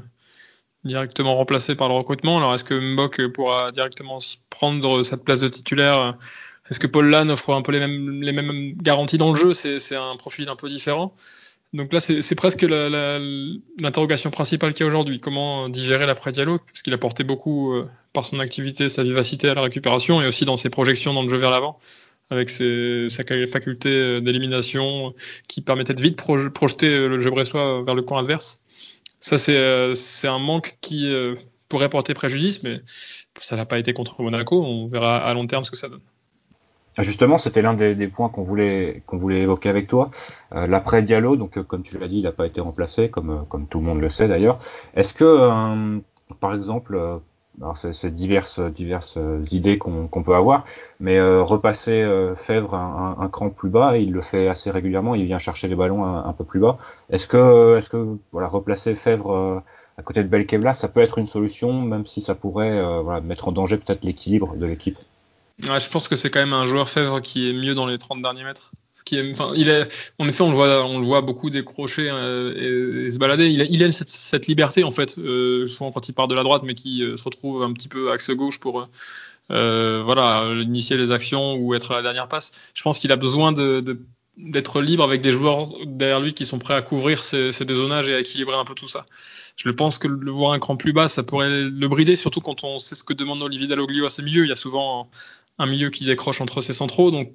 directement 0.83 1.35
remplacé 1.35 1.75
par 1.75 1.89
le 1.89 1.93
recrutement. 1.93 2.37
Alors, 2.37 2.55
est-ce 2.55 2.63
que 2.63 2.73
Mbok 2.73 3.27
pourra 3.33 3.71
directement 3.71 4.17
prendre 4.49 5.03
cette 5.03 5.23
place 5.23 5.41
de 5.41 5.47
titulaire 5.49 6.17
est-ce 6.69 6.79
que 6.79 6.87
Paul 6.87 7.09
Lann 7.09 7.29
offre 7.29 7.53
un 7.53 7.61
peu 7.61 7.71
les 7.71 7.79
mêmes, 7.79 8.73
garanties 8.77 9.17
dans 9.17 9.31
le 9.31 9.35
jeu? 9.35 9.53
C'est 9.53 9.95
un 9.95 10.15
profil 10.15 10.47
un 10.49 10.55
peu 10.55 10.69
différent. 10.69 11.13
Donc 11.73 11.91
là, 11.91 11.99
c'est 11.99 12.35
presque 12.35 12.61
l'interrogation 12.61 14.29
principale 14.29 14.73
qu'il 14.73 14.81
y 14.81 14.83
a 14.83 14.87
aujourd'hui. 14.87 15.19
Comment 15.19 15.69
digérer 15.69 16.05
l'après-dialogue 16.05 16.61
Parce 16.67 16.83
qu'il 16.83 16.93
a 16.93 16.97
porté 16.99 17.23
beaucoup 17.23 17.73
euh, 17.73 17.89
par 18.13 18.25
son 18.25 18.39
activité, 18.39 18.89
sa 18.89 19.03
vivacité 19.03 19.49
à 19.49 19.55
la 19.55 19.61
récupération 19.63 20.21
et 20.21 20.27
aussi 20.27 20.45
dans 20.45 20.55
ses 20.55 20.69
projections 20.69 21.13
dans 21.13 21.23
le 21.23 21.29
jeu 21.29 21.37
vers 21.37 21.49
l'avant, 21.49 21.79
avec 22.29 22.51
ses, 22.51 23.07
sa 23.09 23.23
faculté 23.47 23.89
euh, 23.89 24.19
d'élimination 24.19 25.15
qui 25.47 25.61
permettait 25.61 25.95
de 25.95 26.01
vite 26.01 26.15
projeter 26.15 26.93
euh, 26.93 27.07
le 27.07 27.19
jeu 27.19 27.31
bressois 27.31 27.81
vers 27.83 27.95
le 27.95 28.03
camp 28.03 28.17
adverse. 28.17 28.61
Ça, 29.19 29.37
c'est 29.37 30.27
un 30.27 30.39
manque 30.39 30.77
qui 30.81 31.09
pourrait 31.69 31.87
porter 31.87 32.13
préjudice, 32.13 32.61
mais 32.61 32.81
ça 33.39 33.55
n'a 33.55 33.65
pas 33.65 33.79
été 33.79 33.93
contre 33.93 34.21
Monaco. 34.21 34.61
On 34.61 34.87
verra 34.87 35.17
à 35.17 35.33
long 35.33 35.47
terme 35.47 35.63
ce 35.63 35.71
que 35.71 35.77
ça 35.77 35.87
donne. 35.87 36.01
Justement, 36.99 37.39
c'était 37.39 37.63
l'un 37.63 37.73
des, 37.73 38.07
points 38.07 38.29
qu'on 38.29 38.43
voulait 38.43 39.01
qu'on 39.07 39.17
voulait 39.17 39.41
évoquer 39.41 39.69
avec 39.69 39.87
toi. 39.87 40.11
Euh, 40.53 40.67
L'après 40.67 41.01
Diallo, 41.01 41.35
donc 41.35 41.57
euh, 41.57 41.63
comme 41.63 41.81
tu 41.81 41.97
l'as 41.97 42.07
dit, 42.07 42.19
il 42.19 42.23
n'a 42.23 42.31
pas 42.31 42.45
été 42.45 42.61
remplacé, 42.61 43.09
comme 43.09 43.29
euh, 43.31 43.41
comme 43.49 43.65
tout 43.67 43.79
le 43.79 43.85
monde 43.85 43.99
le 43.99 44.09
sait 44.09 44.27
d'ailleurs. 44.27 44.59
Est-ce 44.95 45.13
que, 45.15 46.01
par 46.39 46.53
exemple, 46.53 47.19
alors 47.61 47.77
c'est 47.77 48.13
diverses 48.13 48.59
diverses 48.59 49.17
idées 49.51 49.77
qu'on 49.77 50.23
peut 50.23 50.35
avoir, 50.35 50.65
mais 50.99 51.19
repasser 51.41 52.05
Fèvre 52.35 52.75
un, 52.75 53.29
cran 53.29 53.49
plus 53.49 53.69
bas, 53.69 53.97
il 53.97 54.11
le 54.11 54.21
fait 54.21 54.47
assez 54.47 54.71
régulièrement. 54.71 55.15
Il 55.15 55.25
vient 55.25 55.39
chercher 55.39 55.67
les 55.67 55.75
ballons 55.75 56.05
un, 56.05 56.33
peu 56.33 56.43
plus 56.43 56.59
bas. 56.59 56.77
Est-ce 57.09 57.27
que 57.27 57.77
est-ce 57.77 57.89
que 57.89 58.17
voilà 58.31 58.47
replacer 58.47 58.95
Fèvre 58.95 59.63
à 59.97 60.03
côté 60.03 60.23
de 60.23 60.29
Belkebla, 60.29 60.73
ça 60.73 60.87
peut 60.87 61.01
être 61.01 61.17
une 61.17 61.27
solution, 61.27 61.81
même 61.81 62.05
si 62.05 62.21
ça 62.21 62.35
pourrait 62.35 62.81
mettre 63.21 63.47
en 63.47 63.51
danger 63.51 63.77
peut-être 63.77 64.03
l'équilibre 64.03 64.55
de 64.55 64.65
l'équipe? 64.65 64.97
Je 65.59 65.89
pense 65.89 66.07
que 66.07 66.15
c'est 66.15 66.29
quand 66.29 66.39
même 66.39 66.53
un 66.53 66.65
joueur 66.65 66.89
Fèvre 66.89 67.21
qui 67.21 67.49
est 67.49 67.53
mieux 67.53 67.75
dans 67.75 67.85
les 67.85 67.97
30 67.97 68.21
derniers 68.21 68.43
mètres. 68.43 68.71
Qui 69.05 69.17
il 69.17 69.69
est, 69.69 70.13
en 70.17 70.27
effet, 70.29 70.43
on 70.43 70.49
le 70.49 70.55
voit, 70.55 70.85
on 70.85 70.97
le 70.97 71.05
voit 71.05 71.19
beaucoup 71.19 71.49
décrocher 71.49 72.07
euh, 72.09 73.05
et, 73.05 73.11
se 73.11 73.19
balader. 73.19 73.49
Il, 73.49 73.61
il 73.69 73.81
aime 73.81 73.91
cette, 73.91 74.47
liberté 74.47 74.85
en 74.85 74.91
fait, 74.91 75.17
euh, 75.17 75.67
souvent 75.67 75.91
quand 75.91 76.07
il 76.07 76.13
part 76.13 76.29
de 76.29 76.35
la 76.35 76.43
droite, 76.43 76.61
mais 76.63 76.73
qui 76.73 77.03
euh, 77.03 77.17
se 77.17 77.23
retrouve 77.25 77.63
un 77.63 77.73
petit 77.73 77.89
peu 77.89 78.11
axe 78.13 78.31
gauche 78.31 78.61
pour, 78.61 78.87
voilà, 79.49 80.53
initier 80.61 80.95
les 80.95 81.11
actions 81.11 81.55
ou 81.55 81.75
être 81.75 81.91
à 81.91 81.95
la 81.95 82.01
dernière 82.01 82.29
passe. 82.29 82.71
Je 82.73 82.81
pense 82.81 82.97
qu'il 82.97 83.11
a 83.11 83.17
besoin 83.17 83.51
de 83.51 83.99
d'être 84.37 84.81
libre 84.81 85.03
avec 85.03 85.21
des 85.21 85.31
joueurs 85.31 85.69
derrière 85.85 86.19
lui 86.19 86.33
qui 86.33 86.45
sont 86.45 86.57
prêts 86.57 86.73
à 86.73 86.81
couvrir 86.81 87.21
ses, 87.21 87.51
ses, 87.51 87.65
dézonages 87.65 88.09
et 88.09 88.15
à 88.15 88.19
équilibrer 88.19 88.55
un 88.55 88.65
peu 88.65 88.73
tout 88.73 88.87
ça. 88.87 89.05
Je 89.57 89.69
pense 89.69 89.97
que 89.99 90.07
le 90.07 90.31
voir 90.31 90.53
un 90.53 90.59
cran 90.59 90.75
plus 90.75 90.93
bas, 90.93 91.07
ça 91.07 91.23
pourrait 91.23 91.49
le 91.49 91.87
brider, 91.87 92.15
surtout 92.15 92.41
quand 92.41 92.63
on 92.63 92.79
sait 92.79 92.95
ce 92.95 93.03
que 93.03 93.13
demande 93.13 93.43
Olivier 93.43 93.67
Dalloglio 93.67 94.05
à 94.05 94.09
ses 94.09 94.23
milieux. 94.23 94.45
Il 94.45 94.49
y 94.49 94.51
a 94.51 94.55
souvent 94.55 95.09
un 95.59 95.65
milieu 95.67 95.89
qui 95.89 96.05
décroche 96.05 96.41
entre 96.41 96.61
ses 96.61 96.73
centraux. 96.73 97.11
Donc, 97.11 97.31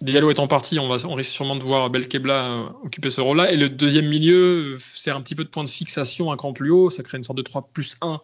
Diallo 0.00 0.30
étant 0.30 0.48
parti, 0.48 0.78
on, 0.78 0.88
va, 0.88 0.96
on 1.06 1.14
risque 1.14 1.32
sûrement 1.32 1.56
de 1.56 1.62
voir 1.62 1.90
Belkebla 1.90 2.44
euh, 2.44 2.68
occuper 2.84 3.10
ce 3.10 3.20
rôle-là. 3.20 3.52
Et 3.52 3.56
le 3.56 3.68
deuxième 3.68 4.08
milieu 4.08 4.78
sert 4.80 5.16
un 5.16 5.20
petit 5.20 5.34
peu 5.34 5.44
de 5.44 5.50
point 5.50 5.62
de 5.62 5.68
fixation 5.68 6.32
un 6.32 6.36
cran 6.36 6.52
plus 6.52 6.70
haut. 6.70 6.90
Ça 6.90 7.02
crée 7.02 7.18
une 7.18 7.24
sorte 7.24 7.36
de 7.36 7.42
3 7.42 7.68
plus 7.72 7.96
1 8.00 8.20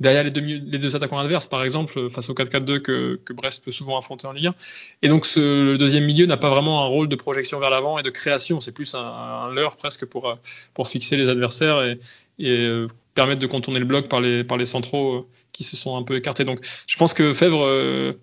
derrière 0.00 0.24
les 0.24 0.30
deux, 0.30 0.96
attaquants 0.96 1.18
adverses, 1.18 1.46
par 1.46 1.62
exemple, 1.62 2.08
face 2.08 2.28
au 2.30 2.34
4-4-2 2.34 2.80
que, 2.80 3.32
Brest 3.32 3.64
peut 3.64 3.70
souvent 3.70 3.98
affronter 3.98 4.26
en 4.26 4.32
Ligue 4.32 4.48
1. 4.48 4.54
Et 5.02 5.08
donc, 5.08 5.26
le 5.36 5.76
deuxième 5.76 6.04
milieu 6.04 6.26
n'a 6.26 6.36
pas 6.36 6.50
vraiment 6.50 6.82
un 6.82 6.86
rôle 6.86 7.08
de 7.08 7.16
projection 7.16 7.60
vers 7.60 7.70
l'avant 7.70 7.98
et 7.98 8.02
de 8.02 8.10
création. 8.10 8.60
C'est 8.60 8.72
plus 8.72 8.94
un, 8.94 9.50
leurre 9.52 9.76
presque 9.76 10.06
pour, 10.06 10.34
pour 10.74 10.88
fixer 10.88 11.16
les 11.16 11.28
adversaires 11.28 11.82
et, 11.82 11.98
euh, 12.40 12.88
permettre 13.14 13.40
de 13.40 13.46
contourner 13.46 13.80
le 13.80 13.84
bloc 13.84 14.08
par 14.08 14.20
les, 14.20 14.64
centraux 14.64 15.14
euh, 15.14 15.20
qui 15.52 15.64
se 15.64 15.76
sont 15.76 15.96
un 15.96 16.02
peu 16.02 16.16
écartés. 16.16 16.44
Donc, 16.44 16.60
je 16.86 16.96
pense 16.96 17.12
que 17.12 17.34
Fèvre 17.34 18.16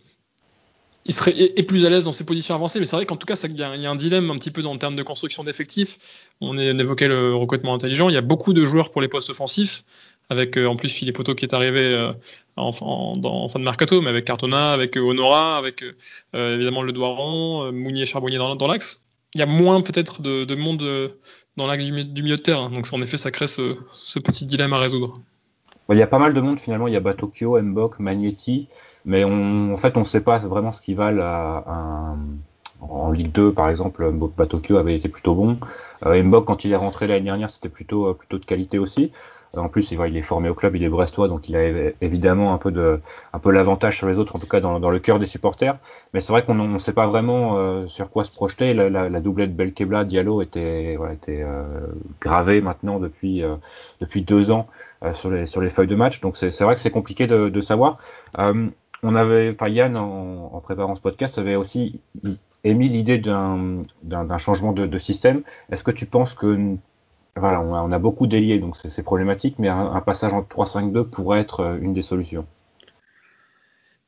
il 1.08 1.14
serait 1.14 1.34
est 1.38 1.64
plus 1.64 1.86
à 1.86 1.90
l'aise 1.90 2.04
dans 2.04 2.12
ses 2.12 2.26
positions 2.26 2.54
avancées, 2.54 2.80
mais 2.80 2.86
c'est 2.86 2.98
vrai 2.98 3.06
qu'en 3.06 3.16
tout 3.16 3.26
cas, 3.26 3.36
il 3.46 3.58
y, 3.58 3.64
a 3.64 3.90
un 3.90 3.96
dilemme 3.96 4.30
un 4.30 4.36
petit 4.36 4.52
peu 4.52 4.62
dans 4.62 4.74
le 4.74 4.80
terme 4.80 4.98
de 4.98 5.04
construction 5.04 5.46
d'effectifs. 5.46 6.28
On, 6.42 6.58
évoquait 6.58 7.08
le 7.08 7.34
recrutement 7.34 7.74
intelligent. 7.74 8.10
Il 8.10 8.14
y 8.14 8.18
a 8.18 8.22
beaucoup 8.22 8.54
de 8.54 8.66
joueurs 8.66 8.92
pour 8.92 9.02
les 9.02 9.08
postes 9.08 9.30
offensifs, 9.30 9.86
avec 10.30 10.58
euh, 10.58 10.68
en 10.68 10.76
plus 10.76 10.90
Philippe 10.90 11.20
Otto 11.20 11.36
qui 11.36 11.46
est 11.46 11.54
arrivé 11.54 11.94
euh, 11.94 12.12
en, 12.56 12.72
fin 12.72 13.60
de 13.60 13.64
mercato, 13.64 14.02
mais 14.02 14.10
avec 14.10 14.26
Cartona, 14.26 14.74
avec 14.74 14.98
euh, 14.98 15.02
Honora, 15.02 15.58
avec 15.58 15.84
évidemment 16.34 16.82
Le 16.82 16.92
Doiron, 16.92 17.72
Mounier, 17.72 18.06
Charbonnier 18.06 18.38
dans, 18.38 18.68
l'axe. 18.68 19.08
Il 19.34 19.40
y 19.40 19.44
a 19.44 19.46
moins 19.46 19.82
peut-être 19.82 20.22
de, 20.22 20.46
de, 20.46 20.56
monde 20.56 20.84
dans 21.58 21.68
l'axe 21.68 21.84
du, 21.84 21.92
milieu 21.92 22.38
de 22.38 22.42
terre. 22.42 22.70
Donc 22.70 22.88
en 22.92 23.02
effet, 23.02 23.18
ça 23.18 23.32
crée 23.32 23.48
ce, 23.48 24.20
petit 24.20 24.46
dilemme 24.46 24.74
à 24.74 24.80
résoudre. 24.80 25.14
Il 25.90 25.98
y 25.98 26.02
a 26.02 26.08
pas 26.08 26.20
mal 26.20 26.34
de 26.34 26.42
monde 26.42 26.60
finalement. 26.60 26.88
Il 26.88 26.94
y 26.94 26.98
a 26.98 27.00
Batokyo, 27.00 27.62
Mbok, 27.62 28.00
Magnetti 28.00 28.68
mais 29.08 29.24
en 29.24 29.78
fait, 29.78 29.96
on 29.96 30.02
ne 30.02 30.06
sait 30.06 30.22
pas 30.22 30.38
vraiment 30.40 30.74
ce 30.74 30.82
qu'ils 30.82 30.98
valent 30.98 31.24
à, 31.24 32.16
en 32.82 33.12
Ligue 33.12 33.32
2, 33.32 33.54
par 33.54 33.70
exemple. 33.70 34.12
Batokyo 34.38 34.78
avait 34.78 34.96
été 34.96 35.10
plutôt 35.10 35.36
bon. 35.36 35.58
Euh, 36.06 36.22
Mbok, 36.24 36.46
quand 36.46 36.66
il 36.66 36.72
est 36.72 36.76
rentré 36.76 37.08
l'année 37.08 37.22
dernière, 37.26 37.50
c'était 37.50 37.70
plutôt, 37.70 38.08
euh, 38.08 38.14
plutôt 38.14 38.38
de 38.38 38.46
qualité 38.46 38.80
aussi. 38.80 39.12
Euh, 39.56 39.62
en 39.62 39.70
plus, 39.70 39.92
il 39.92 40.18
est 40.18 40.22
formé 40.22 40.50
au 40.50 40.54
club, 40.54 40.76
il 40.76 40.84
est 40.84 40.90
brestois, 40.90 41.28
donc 41.28 41.48
il 41.50 41.56
a 41.56 41.92
évidemment 42.02 42.54
un 42.54 42.58
peu 42.58 42.72
de, 42.72 43.00
un 43.34 43.40
peu 43.40 43.52
l'avantage 43.52 43.98
sur 43.98 44.08
les 44.08 44.18
autres, 44.18 44.36
en 44.36 44.40
tout 44.40 44.48
cas 44.48 44.60
dans, 44.60 44.80
dans 44.80 44.90
le 44.90 45.00
cœur 45.00 45.20
des 45.20 45.26
supporters. 45.26 45.78
Mais 46.14 46.22
c'est 46.22 46.32
vrai 46.32 46.44
qu'on 46.44 46.56
ne 46.56 46.78
sait 46.78 46.94
pas 46.94 47.08
vraiment 47.08 47.58
euh, 47.58 47.86
sur 47.86 48.10
quoi 48.10 48.24
se 48.24 48.32
projeter. 48.32 48.74
La, 48.74 48.90
la, 48.90 49.10
la 49.10 49.20
doublette 49.22 49.56
Belkebla 49.56 50.04
Diallo 50.06 50.42
était, 50.42 50.96
voilà, 50.98 51.14
était 51.14 51.42
euh, 51.42 51.64
gravée 52.22 52.62
maintenant 52.62 53.00
depuis, 53.00 53.44
depuis 54.02 54.22
deux 54.24 54.52
ans 54.52 54.68
sur 55.14 55.30
les, 55.30 55.46
sur 55.46 55.62
les 55.62 55.70
feuilles 55.70 55.88
de 55.88 55.96
match. 55.96 56.22
Donc 56.22 56.38
c'est 56.38 56.62
vrai 56.62 56.76
que 56.76 56.82
c'est 56.82 56.92
compliqué 56.92 57.28
de, 57.28 57.50
de 57.50 57.62
savoir 57.62 57.98
on 59.04 59.16
avait, 59.16 59.52
enfin 59.52 59.68
Yann 59.68 59.96
en, 59.96 60.60
préparant 60.62 60.96
ce 60.96 61.02
podcast 61.02 61.38
avait 61.38 61.56
aussi 61.56 62.00
émis 62.70 62.88
l'idée 62.88 63.18
d'un 63.18 64.38
changement 64.38 64.74
de, 64.74 64.98
système. 64.98 65.42
Est-ce 65.72 65.84
que 65.84 65.92
tu 65.92 66.06
penses 66.06 66.34
que 66.34 66.76
voilà, 67.36 67.62
on 67.62 67.92
a, 67.92 68.00
beaucoup 68.00 68.26
délié, 68.26 68.60
donc 68.60 68.76
c'est 68.76 69.04
problématique, 69.04 69.56
mais 69.60 69.68
un, 69.68 70.02
passage 70.02 70.34
en 70.34 70.42
3-5-2 70.42 71.04
pourrait 71.04 71.40
être 71.40 71.60
euh, 71.60 71.78
une 71.80 71.94
des 71.94 72.02
solutions? 72.02 72.46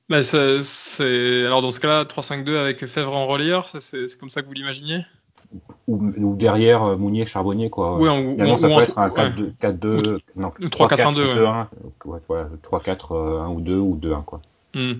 Bah 0.09 0.23
c'est 0.23 1.45
alors 1.45 1.61
dans 1.61 1.69
ce 1.69 1.79
cas-là 1.79 2.03
3-5-2 2.05 2.55
avec 2.55 2.83
Fèvre 2.87 3.15
en 3.15 3.25
relieur, 3.25 3.67
c'est 3.67 4.07
comme 4.19 4.31
ça 4.31 4.41
que 4.41 4.47
vous 4.47 4.53
l'imaginez 4.53 5.05
ou, 5.87 6.35
derrière 6.35 6.83
euh, 6.83 6.95
Mounier 6.95 7.25
Charbonnier 7.25 7.69
quoi. 7.69 7.97
Oui, 7.97 8.09
ou, 8.09 8.37
ça 8.57 8.67
peut 8.67 8.81
être 8.81 8.97
un 8.97 9.09
4-2 9.09 10.19
non 10.35 10.51
3-4-1-2 10.61 11.65
3-4 12.63 13.41
1 13.41 13.49
ou 13.49 13.61
2 13.61 13.75
ou 13.75 13.99
2-1 14.01 14.23
quoi. 14.23 14.41
Hmm. 14.75 14.93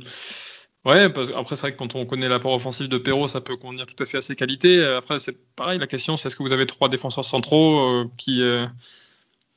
Ouais, 0.86 1.10
parce, 1.10 1.30
après 1.32 1.56
c'est 1.56 1.62
vrai 1.64 1.74
que 1.74 1.78
quand 1.78 1.96
on 1.96 2.06
connaît 2.06 2.30
l'apport 2.30 2.54
offensif 2.54 2.88
de 2.88 2.98
Perrault, 2.98 3.28
ça 3.28 3.42
peut 3.42 3.58
convenir 3.58 3.86
tout 3.86 4.02
à 4.02 4.06
fait 4.06 4.18
à 4.18 4.22
ses 4.22 4.36
qualités. 4.36 4.82
Après 4.84 5.20
c'est 5.20 5.38
pareil, 5.56 5.78
la 5.78 5.88
question 5.88 6.16
c'est 6.16 6.28
est-ce 6.28 6.38
que 6.38 6.44
vous 6.44 6.54
avez 6.54 6.66
trois 6.66 6.88
défenseurs 6.88 7.26
centraux 7.26 7.80
euh, 7.80 8.06
qui 8.18 8.42
euh, 8.42 8.66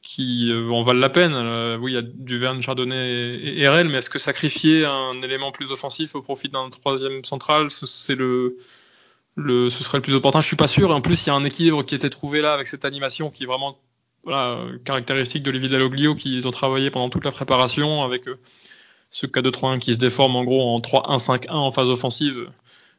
qui 0.03 0.51
euh, 0.51 0.69
en 0.71 0.83
valent 0.83 0.99
la 0.99 1.11
peine? 1.11 1.35
Oui, 1.81 1.93
il 1.93 1.95
y 1.95 1.99
a 1.99 2.03
Duverne, 2.03 2.61
Chardonnay 2.61 3.39
et, 3.41 3.69
RL, 3.69 3.89
mais 3.89 3.99
est-ce 3.99 4.11
que 4.11 4.19
sacrifier 4.19 4.85
un 4.85 5.23
élément 5.23 5.53
plus 5.53 5.71
offensif 5.71 6.17
au 6.17 6.23
profit 6.23 6.49
d'un 6.49 6.71
troisième 6.71 7.25
central, 7.25 7.71
c'est 7.71 8.17
le 8.17 8.57
le, 9.37 9.71
ce 9.71 9.85
serait 9.85 9.99
le 9.99 10.03
plus 10.03 10.15
opportun? 10.15 10.41
Je 10.41 10.47
suis 10.49 10.57
pas 10.57 10.67
sûr. 10.67 10.91
Et 10.91 10.93
en 10.93 11.01
plus, 11.01 11.25
il 11.25 11.29
y 11.29 11.31
a 11.31 11.35
un 11.35 11.45
équilibre 11.45 11.85
qui 11.85 11.95
était 11.95 12.11
trouvé 12.11 12.41
là 12.43 12.53
avec 12.53 12.67
cette 12.67 12.85
animation 12.85 13.31
qui 13.31 13.45
est 13.45 13.47
vraiment 13.47 13.79
voilà, 14.25 14.59
caractéristique 14.85 15.45
d'Olivier 15.45 15.69
Dalloglio, 15.69 16.17
qui 16.17 16.41
ont 16.45 16.51
travaillé 16.51 16.91
pendant 16.91 17.09
toute 17.09 17.25
la 17.25 17.31
préparation 17.31 18.03
avec 18.03 18.25
ce 19.13 19.27
K2-3-1 19.27 19.79
qui 19.79 19.95
se 19.95 19.99
déforme 19.99 20.35
en 20.35 20.43
gros 20.43 20.75
en 20.75 20.81
3-1-5-1 20.81 21.51
en 21.51 21.71
phase 21.71 21.89
offensive, 21.89 22.49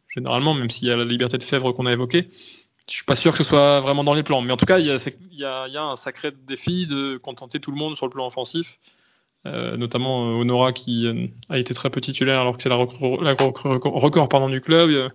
généralement, 0.09 0.53
même 0.53 0.69
s'il 0.69 0.87
y 0.87 0.91
a 0.91 0.95
la 0.95 1.03
liberté 1.05 1.37
de 1.37 1.43
Fèvre 1.43 1.73
qu'on 1.73 1.87
a 1.87 1.91
évoquée. 1.91 2.29
Je 2.87 2.95
suis 2.95 3.05
pas 3.05 3.15
sûr 3.15 3.31
que 3.31 3.39
ce 3.39 3.43
soit 3.43 3.79
vraiment 3.79 4.03
dans 4.03 4.13
les 4.13 4.23
plans, 4.23 4.41
mais 4.41 4.51
en 4.51 4.57
tout 4.57 4.65
cas, 4.65 4.77
il 4.77 4.85
y 4.85 5.43
a, 5.43 5.83
un 5.83 5.95
sacré 5.95 6.31
défi 6.31 6.85
de 6.85 7.17
contenter 7.17 7.59
tout 7.59 7.71
le 7.71 7.77
monde 7.77 7.95
sur 7.95 8.05
le 8.05 8.11
plan 8.11 8.27
offensif, 8.27 8.77
euh, 9.47 9.75
notamment 9.75 10.29
euh, 10.29 10.33
Honora 10.35 10.71
qui 10.71 11.07
euh, 11.07 11.27
a 11.49 11.57
été 11.57 11.73
très 11.73 11.89
peu 11.89 11.99
titulaire 11.99 12.39
alors 12.39 12.55
que 12.55 12.63
c'est 12.63 12.69
la, 12.69 12.75
record 12.75 14.29
pardon, 14.29 14.49
du 14.49 14.61
club. 14.61 15.11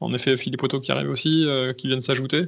En 0.00 0.14
effet, 0.14 0.36
Philippe 0.36 0.62
Otto 0.62 0.80
qui 0.80 0.92
arrive 0.92 1.10
aussi, 1.10 1.46
qui 1.76 1.88
vient 1.88 1.96
de 1.96 2.02
s'ajouter. 2.02 2.44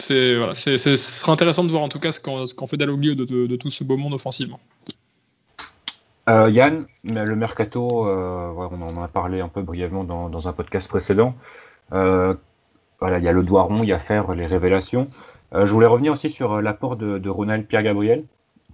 Ce 0.00 0.96
sera 0.96 1.32
intéressant 1.32 1.62
de 1.62 1.70
voir 1.70 1.82
en 1.82 1.88
tout 1.88 2.00
cas 2.00 2.10
ce 2.10 2.18
qu'en, 2.18 2.66
fait 2.66 2.78
Dalloglio 2.78 3.14
de, 3.14 3.46
de 3.46 3.56
tout 3.56 3.70
ce 3.70 3.84
beau 3.84 3.96
monde 3.96 4.14
offensivement. 4.14 4.58
Euh, 6.28 6.48
Yann, 6.50 6.86
le 7.04 7.34
mercato, 7.34 8.06
euh, 8.06 8.52
on 8.56 8.80
en 8.80 9.02
a 9.02 9.08
parlé 9.08 9.40
un 9.40 9.48
peu 9.48 9.62
brièvement 9.62 10.04
dans, 10.04 10.48
un 10.48 10.52
podcast 10.52 10.88
précédent. 10.88 11.34
Euh, 11.92 12.34
voilà, 13.00 13.18
il 13.18 13.24
y 13.24 13.28
a 13.28 13.32
le 13.32 13.42
doigt 13.42 13.62
rond, 13.62 13.82
il 13.82 13.88
y 13.88 13.92
a 13.92 13.98
faire 13.98 14.32
les 14.34 14.46
révélations. 14.46 15.08
je 15.52 15.72
voulais 15.72 15.86
revenir 15.86 16.12
aussi 16.12 16.30
sur 16.30 16.62
l'apport 16.62 16.96
de, 16.96 17.28
Ronald 17.28 17.66
Pierre-Gabriel, 17.66 18.24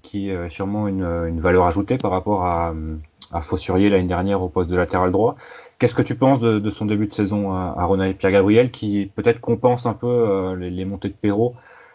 qui 0.02 0.28
est 0.28 0.50
sûrement 0.50 0.88
une, 0.88 1.40
valeur 1.40 1.66
ajoutée 1.66 1.96
par 1.96 2.10
rapport 2.10 2.44
à, 2.44 2.74
Fossurier 3.42 3.90
l'année 3.90 4.08
dernière 4.08 4.42
au 4.42 4.48
poste 4.48 4.70
de 4.70 4.76
latéral 4.76 5.12
droit. 5.12 5.36
Qu'est-ce 5.78 5.94
que 5.94 6.02
tu 6.02 6.16
penses 6.16 6.40
de, 6.40 6.70
son 6.70 6.86
début 6.86 7.06
de 7.06 7.14
saison 7.14 7.52
à, 7.54 7.82
Ronald 7.84 8.16
Pierre-Gabriel, 8.16 8.70
qui 8.70 9.10
peut-être 9.16 9.40
compense 9.40 9.86
un 9.86 9.94
peu 9.94 10.54
les, 10.54 10.84
montées 10.84 11.08
de 11.08 11.14
Perrault 11.14 11.54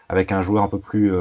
avec 0.09 0.31
un 0.31 0.41
joueur 0.41 0.63
un 0.63 0.67
peu 0.67 0.79
plus 0.79 1.13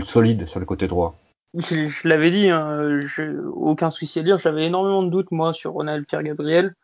solide 0.00 0.46
sur 0.46 0.58
le 0.58 0.66
côté 0.66 0.88
droit? 0.88 1.14
Je, 1.54 1.88
je 1.88 2.08
l'avais 2.08 2.30
dit, 2.30 2.50
hein, 2.50 3.00
je, 3.00 3.46
aucun 3.48 3.90
souci 3.90 4.18
à 4.18 4.22
dire. 4.22 4.38
J'avais 4.38 4.66
énormément 4.66 5.02
de 5.02 5.10
doutes, 5.10 5.30
moi, 5.30 5.52
sur 5.52 5.72
Ronald 5.72 6.06
Pierre-Gabriel. 6.06 6.74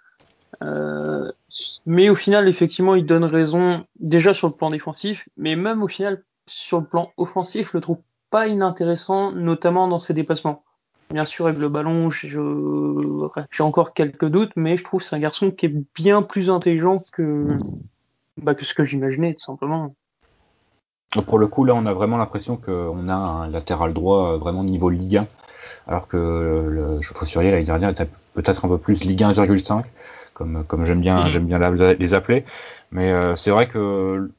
Euh, 0.62 1.31
mais 1.87 2.09
au 2.09 2.14
final, 2.14 2.48
effectivement, 2.48 2.94
il 2.94 3.07
donne 3.07 3.24
raison 3.24 3.85
déjà 3.98 4.35
sur 4.35 4.48
le 4.48 4.55
plan 4.55 4.70
défensif, 4.70 5.29
mais 5.37 5.57
même 5.57 5.83
au 5.83 5.88
final, 5.88 6.22
sur 6.46 6.81
le 6.81 6.87
plan 6.87 7.12
offensif, 7.16 7.70
je 7.72 7.77
le 7.77 7.81
trouve 7.81 7.98
pas 8.31 8.46
inintéressant, 8.46 9.33
notamment 9.33 9.88
dans 9.88 9.98
ses 9.98 10.14
déplacements. 10.14 10.64
Bien 11.11 11.24
sûr, 11.24 11.46
avec 11.46 11.59
le 11.59 11.68
ballon, 11.68 12.11
j'ai 12.11 12.33
encore 13.61 13.92
quelques 13.94 14.24
doutes, 14.24 14.53
mais 14.57 14.77
je 14.77 14.85
trouve 14.85 15.00
que 15.00 15.07
c'est 15.07 15.14
un 15.14 15.20
garçon 15.20 15.50
qui 15.50 15.66
est 15.66 15.74
bien 15.94 16.22
plus 16.22 16.50
intelligent 16.50 17.03
que, 17.12 17.46
bah, 18.38 18.55
que 18.55 18.64
ce 18.64 18.74
que 18.74 18.85
j'imaginais, 18.85 19.35
tout 19.35 19.44
simplement. 19.44 19.90
Pour 21.22 21.38
le 21.38 21.46
coup, 21.46 21.64
là, 21.64 21.74
on 21.74 21.87
a 21.87 21.92
vraiment 21.92 22.16
l'impression 22.16 22.57
qu'on 22.57 23.09
a 23.09 23.14
un 23.14 23.48
latéral 23.48 23.92
droit 23.92 24.33
euh, 24.33 24.37
vraiment 24.37 24.64
niveau 24.64 24.90
Ligue 24.90 25.18
1, 25.18 25.27
alors 25.87 26.09
que 26.09 26.16
le 26.16 27.00
Faussurier 27.00 27.50
l'année 27.50 27.64
dernière 27.64 27.90
était 27.90 28.09
peut-être 28.35 28.64
un 28.64 28.68
peu 28.68 28.79
plus 28.79 29.05
Ligue 29.05 29.22
1,5, 29.22 29.85
comme, 30.35 30.64
comme 30.66 30.85
j'aime 30.85 31.00
bien, 31.00 31.24
mmh. 31.24 31.29
j'aime 31.29 31.46
bien 31.46 31.59
les 31.94 32.14
appeler. 32.14 32.44
Mais 32.90 33.11
euh, 33.11 33.37
c'est 33.37 33.50
vrai 33.50 33.66
que, 33.66 34.31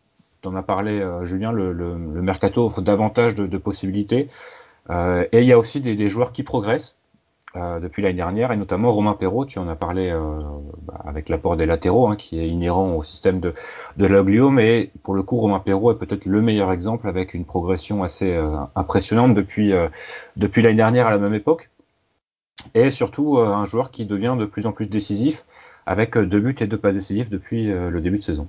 tu 0.42 0.48
en 0.48 0.56
as 0.56 0.64
parlé, 0.64 1.00
euh, 1.00 1.26
Julien, 1.26 1.52
le, 1.52 1.74
le, 1.74 1.94
le, 1.94 2.22
mercato 2.22 2.66
offre 2.66 2.82
davantage 2.82 3.36
de, 3.36 3.48
de 3.48 3.58
possibilités. 3.58 4.28
Euh, 4.90 5.26
et 5.32 5.42
il 5.42 5.46
y 5.46 5.52
a 5.52 5.58
aussi 5.58 5.82
des, 5.82 5.96
des 5.96 6.10
joueurs 6.10 6.32
qui 6.32 6.44
progressent. 6.44 6.98
Euh, 7.56 7.80
depuis 7.80 8.02
l'année 8.02 8.16
dernière, 8.16 8.52
et 8.52 8.58
notamment 8.58 8.92
Romain 8.92 9.14
Perrault, 9.14 9.46
tu 9.46 9.60
en 9.60 9.70
as 9.70 9.76
parlé 9.76 10.10
euh, 10.10 10.40
bah, 10.82 11.00
avec 11.06 11.30
l'apport 11.30 11.56
des 11.56 11.66
latéraux, 11.66 12.08
hein, 12.10 12.18
qui 12.18 12.38
est 12.38 12.50
inhérent 12.50 12.96
au 12.96 13.04
système 13.04 13.40
de, 13.40 13.54
de 13.96 14.06
Loglio, 14.06 14.50
mais 14.50 14.92
pour 15.04 15.14
le 15.14 15.24
coup, 15.24 15.38
Romain 15.38 15.60
Perrault 15.60 15.92
est 15.94 15.98
peut-être 15.98 16.26
le 16.26 16.42
meilleur 16.42 16.72
exemple 16.74 17.08
avec 17.08 17.34
une 17.34 17.46
progression 17.46 18.04
assez 18.04 18.34
euh, 18.34 18.58
impressionnante 18.76 19.34
depuis, 19.34 19.74
depuis 20.36 20.62
l'année 20.62 20.76
dernière 20.76 21.08
à 21.08 21.12
la 21.12 21.18
même 21.18 21.34
époque, 21.34 21.70
et 22.74 22.92
surtout 22.92 23.38
un 23.38 23.64
joueur 23.64 23.92
qui 23.92 24.06
devient 24.06 24.36
de 24.38 24.46
plus 24.46 24.66
en 24.66 24.74
plus 24.74 24.90
décisif, 24.90 25.46
avec 25.86 26.18
deux 26.18 26.40
buts 26.40 26.56
et 26.60 26.68
deux 26.68 26.78
passes 26.78 26.96
décisifs 26.96 27.30
depuis 27.30 27.68
le 27.68 28.02
début 28.02 28.18
de 28.18 28.24
saison. 28.24 28.48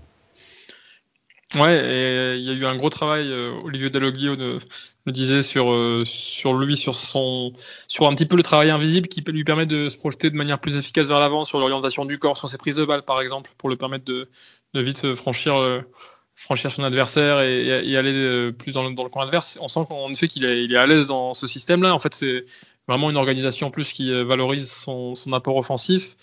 Ouais, 1.56 1.74
et 1.74 2.36
il 2.36 2.44
y 2.44 2.50
a 2.50 2.52
eu 2.52 2.66
un 2.66 2.76
gros 2.76 2.90
travail. 2.90 3.30
Euh, 3.30 3.50
Olivier 3.64 3.88
Dalloglio 3.88 4.36
le, 4.36 4.58
disait 5.06 5.42
sur 5.42 5.72
euh, 5.72 6.02
sur 6.04 6.52
lui, 6.54 6.76
sur 6.76 6.94
son, 6.94 7.52
sur 7.88 8.06
un 8.06 8.14
petit 8.14 8.26
peu 8.26 8.36
le 8.36 8.42
travail 8.42 8.68
invisible 8.68 9.08
qui 9.08 9.22
lui 9.22 9.42
permet 9.42 9.64
de 9.64 9.88
se 9.88 9.96
projeter 9.96 10.30
de 10.30 10.36
manière 10.36 10.58
plus 10.58 10.76
efficace 10.76 11.08
vers 11.08 11.18
l'avant 11.18 11.46
sur 11.46 11.58
l'orientation 11.58 12.04
du 12.04 12.18
corps, 12.18 12.36
sur 12.36 12.48
ses 12.48 12.58
prises 12.58 12.76
de 12.76 12.84
balles 12.84 13.04
par 13.04 13.22
exemple, 13.22 13.50
pour 13.56 13.70
le 13.70 13.76
permettre 13.76 14.04
de, 14.04 14.28
vite 14.74 15.14
franchir 15.14 15.56
euh, 15.56 15.80
franchir 16.34 16.70
son 16.70 16.84
adversaire 16.84 17.40
et, 17.40 17.96
aller 17.96 18.52
plus 18.52 18.72
dans 18.72 18.86
le, 18.86 18.94
dans 18.94 19.04
le 19.04 19.08
coin 19.08 19.24
adverse. 19.24 19.58
On 19.62 19.68
sent 19.68 19.80
qu'en 19.88 20.10
effet 20.10 20.28
qu'il 20.28 20.44
est, 20.44 20.62
il 20.62 20.74
est 20.74 20.76
à 20.76 20.86
l'aise 20.86 21.06
dans 21.06 21.32
ce 21.32 21.46
système-là. 21.46 21.94
En 21.94 21.98
fait, 21.98 22.12
c'est 22.12 22.44
vraiment 22.86 23.08
une 23.08 23.16
organisation 23.16 23.68
en 23.68 23.70
plus 23.70 23.90
qui 23.94 24.12
valorise 24.24 24.70
son 24.70 25.14
apport 25.32 25.56
offensif. 25.56 26.16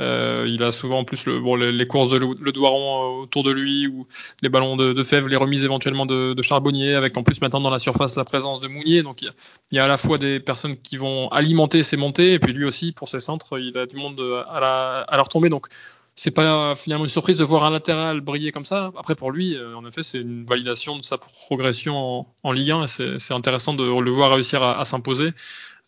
Euh, 0.00 0.46
il 0.48 0.62
a 0.62 0.72
souvent 0.72 1.00
en 1.00 1.04
plus 1.04 1.26
le, 1.26 1.70
les, 1.70 1.86
courses 1.86 2.10
de 2.10 2.16
le, 2.16 2.28
le 2.40 2.52
Doiron 2.52 3.20
autour 3.20 3.42
de 3.42 3.50
lui 3.50 3.86
ou 3.86 4.06
les 4.40 4.48
ballons 4.48 4.76
de, 4.76 4.92
de 4.92 5.02
fèves, 5.02 5.28
les 5.28 5.36
remises 5.36 5.64
éventuellement 5.64 6.06
de, 6.06 6.40
Charbonnier, 6.42 6.94
avec 6.94 7.16
en 7.18 7.22
plus 7.22 7.40
maintenant 7.42 7.60
dans 7.60 7.70
la 7.70 7.78
surface 7.78 8.16
la 8.16 8.24
présence 8.24 8.60
de 8.60 8.68
Mounier. 8.68 9.02
Donc 9.02 9.22
il 9.22 9.32
y, 9.72 9.78
a, 9.78 9.84
à 9.84 9.88
la 9.88 9.98
fois 9.98 10.16
des 10.16 10.40
personnes 10.40 10.76
qui 10.76 10.96
vont 10.96 11.28
alimenter 11.28 11.82
ses 11.82 11.96
montées 11.96 12.34
et 12.34 12.38
puis 12.38 12.52
lui 12.52 12.64
aussi 12.64 12.92
pour 12.92 13.08
ses 13.08 13.20
centres, 13.20 13.58
il 13.58 13.76
a 13.76 13.86
du 13.86 13.96
monde 13.96 14.20
à, 14.48 14.60
la, 14.60 15.00
à 15.00 15.16
leur 15.16 15.28
tomber. 15.28 15.50
Donc 15.50 15.66
c'est 16.14 16.30
pas 16.30 16.74
finalement 16.76 17.04
une 17.04 17.10
surprise 17.10 17.36
de 17.36 17.44
voir 17.44 17.64
un 17.64 17.70
latéral 17.70 18.20
briller 18.20 18.52
comme 18.52 18.64
ça. 18.64 18.92
Après 18.98 19.14
pour 19.14 19.30
lui, 19.30 19.54
euh, 19.56 19.76
en 19.76 19.86
effet, 19.86 20.02
c'est 20.02 20.20
une 20.20 20.46
validation 20.46 20.96
de 20.96 21.02
sa 21.02 21.18
progression 21.18 21.96
en, 21.96 22.34
en 22.42 22.52
Ligue 22.52 22.70
1 22.70 22.84
et 22.84 23.18
c'est 23.18 23.34
intéressant 23.34 23.74
de 23.74 23.84
le 23.84 24.10
voir 24.10 24.30
réussir 24.32 24.62
à 24.62 24.84
s'imposer. 24.86 25.32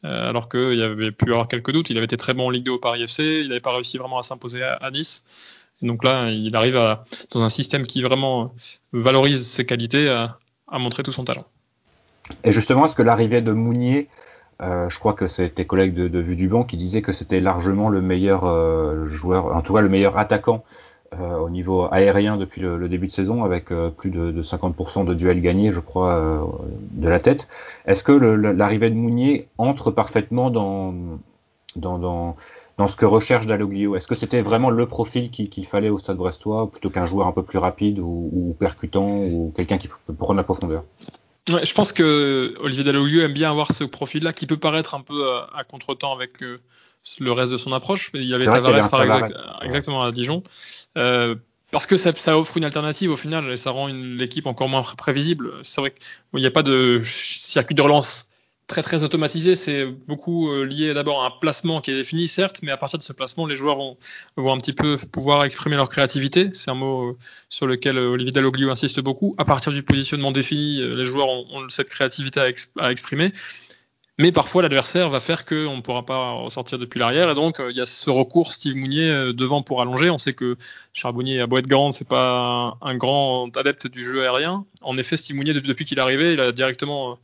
Euh, 0.05 0.29
alors 0.29 0.49
qu'il 0.49 0.75
y 0.75 0.83
avait 0.83 1.13
pu 1.13 1.31
avoir 1.31 1.47
quelques 1.47 1.71
doutes. 1.71 1.91
Il 1.91 1.97
avait 1.97 2.07
été 2.07 2.17
très 2.17 2.35
bon 2.35 2.47
en 2.47 2.51
Ligue 2.51 2.65
2 2.65 2.73
au 2.73 2.79
Paris 2.79 3.03
FC, 3.05 3.41
il 3.43 3.49
n'avait 3.49 3.61
pas 3.61 3.73
réussi 3.73 3.99
vraiment 3.99 4.19
à 4.19 4.25
s'imposer 4.25 4.63
à, 4.63 4.75
à, 4.75 4.91
Nice. 4.91 5.65
Et 5.81 5.87
donc 5.87 6.03
là, 6.03 6.29
il 6.31 6.55
arrive 6.57 6.75
dans 7.31 7.43
un 7.43 7.49
système 7.49 7.85
qui 7.85 8.03
vraiment 8.03 8.53
valorise 8.93 9.47
ses 9.47 9.65
qualités 9.65 10.09
à, 10.09 10.39
montrer 10.79 11.03
tout 11.03 11.13
son 11.13 11.25
talent. 11.25 11.45
Et 12.45 12.51
justement, 12.51 12.87
est-ce 12.87 12.95
que 12.95 13.03
l'arrivée 13.03 13.43
de 13.43 13.53
Mounier, 13.53 14.09
euh, 14.61 14.89
je 14.89 14.99
crois 14.99 15.13
que 15.13 15.27
c'est 15.27 15.51
tes 15.51 15.67
collègues 15.67 15.95
de, 15.95 16.09
de 16.09 16.19
Vue 16.19 16.37
du 16.37 16.49
Banc 16.49 16.65
qui 16.65 16.77
disaient 16.77 17.03
que 17.03 17.13
c'était 17.13 17.41
largement 17.41 17.89
le 17.89 18.01
meilleur 18.01 18.47
euh, 18.47 19.07
joueur, 19.07 19.55
en 19.55 19.61
tout 19.61 19.75
cas 19.75 19.83
le 19.83 19.89
meilleur 19.89 20.19
attaquant 20.19 20.65
euh, 21.21 21.37
au 21.37 21.51
niveau 21.51 21.89
aérien 21.93 22.39
depuis 22.39 22.63
le, 22.63 22.89
début 22.89 23.07
de 23.07 23.13
saison, 23.13 23.45
avec 23.45 23.71
euh, 23.71 23.91
plus 23.91 24.11
de, 24.11 24.31
de 24.31 24.43
50% 24.43 25.05
de 25.05 25.13
duels 25.13 25.43
gagnés, 25.43 25.71
je 25.71 25.81
crois, 25.81 26.15
euh, 26.15 26.41
de 26.93 27.09
la 27.09 27.21
tête. 27.21 27.49
Est-ce 27.87 28.03
que 28.03 28.13
l'arrivée 28.13 28.89
de 28.89 28.95
Mounier 28.95 29.49
entre 29.59 29.91
parfaitement 29.91 30.51
dans, 30.51 30.95
dans, 31.77 31.99
dans, 31.99 32.37
dans 32.79 32.87
ce 32.87 32.97
que 32.97 33.05
recherche 33.05 33.45
Dalloglio? 33.45 33.95
Est-ce 33.95 34.07
que 34.07 34.15
c'était 34.15 34.41
vraiment 34.41 34.71
le 34.71 34.87
profil 34.87 35.31
qu'il 35.31 35.51
qu 35.51 35.63
fallait 35.65 35.91
au 35.91 35.99
Stade 35.99 36.17
Brestois, 36.17 36.71
plutôt 36.71 36.89
qu'un 36.89 37.05
joueur 37.05 37.27
un 37.27 37.33
peu 37.33 37.43
plus 37.43 37.59
rapide 37.59 37.99
ou, 37.99 38.31
ou 38.33 38.57
percutant, 38.59 39.07
ou 39.07 39.53
quelqu'un 39.55 39.77
qui 39.77 39.89
peut 39.89 40.15
prendre 40.15 40.39
la 40.39 40.45
profondeur? 40.45 40.85
Je 41.47 41.75
pense 41.75 41.93
que 41.93 42.55
Olivier 42.61 42.85
Dalloglio 42.85 43.21
aime 43.23 43.33
bien 43.33 43.51
avoir 43.51 43.73
ce 43.73 43.85
profil-là 43.85 44.33
qui 44.33 44.47
peut 44.47 44.57
paraître 44.57 44.95
un 44.95 45.01
peu 45.01 45.29
à, 45.29 45.51
à 45.57 45.65
contretemps 45.65 46.15
avec 46.15 46.41
le 47.21 47.33
reste 47.33 47.53
de 47.53 47.57
son 47.57 47.73
approche. 47.73 48.11
Il 48.15 48.25
y 48.25 48.35
avait 48.35 48.45
Tavares, 48.45 48.91
par 48.91 49.03
exemple, 49.03 49.35
exactement 49.63 50.03
à 50.03 50.13
Dijon. 50.13 50.43
Euh, 50.97 51.35
parce 51.71 51.87
que 51.87 51.97
ça, 51.97 52.13
ça, 52.15 52.39
offre 52.39 52.59
une 52.59 52.65
alternative 52.65 53.11
au 53.11 53.17
final 53.17 53.51
et 53.51 53.57
ça 53.57 53.71
rend 53.71 53.87
l'équipe 53.89 54.47
encore 54.47 54.69
moins 54.69 54.83
prévisible. 54.83 55.53
C'est 55.63 55.81
vrai 55.81 55.91
qu'il 55.91 56.41
n'y 56.41 56.47
a 56.47 56.51
pas 56.51 56.63
de 56.63 57.01
circuit 57.03 57.75
de 57.75 57.83
relance 57.83 58.27
très 58.67 58.83
très 58.83 59.03
automatisé. 59.03 59.57
C'est 59.57 59.87
beaucoup 59.87 60.51
euh, 60.51 60.65
lié 60.65 60.93
d'abord 60.95 61.25
à 61.25 61.29
un 61.29 61.31
placement 61.31 61.81
qui 61.81 61.91
est 61.91 61.95
défini, 61.95 62.29
certes, 62.29 62.61
mais 62.63 62.71
à 62.71 62.77
partir 62.77 62.99
de 62.99 63.05
ce 63.05 63.13
placement, 63.15 63.47
les 63.47 63.57
joueurs 63.57 63.77
vont, 63.77 63.97
vont 64.37 64.53
un 64.53 64.59
petit 64.59 64.75
peu 64.75 64.99
pouvoir 65.11 65.45
exprimer 65.45 65.77
leur 65.77 65.89
créativité. 65.89 66.51
C'est 66.53 66.71
un 66.71 66.75
mot 66.75 67.11
euh, 67.11 67.17
sur 67.49 67.67
lequel 67.67 67.99
Olivier 67.99 68.33
Dalloglio 68.33 68.71
insiste 68.71 69.01
beaucoup. 69.01 69.35
À 69.39 69.45
partir 69.45 69.73
du 69.73 69.83
positionnement 69.83 70.31
défini, 70.31 70.83
les 70.83 71.07
joueurs 71.07 71.29
ont, 71.29 71.47
ont 71.53 71.69
cette 71.71 71.89
créativité 71.89 72.39
à, 72.39 72.49
exp 72.49 72.79
à 72.79 72.93
exprimer. 72.93 73.33
Mais 74.19 74.31
parfois, 74.31 74.63
l'adversaire 74.63 75.09
va 75.09 75.21
faire 75.21 75.47
qu'on 75.47 75.77
ne 75.77 75.81
pourra 75.81 76.05
pas 76.05 76.33
ressortir 76.33 76.79
depuis 76.79 77.01
l'arrière. 77.01 77.31
Et 77.31 77.35
donc, 77.35 77.61
il 77.71 77.77
y 77.77 77.81
a 77.81 77.87
ce 77.87 78.11
recours 78.11 78.53
Steve 78.53 78.77
Mounier 78.77 79.33
devant 79.33 79.63
pour 79.63 79.81
allonger. 79.81 80.11
On 80.11 80.19
sait 80.19 80.35
que 80.35 80.57
Charbonnier 80.93 81.41
a 81.41 81.47
beau 81.47 81.59
être 81.59 81.67
grand, 81.67 81.93
c'est 81.93 82.09
pas 82.09 82.77
un, 82.83 82.97
grand 82.97 83.57
adepte 83.57 83.87
du 83.87 84.05
jeu 84.05 84.23
aérien. 84.23 84.67
En 84.83 84.99
effet, 84.99 85.17
Steve 85.17 85.37
Mounier, 85.37 85.55
depuis 85.55 85.87
qu'il 85.87 85.99
est 85.99 86.03
arrivé, 86.03 86.35
il 86.35 86.41
a 86.41 86.53
directement 86.53 87.19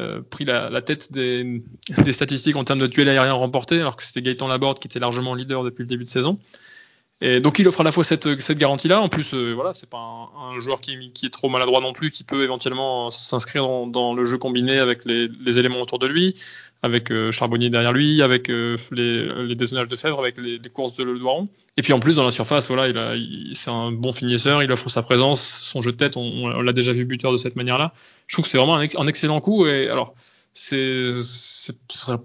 euh, 0.00 0.22
pris 0.22 0.46
la, 0.46 0.80
tête 0.80 1.12
des, 1.12 1.62
des, 1.98 2.12
statistiques 2.14 2.56
en 2.56 2.64
termes 2.64 2.78
de 2.78 2.86
duels 2.86 3.08
aériens 3.08 3.34
remportés, 3.34 3.80
alors 3.80 3.96
que 3.96 4.02
c'était 4.02 4.22
Gaëtan 4.22 4.48
Laborde 4.48 4.78
qui 4.78 4.88
était 4.88 4.98
largement 4.98 5.34
leader 5.34 5.62
depuis 5.62 5.82
le 5.82 5.88
début 5.88 6.04
de 6.04 6.08
saison. 6.08 6.38
Et 7.22 7.40
donc 7.40 7.58
il 7.58 7.68
offre 7.68 7.82
à 7.82 7.84
la 7.84 7.92
fois 7.92 8.02
cette, 8.02 8.26
garantie-là. 8.52 9.00
En 9.00 9.08
plus, 9.08 9.34
euh, 9.34 9.52
voilà, 9.52 9.74
c'est 9.74 9.90
pas 9.90 9.98
un, 9.98 10.58
joueur 10.58 10.80
qui, 10.80 11.12
est 11.22 11.30
trop 11.30 11.50
maladroit 11.50 11.80
non 11.80 11.92
plus, 11.92 12.10
qui 12.10 12.24
peut 12.24 12.42
éventuellement 12.42 13.10
s'inscrire 13.10 13.68
dans, 13.86 14.14
le 14.14 14.24
jeu 14.24 14.38
combiné 14.38 14.78
avec 14.78 15.04
les, 15.04 15.58
éléments 15.58 15.80
autour 15.82 15.98
de 15.98 16.06
lui, 16.06 16.34
avec 16.82 17.10
euh, 17.10 17.30
Charbonnier 17.30 17.68
derrière 17.68 17.92
lui, 17.92 18.22
avec 18.22 18.48
euh, 18.48 18.76
les, 18.92 19.26
les 19.44 19.54
dézonnages 19.54 19.88
de 19.88 19.96
Fèvre, 19.96 20.18
avec 20.18 20.38
les, 20.38 20.58
courses 20.72 20.96
de 20.96 21.04
Le 21.04 21.18
Doiron. 21.18 21.48
Et 21.76 21.82
puis 21.82 21.92
en 21.92 22.00
plus 22.00 22.16
dans 22.16 22.24
la 22.24 22.30
surface, 22.30 22.68
voilà, 22.68 22.88
il 22.88 22.96
a, 22.96 23.14
il, 23.14 23.50
c'est 23.54 23.70
un 23.70 23.92
bon 23.92 24.12
finisseur. 24.12 24.62
Il 24.62 24.72
offre 24.72 24.88
sa 24.88 25.02
présence, 25.02 25.42
son 25.42 25.82
jeu 25.82 25.92
de 25.92 25.96
tête. 25.96 26.16
On, 26.16 26.22
on 26.22 26.60
l'a 26.62 26.72
déjà 26.72 26.92
vu 26.92 27.04
buteur 27.04 27.32
de 27.32 27.36
cette 27.36 27.56
manière-là. 27.56 27.92
Je 28.26 28.34
trouve 28.34 28.44
que 28.44 28.50
c'est 28.50 28.58
vraiment 28.58 28.76
un, 28.76 28.86
un, 28.96 29.06
excellent 29.06 29.40
coup. 29.40 29.66
Et 29.66 29.88
alors. 29.88 30.14
C'est 30.52 31.12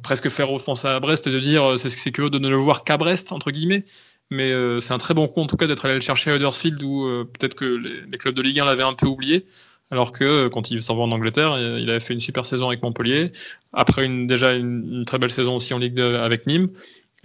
presque 0.02 0.30
faire 0.30 0.52
offense 0.52 0.84
à 0.86 1.00
Brest 1.00 1.30
de 1.30 1.40
dire 1.40 1.80
c'est 1.80 2.12
curieux 2.12 2.30
de 2.30 2.40
ne 2.40 2.50
le 2.50 2.58
voir 2.58 2.84
qu'à 2.84 2.98
Brest 2.98 3.32
entre 3.32 3.52
guillemets 3.52 3.86
mais 4.32 4.52
euh, 4.52 4.80
c'est 4.80 4.94
un 4.94 4.98
très 4.98 5.14
bon 5.14 5.28
coup 5.28 5.42
en 5.42 5.48
tout 5.48 5.58
cas 5.58 5.68
d'être 5.68 5.86
allé 5.86 5.96
le 5.96 6.02
chercher 6.02 6.32
à 6.32 6.36
Huddersfield 6.36 6.82
où 6.84 7.06
euh, 7.06 7.24
peut-être 7.26 7.56
que 7.56 7.66
les, 7.66 8.18
clubs 8.18 8.36
de 8.36 8.42
Ligue 8.42 8.60
1 8.60 8.66
l'avaient 8.66 8.84
un 8.84 8.94
peu 8.94 9.08
oublié. 9.08 9.46
Alors 9.92 10.12
que 10.12 10.24
euh, 10.24 10.50
quand 10.50 10.72
il 10.72 10.82
s'en 10.82 10.96
va 10.96 11.04
en 11.04 11.12
Angleterre, 11.12 11.58
il 11.60 11.90
avait 11.90 12.00
fait 12.00 12.14
une 12.14 12.20
super 12.20 12.46
saison 12.46 12.68
avec 12.68 12.82
Montpellier. 12.82 13.32
Après 13.72 14.06
une, 14.06 14.26
déjà 14.26 14.54
une, 14.54 15.06
très 15.06 15.20
belle 15.20 15.30
saison 15.30 15.56
aussi 15.56 15.74
en 15.74 15.78
Ligue 15.78 15.94
2 15.94 16.16
avec 16.16 16.48
Nîmes. 16.48 16.70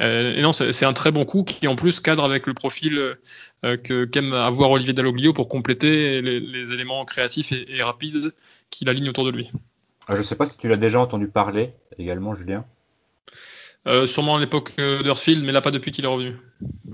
Euh, 0.00 0.34
et 0.34 0.42
non, 0.42 0.52
c'est 0.52 0.84
un 0.84 0.92
très 0.92 1.10
bon 1.10 1.24
coup 1.24 1.44
qui 1.44 1.66
en 1.68 1.76
plus 1.76 2.00
cadre 2.00 2.24
avec 2.24 2.46
le 2.46 2.54
profil 2.54 2.98
euh, 3.64 3.76
que 3.76 4.06
qu'aime 4.06 4.32
avoir 4.32 4.70
Olivier 4.70 4.94
Dalloglio 4.94 5.34
pour 5.34 5.48
compléter 5.48 6.22
les, 6.22 6.72
éléments 6.72 7.04
créatifs 7.04 7.52
et 7.52 7.82
rapides 7.82 8.32
qu'il 8.70 8.88
aligne 8.88 9.08
autour 9.10 9.24
de 9.24 9.30
lui. 9.30 9.50
Ah, 10.10 10.14
je 10.14 10.18
ne 10.18 10.24
sais 10.24 10.34
pas 10.34 10.46
si 10.46 10.58
tu 10.58 10.68
l'as 10.68 10.76
déjà 10.76 11.00
entendu 11.00 11.28
parler 11.28 11.72
également, 11.98 12.34
Julien. 12.34 12.64
Euh, 13.86 14.06
sûrement 14.06 14.36
à 14.36 14.40
l'époque 14.40 14.72
d'Earthfield, 14.76 15.44
mais 15.44 15.52
là 15.52 15.62
pas 15.62 15.70
depuis 15.70 15.90
qu'il 15.90 16.04
est 16.04 16.08
revenu. 16.08 16.36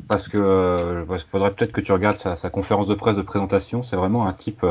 Parce 0.06 0.28
que 0.28 1.04
il 1.10 1.18
faudrait 1.18 1.52
peut-être 1.52 1.72
que 1.72 1.80
tu 1.80 1.90
regardes 1.92 2.18
sa, 2.18 2.36
sa, 2.36 2.50
conférence 2.50 2.86
de 2.86 2.94
presse 2.94 3.16
de 3.16 3.22
présentation. 3.22 3.82
C'est 3.82 3.96
vraiment 3.96 4.28
un 4.28 4.32
type 4.32 4.64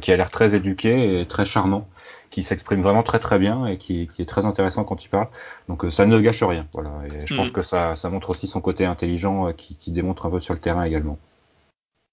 qui 0.00 0.12
a 0.12 0.16
l'air 0.16 0.30
très 0.30 0.54
éduqué 0.54 1.20
et 1.20 1.26
très 1.26 1.44
charmant, 1.44 1.88
qui 2.30 2.42
s'exprime 2.42 2.80
vraiment 2.80 3.02
très 3.02 3.18
très 3.18 3.38
bien 3.38 3.66
et 3.66 3.76
qui, 3.76 4.08
qui, 4.08 4.22
est 4.22 4.26
très 4.26 4.44
intéressant 4.44 4.84
quand 4.84 5.04
il 5.04 5.08
parle. 5.08 5.28
Donc 5.68 5.84
ça 5.90 6.06
ne 6.06 6.18
gâche 6.20 6.42
rien. 6.42 6.66
Voilà. 6.72 6.90
Et 7.06 7.26
je 7.26 7.36
pense 7.36 7.50
mm. 7.50 7.52
que 7.52 7.62
ça, 7.62 7.96
ça 7.96 8.10
montre 8.10 8.30
aussi 8.30 8.46
son 8.46 8.60
côté 8.60 8.84
intelligent 8.84 9.52
qui, 9.52 9.76
qui 9.76 9.90
démontre 9.90 10.26
un 10.26 10.30
peu 10.30 10.40
sur 10.40 10.54
le 10.54 10.60
terrain 10.60 10.84
également. 10.84 11.18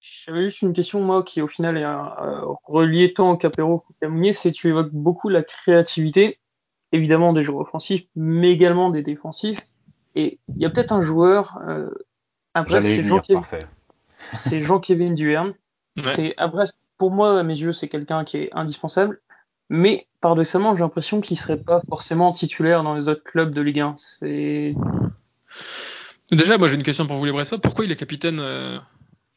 J'avais 0.03 0.43
juste 0.43 0.61
une 0.61 0.73
question, 0.73 0.99
moi, 0.99 1.23
qui 1.23 1.41
au 1.41 1.47
final 1.47 1.77
est 1.77 1.85
euh, 1.85 2.41
reliée 2.65 3.13
tant 3.13 3.31
au 3.31 3.37
Capero 3.37 3.79
qu'au 3.79 3.95
Camounier, 4.01 4.33
c'est 4.33 4.51
tu 4.51 4.67
évoques 4.67 4.91
beaucoup 4.91 5.29
la 5.29 5.43
créativité, 5.43 6.39
évidemment 6.91 7.31
des 7.31 7.41
joueurs 7.41 7.61
offensifs, 7.61 8.03
mais 8.13 8.51
également 8.51 8.89
des 8.89 9.01
défensifs. 9.01 9.59
Et 10.15 10.39
il 10.57 10.61
y 10.61 10.65
a 10.65 10.69
peut-être 10.69 10.91
un 10.91 11.03
joueur, 11.03 11.57
euh, 11.69 11.89
après, 12.53 12.81
c'est 12.81 13.03
Jean-Kévin 14.61 15.07
Jean 15.07 15.13
Duverne. 15.13 15.53
Ouais. 15.95 16.33
Après, 16.35 16.65
pour 16.97 17.11
moi, 17.11 17.39
à 17.39 17.43
mes 17.43 17.57
yeux, 17.57 17.71
c'est 17.71 17.87
quelqu'un 17.87 18.25
qui 18.25 18.37
est 18.37 18.49
indispensable. 18.51 19.21
Mais 19.69 20.07
paradoxalement, 20.19 20.75
j'ai 20.75 20.81
l'impression 20.81 21.21
qu'il 21.21 21.39
serait 21.39 21.57
pas 21.57 21.81
forcément 21.87 22.33
titulaire 22.33 22.83
dans 22.83 22.95
les 22.95 23.07
autres 23.07 23.23
clubs 23.23 23.53
de 23.53 23.61
Ligue 23.61 23.79
1. 23.79 23.95
C'est 23.97 24.75
Déjà, 26.29 26.57
moi 26.57 26.67
j'ai 26.67 26.75
une 26.75 26.83
question 26.83 27.07
pour 27.07 27.15
vous 27.15 27.25
les 27.25 27.31
Bressois. 27.31 27.59
Pourquoi 27.59 27.85
il 27.85 27.91
est 27.91 27.95
capitaine 27.95 28.39
euh, 28.41 28.77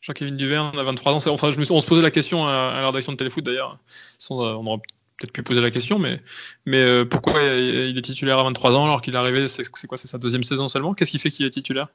Jean-Kévin 0.06 0.36
Duverne 0.36 0.78
a 0.78 0.82
23 0.84 1.14
ans. 1.14 1.32
Enfin, 1.32 1.50
je 1.50 1.58
me, 1.58 1.64
on 1.72 1.80
se 1.80 1.86
posait 1.86 2.02
la 2.02 2.12
question 2.12 2.46
à, 2.46 2.74
la 2.76 2.86
rédaction 2.86 3.12
de 3.12 3.16
Téléfoot 3.16 3.44
d'ailleurs. 3.44 3.76
On 4.30 4.64
aurait 4.66 4.78
peut-être 5.18 5.32
pu 5.32 5.42
poser 5.42 5.60
la 5.60 5.72
question, 5.72 5.98
mais, 5.98 6.20
mais 6.64 6.78
euh, 6.78 7.04
pourquoi 7.04 7.42
il 7.42 7.98
est 7.98 8.02
titulaire 8.02 8.38
à 8.38 8.44
23 8.44 8.76
ans 8.76 8.84
alors 8.84 9.00
qu'il 9.00 9.14
est 9.14 9.18
arrivé 9.18 9.48
C'est 9.48 9.64
quoi 9.86 9.98
C'est 9.98 10.06
sa 10.06 10.18
deuxième 10.18 10.44
saison 10.44 10.68
seulement? 10.68 10.94
Qu'est-ce 10.94 11.10
qui 11.10 11.18
fait 11.18 11.30
qu'il 11.30 11.44
est 11.44 11.50
titulaire? 11.50 11.88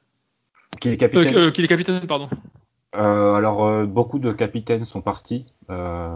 Qu'il 0.78 0.92
est 0.92 0.98
capitaine. 0.98 1.36
Euh, 1.36 1.50
qu'il 1.50 1.64
est 1.64 1.68
capitaine, 1.68 2.00
pardon. 2.06 2.28
Euh, 2.96 3.34
alors, 3.34 3.86
beaucoup 3.86 4.18
de 4.18 4.32
capitaines 4.32 4.84
sont 4.84 5.00
partis 5.00 5.46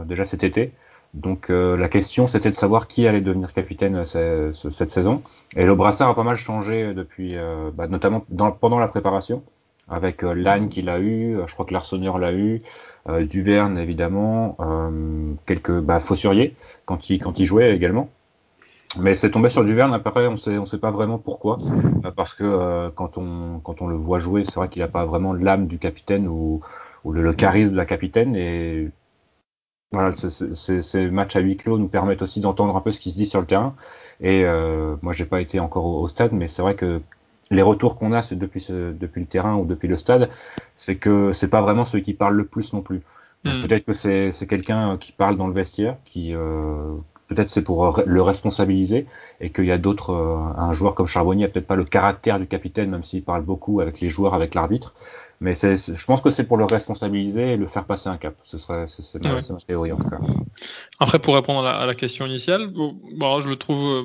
déjà 0.05 0.25
cet 0.25 0.43
été. 0.43 0.73
Donc 1.15 1.49
la 1.49 1.89
question 1.89 2.27
c'était 2.27 2.51
de 2.51 2.55
savoir 2.55 2.87
qui 2.87 3.07
allait 3.07 3.21
devenir 3.21 3.53
capitaine 3.53 4.05
cette 4.05 4.91
saison. 4.91 5.23
Et 5.55 5.65
le 5.65 5.73
brassard 5.73 6.09
a 6.09 6.15
pas 6.15 6.23
mal 6.23 6.35
changé 6.35 6.93
depuis, 6.93 7.35
bah, 7.73 7.87
notamment 7.87 8.23
pendant 8.59 8.77
la 8.77 8.87
préparation 8.87 9.41
avec 9.89 10.23
euh, 10.23 10.33
Lannes 10.33 10.69
qu'il 10.69 10.89
a 10.89 10.99
eu, 10.99 11.37
euh, 11.37 11.47
je 11.47 11.53
crois 11.53 11.65
que 11.65 11.73
l'Arseneur 11.73 12.17
l'a 12.17 12.33
eu, 12.33 12.61
euh, 13.09 13.25
Duverne 13.25 13.77
évidemment, 13.77 14.57
quelques 15.45 15.79
bah, 15.79 15.99
quand 16.85 17.09
il 17.09 17.19
quand 17.19 17.39
il 17.39 17.45
jouait 17.45 17.75
également. 17.75 18.09
Mais 18.99 19.15
c'est 19.15 19.31
tombé 19.31 19.49
sur 19.49 19.65
Duverne 19.65 19.93
après 19.93 20.27
on 20.27 20.37
sait 20.37 20.57
on 20.57 20.65
sait 20.65 20.77
pas 20.79 20.91
vraiment 20.91 21.17
pourquoi 21.19 21.57
parce 22.15 22.33
que 22.33 22.89
quand 22.95 23.17
on 23.17 23.59
quand 23.59 23.81
on 23.81 23.87
le 23.87 23.95
voit 23.95 24.17
jouer 24.17 24.43
c'est 24.45 24.55
vrai 24.55 24.69
qu'il 24.69 24.81
a 24.81 24.87
pas 24.87 25.05
vraiment 25.05 25.33
l'âme 25.33 25.67
du 25.67 25.77
capitaine 25.77 26.27
ou, 26.27 26.61
ou 27.03 27.11
le, 27.11 27.33
charisme 27.33 27.73
de 27.73 27.77
la 27.77 27.85
capitaine 27.85 28.35
et 28.35 28.89
voilà, 29.93 30.13
ces 30.15 31.09
matchs 31.09 31.35
à 31.37 31.39
huis 31.39 31.55
clos 31.55 31.77
nous 31.77 31.87
permettent 31.87 32.21
aussi 32.21 32.41
d'entendre 32.41 32.75
un 32.75 32.81
peu 32.81 32.91
ce 32.91 32.99
qui 32.99 33.11
se 33.11 33.17
dit 33.17 33.25
sur 33.25 33.39
le 33.39 33.47
terrain. 33.47 33.73
Et 34.19 34.43
euh, 34.43 34.95
moi, 35.01 35.13
j'ai 35.13 35.25
pas 35.25 35.39
été 35.39 35.59
encore 35.59 35.85
au 35.85 36.07
stade, 36.07 36.33
mais 36.33 36.47
c'est 36.47 36.61
vrai 36.61 36.75
que 36.75 37.01
les 37.51 37.61
retours 37.61 37.97
qu'on 37.97 38.11
a 38.13 38.21
c'est 38.21 38.35
depuis, 38.35 38.65
depuis 38.69 39.21
le 39.21 39.27
terrain 39.27 39.55
ou 39.55 39.65
depuis 39.65 39.87
le 39.87 39.97
stade, 39.97 40.29
c'est 40.75 40.95
que 40.95 41.31
c'est 41.33 41.49
pas 41.49 41.61
vraiment 41.61 41.85
celui 41.85 42.03
qui 42.03 42.13
parle 42.13 42.35
le 42.35 42.45
plus 42.45 42.73
non 42.73 42.81
plus. 42.81 43.01
Hmm. 43.43 43.61
Peut-être 43.61 43.85
que 43.85 43.93
c'est 43.93 44.47
quelqu'un 44.47 44.97
qui 44.97 45.11
parle 45.11 45.37
dans 45.37 45.47
le 45.47 45.53
vestiaire, 45.53 45.97
qui 46.05 46.33
euh, 46.33 46.95
peut-être 47.27 47.49
c'est 47.49 47.61
pour 47.61 48.01
le 48.05 48.21
responsabiliser, 48.21 49.05
et 49.39 49.51
qu'il 49.51 49.65
y 49.65 49.71
a 49.71 49.77
d'autres, 49.77 50.11
euh, 50.11 50.61
un 50.61 50.73
joueur 50.73 50.95
comme 50.95 51.07
Charbonnier 51.07 51.45
a 51.45 51.47
peut-être 51.47 51.67
pas 51.67 51.75
le 51.75 51.85
caractère 51.85 52.39
du 52.39 52.47
capitaine, 52.47 52.89
même 52.89 53.03
s'il 53.03 53.23
parle 53.23 53.43
beaucoup 53.43 53.79
avec 53.79 53.99
les 54.01 54.09
joueurs, 54.09 54.33
avec 54.33 54.55
l'arbitre. 54.55 54.93
Mais 55.39 55.53
je 55.53 56.05
pense 56.07 56.21
que 56.21 56.31
c'est 56.31 56.45
pour 56.45 56.57
le 56.57 56.65
responsabiliser 56.65 57.53
et 57.53 57.57
le 57.57 57.67
faire 57.67 57.85
passer 57.85 58.09
un 58.09 58.17
cap. 58.17 58.33
Ce 58.43 58.57
serait, 58.57 58.85
c'est 58.87 59.23
ma, 59.23 59.39
théorie 59.59 59.91
en 59.91 59.97
tout 59.97 60.09
cas. 60.09 60.17
Après, 60.99 61.19
pour 61.19 61.35
répondre 61.35 61.63
à 61.63 61.85
la, 61.85 61.93
question 61.93 62.25
initiale, 62.25 62.71
bon, 62.73 63.39
je 63.39 63.47
le 63.47 63.55
trouve 63.55 64.03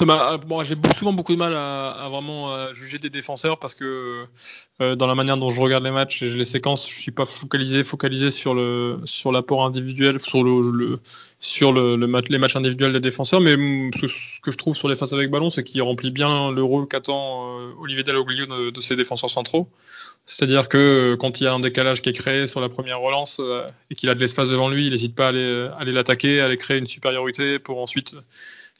euh, 0.00 0.38
Bon, 0.38 0.64
j'ai 0.64 0.76
souvent 0.96 1.12
beaucoup 1.12 1.32
de 1.32 1.38
mal 1.38 1.54
à, 1.54 2.08
vraiment 2.10 2.52
euh, 2.52 2.72
juger 2.72 2.98
des 2.98 3.10
défenseurs 3.10 3.58
parce 3.58 3.74
que 3.74 4.24
euh, 4.80 4.96
dans 4.96 5.06
la 5.06 5.14
manière 5.14 5.36
dont 5.36 5.50
je 5.50 5.60
regarde 5.60 5.84
les 5.84 5.90
matchs 5.90 6.22
et 6.22 6.30
les 6.30 6.44
séquences, 6.44 6.88
je 6.88 6.98
suis 6.98 7.10
pas 7.10 7.26
focalisé 7.26 7.82
sur 7.84 8.54
l'apport 9.32 9.64
individuel, 9.64 10.18
sur 10.18 10.44
les 10.44 12.38
matchs 12.38 12.56
individuels 12.56 12.92
des 12.92 13.00
défenseurs. 13.00 13.40
Mais 13.40 13.54
ce, 13.94 14.40
que 14.40 14.50
je 14.50 14.58
trouve 14.58 14.76
sur 14.76 14.88
les 14.88 14.96
faces 14.96 15.12
avec 15.12 15.30
ballon, 15.30 15.50
c'est 15.50 15.62
qu'il 15.62 15.82
remplit 15.82 16.10
bien 16.10 16.50
le 16.50 16.62
rôle 16.62 16.88
qu'attend 16.88 17.56
Olivier 17.80 18.02
Dalloglio 18.02 18.46
de, 18.46 18.70
de 18.70 18.80
ses 18.80 18.96
défenseurs 18.96 19.30
centraux. 19.30 19.68
C'est-à-dire 20.24 20.68
que 20.68 21.16
quand 21.18 21.40
il 21.40 21.44
y 21.44 21.46
a 21.46 21.52
un 21.52 21.60
décalage 21.60 22.00
qui 22.00 22.08
est 22.08 22.12
créé 22.12 22.46
sur 22.46 22.60
la 22.60 22.68
première 22.68 23.00
relance 23.00 23.40
et 23.90 23.94
qu'il 23.94 24.08
a 24.08 24.14
de 24.14 24.20
l'espace 24.20 24.48
devant 24.48 24.68
lui, 24.68 24.86
il 24.86 24.92
n'hésite 24.92 25.14
pas 25.14 25.26
à 25.26 25.28
aller, 25.28 25.68
à 25.72 25.80
aller 25.80 25.92
l'attaquer, 25.92 26.40
à 26.40 26.46
aller 26.46 26.56
créer 26.56 26.78
une 26.78 26.86
supériorité 26.86 27.58
pour 27.58 27.80
ensuite 27.80 28.14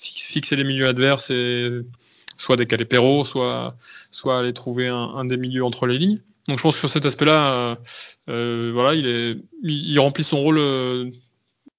fixer 0.03 0.57
les 0.57 0.65
milieux 0.65 0.89
adverses 0.89 1.31
et 1.31 1.71
soit 2.37 2.57
décaler 2.57 2.85
Perrault, 2.85 3.25
soit, 3.25 3.77
soit 4.11 4.39
aller 4.39 4.53
trouver 4.53 4.89
un, 4.89 5.25
des 5.25 5.37
milieux 5.37 5.65
entre 5.65 5.87
les 5.87 5.99
lignes. 5.99 6.21
Donc 6.49 6.59
je 6.59 6.63
pense 6.63 6.75
que 6.75 6.81
sur 6.81 6.89
cet 6.89 7.07
aspect-là, 7.07 7.53
euh, 7.53 7.75
euh, 8.29 8.71
voilà, 8.75 8.95
il, 8.95 9.07
est, 9.07 9.37
il, 9.63 9.99
remplit 10.01 10.25
son 10.25 10.41
rôle 10.41 10.59
euh, 10.59 11.09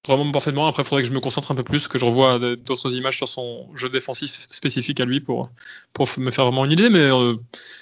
vraiment 0.08 0.32
parfaitement. 0.32 0.68
Après, 0.68 0.84
il 0.84 0.86
faudrait 0.86 1.02
que 1.04 1.10
je 1.10 1.14
me 1.14 1.20
concentre 1.20 1.52
un 1.52 1.56
peu 1.56 1.64
plus, 1.64 1.90
que 1.90 2.00
je 2.00 2.06
revoie 2.06 2.40
d'autres 2.40 2.96
images 2.96 3.18
sur 3.18 3.28
son 3.28 3.68
jeu 3.76 3.90
défensif 3.90 4.48
spécifique 4.50 5.02
à 5.02 5.06
lui 5.06 5.20
pour, 5.20 5.52
pour 5.92 6.08
me 6.18 6.32
faire 6.32 6.46
vraiment 6.46 6.64
une 6.64 6.72
idée. 6.72 6.90
Mais 6.90 7.00
euh, 7.00 7.36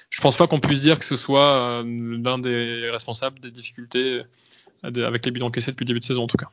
je 0.10 0.22
pense 0.22 0.38
pas 0.38 0.48
qu'on 0.48 0.60
puisse 0.60 0.82
dire 0.82 0.98
que 0.98 1.06
ce 1.06 1.16
soit 1.16 1.84
l'un 1.86 2.40
des 2.40 2.90
responsables 2.90 3.40
des 3.40 3.52
difficultés 3.52 4.22
avec 4.82 5.24
les 5.24 5.32
buts 5.32 5.42
encaissés 5.44 5.72
depuis 5.72 5.84
le 5.84 5.90
début 5.90 6.00
de 6.00 6.06
saison 6.06 6.24
en 6.24 6.28
tout 6.28 6.38
cas. 6.38 6.50